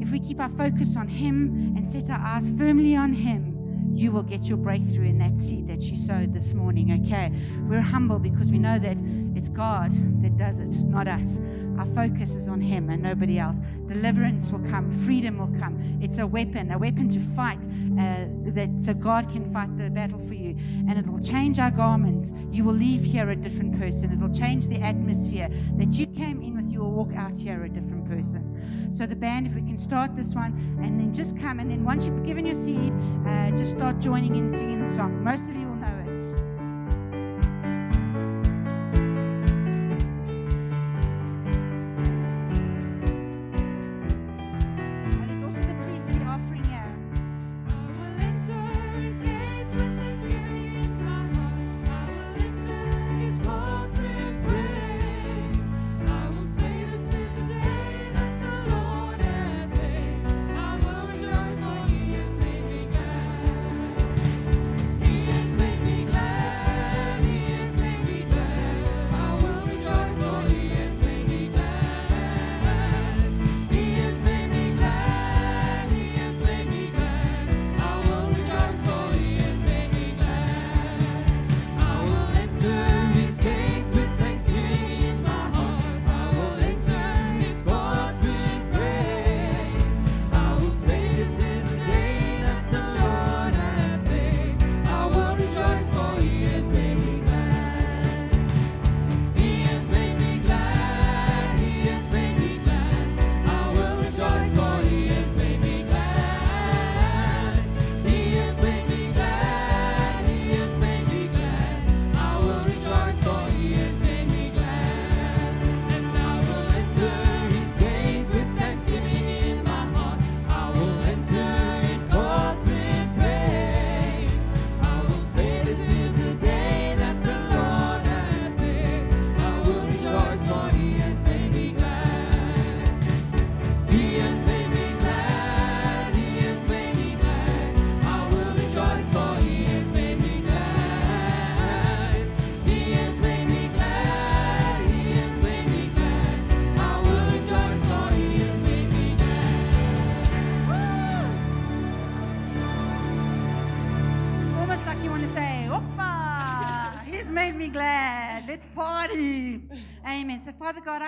If 0.00 0.10
we 0.10 0.20
keep 0.20 0.40
our 0.40 0.48
focus 0.50 0.96
on 0.96 1.08
Him 1.08 1.74
and 1.76 1.86
set 1.86 2.08
our 2.08 2.24
eyes 2.24 2.50
firmly 2.56 2.96
on 2.96 3.12
Him, 3.12 3.56
you 3.94 4.12
will 4.12 4.22
get 4.22 4.44
your 4.44 4.58
breakthrough 4.58 5.08
in 5.08 5.18
that 5.18 5.38
seed 5.38 5.66
that 5.68 5.82
you 5.82 5.96
sowed 5.96 6.32
this 6.32 6.52
morning, 6.54 7.02
okay? 7.04 7.32
We're 7.62 7.80
humble 7.80 8.18
because 8.18 8.50
we 8.50 8.58
know 8.58 8.78
that 8.78 8.98
it's 9.36 9.48
God 9.50 9.92
that 10.22 10.36
does 10.38 10.58
it, 10.60 10.68
not 10.84 11.06
us. 11.06 11.38
our 11.78 11.86
focus 11.94 12.30
is 12.30 12.48
on 12.48 12.60
Him 12.60 12.88
and 12.90 13.02
nobody 13.02 13.38
else. 13.38 13.60
Deliverance 13.86 14.50
will 14.50 14.66
come, 14.70 14.90
freedom 15.04 15.38
will 15.38 15.60
come. 15.60 15.98
It's 16.00 16.18
a 16.18 16.26
weapon, 16.26 16.70
a 16.72 16.78
weapon 16.78 17.08
to 17.10 17.20
fight, 17.20 17.62
uh, 18.00 18.26
that 18.54 18.70
so 18.80 18.94
God 18.94 19.30
can 19.30 19.52
fight 19.52 19.76
the 19.76 19.90
battle 19.90 20.18
for 20.26 20.34
you. 20.34 20.56
And 20.88 20.98
it 20.98 21.06
will 21.06 21.22
change 21.22 21.58
our 21.58 21.70
garments. 21.70 22.32
You 22.50 22.64
will 22.64 22.74
leave 22.74 23.04
here 23.04 23.30
a 23.30 23.36
different 23.36 23.78
person. 23.78 24.12
It 24.12 24.18
will 24.18 24.32
change 24.32 24.68
the 24.68 24.80
atmosphere 24.80 25.50
that 25.76 25.92
you 25.92 26.06
came 26.06 26.42
in 26.42 26.56
with. 26.56 26.66
You 26.72 26.80
will 26.80 26.92
walk 26.92 27.14
out 27.14 27.36
here 27.36 27.64
a 27.64 27.68
different 27.68 28.08
person. 28.08 28.92
So 28.96 29.06
the 29.06 29.16
band, 29.16 29.46
if 29.46 29.54
we 29.54 29.62
can 29.62 29.78
start 29.78 30.16
this 30.16 30.34
one, 30.34 30.52
and 30.82 30.98
then 30.98 31.12
just 31.12 31.38
come, 31.38 31.60
and 31.60 31.70
then 31.70 31.84
once 31.84 32.06
you've 32.06 32.24
given 32.24 32.46
your 32.46 32.54
seed, 32.54 32.94
uh, 33.26 33.50
just 33.50 33.72
start 33.72 33.98
joining 34.00 34.36
in 34.36 34.50
singing 34.52 34.82
the 34.82 34.94
song. 34.94 35.22
Most 35.22 35.42
of 35.44 35.56
you 35.56 35.65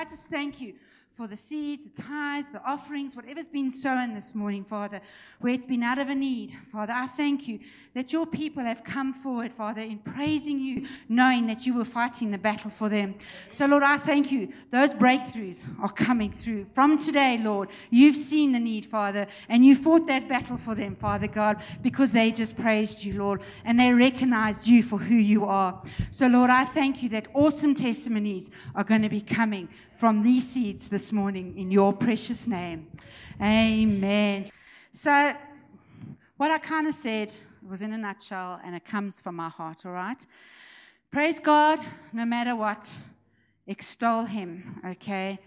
just 0.09 0.29
thank 0.29 0.61
you 0.61 0.75
for 1.17 1.27
the 1.27 1.37
seeds, 1.37 1.91
the 1.91 2.03
tithes, 2.03 2.49
the 2.53 2.63
offerings, 2.63 3.15
whatever's 3.15 3.49
been 3.49 3.73
sown 3.73 4.15
this 4.15 4.35
morning, 4.35 4.65
Father, 4.65 5.01
where 5.41 5.53
it's 5.53 5.67
been 5.67 5.83
out 5.83 5.99
of 5.99 6.09
a 6.09 6.15
need. 6.15 6.55
Father, 6.71 6.93
I 6.95 7.09
thank 7.09 7.49
you 7.49 7.59
that 7.99 8.13
your 8.13 8.27
people 8.27 8.63
have 8.63 8.85
come 8.85 9.13
forward, 9.13 9.53
Father, 9.53 9.81
in 9.83 9.99
praising 9.99 10.61
you, 10.61 10.87
knowing 11.09 11.49
that 11.49 11.67
you 11.67 11.75
were 11.75 11.85
fighting 11.85 12.31
the 12.31 12.39
battle 12.39 12.71
for 12.71 12.89
them. 12.89 13.13
So, 13.51 13.67
Lord, 13.67 13.83
I 13.83 13.97
thank 13.97 14.31
you. 14.31 14.53
Those 14.71 14.95
breakthroughs 14.95 15.65
are 15.83 15.91
coming 15.91 16.31
through. 16.31 16.67
From 16.71 16.97
today, 16.97 17.39
Lord, 17.43 17.71
you've 17.91 18.15
seen 18.15 18.53
the 18.53 18.61
need, 18.61 18.87
Father, 18.87 19.27
and 19.49 19.67
you 19.67 19.75
fought 19.75 20.07
that 20.07 20.29
battle 20.29 20.59
for 20.59 20.77
them, 20.77 20.95
Father 20.95 21.27
God, 21.27 21.61
because 21.83 22.13
they 22.13 22.31
just 22.31 22.57
praised 22.57 23.03
you, 23.03 23.19
Lord, 23.19 23.41
and 23.65 23.81
they 23.81 23.93
recognized 23.93 24.65
you 24.65 24.85
for 24.85 25.01
who 25.01 25.17
you 25.17 25.45
are. 25.47 25.83
So, 26.13 26.29
Lord, 26.29 26.51
I 26.51 26.67
thank 26.67 27.03
you 27.03 27.09
that 27.09 27.27
awesome 27.35 27.75
testimonies 27.75 28.53
are 28.77 28.85
going 28.85 29.03
to 29.03 29.09
be 29.09 29.23
coming 29.23 29.69
from 29.97 30.23
these 30.23 30.49
seeds 30.49 30.87
this 30.87 31.11
morning 31.11 31.59
in 31.59 31.73
your 31.73 31.93
precious 31.93 32.47
name. 32.47 32.87
Amen. 33.43 34.53
So, 34.93 35.33
what 36.37 36.53
I 36.53 36.59
kind 36.59 36.87
of 36.87 36.95
said 36.95 37.33
was 37.69 37.83
in 37.83 37.93
a 37.93 37.99
nutshell, 37.99 38.61
and 38.65 38.75
it 38.75 38.85
comes 38.85 39.21
from 39.21 39.37
my 39.37 39.49
heart, 39.49 39.85
all 39.85 39.93
right? 39.93 40.25
Praise 41.11 41.39
God 41.39 41.79
no 42.13 42.25
matter 42.25 42.57
what, 42.57 42.89
extol 43.67 44.25
Him, 44.25 44.81
okay? 44.87 45.39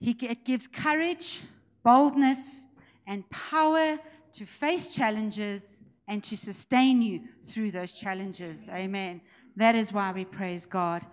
He, 0.00 0.16
it 0.22 0.44
gives 0.44 0.66
courage, 0.66 1.40
boldness, 1.82 2.66
and 3.06 3.28
power 3.30 3.98
to 4.32 4.46
face 4.46 4.88
challenges 4.88 5.84
and 6.06 6.22
to 6.24 6.36
sustain 6.36 7.02
you 7.02 7.20
through 7.44 7.70
those 7.70 7.92
challenges. 7.92 8.70
Amen. 8.70 9.20
That 9.56 9.74
is 9.74 9.92
why 9.92 10.12
we 10.12 10.24
praise 10.24 10.66
God. 10.66 11.04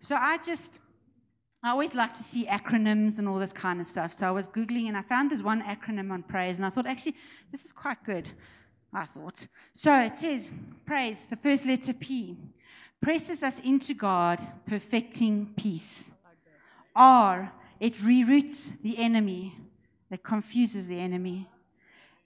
So 0.00 0.14
I 0.14 0.38
just 0.38 0.80
I 1.62 1.70
always 1.70 1.92
like 1.94 2.12
to 2.12 2.22
see 2.22 2.46
acronyms 2.46 3.18
and 3.18 3.28
all 3.28 3.38
this 3.38 3.52
kind 3.52 3.80
of 3.80 3.86
stuff. 3.86 4.12
So 4.12 4.28
I 4.28 4.30
was 4.30 4.46
Googling 4.46 4.86
and 4.86 4.96
I 4.96 5.02
found 5.02 5.30
this 5.32 5.42
one 5.42 5.60
acronym 5.62 6.12
on 6.12 6.22
praise, 6.22 6.56
and 6.56 6.64
I 6.64 6.70
thought, 6.70 6.86
actually, 6.86 7.16
this 7.50 7.64
is 7.64 7.72
quite 7.72 8.02
good. 8.04 8.30
I 8.92 9.04
thought. 9.04 9.46
So 9.72 9.94
it 10.00 10.16
says, 10.16 10.52
praise, 10.86 11.26
the 11.28 11.36
first 11.36 11.64
letter 11.66 11.92
P, 11.92 12.36
presses 13.00 13.42
us 13.42 13.60
into 13.60 13.94
God, 13.94 14.40
perfecting 14.66 15.52
peace. 15.56 16.10
R, 16.96 17.52
it 17.78 17.96
reroutes 17.98 18.72
the 18.82 18.98
enemy, 18.98 19.56
that 20.10 20.22
confuses 20.22 20.88
the 20.88 20.98
enemy. 20.98 21.48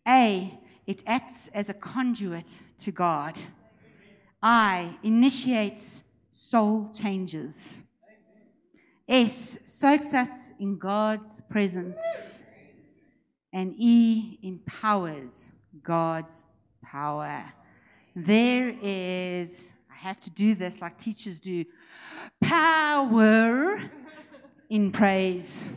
A, 0.06 0.58
it 0.86 1.02
acts 1.06 1.50
as 1.52 1.68
a 1.68 1.74
conduit 1.74 2.58
to 2.78 2.92
God. 2.92 3.38
I, 4.42 4.96
initiates 5.02 6.04
soul 6.30 6.90
changes. 6.94 7.80
S 9.08 9.58
soaks 9.66 10.14
us 10.14 10.52
in 10.58 10.78
God's 10.78 11.40
presence. 11.50 12.42
And 13.52 13.74
E 13.76 14.38
empowers 14.42 15.50
God's 15.82 16.44
power. 16.83 17.45
There 18.14 18.74
is, 18.83 19.72
I 19.91 19.95
have 19.95 20.20
to 20.20 20.30
do 20.30 20.55
this 20.55 20.80
like 20.80 20.99
teachers 20.99 21.41
do, 21.41 21.64
power 22.41 23.83
in 24.68 24.93
praise. 24.93 25.70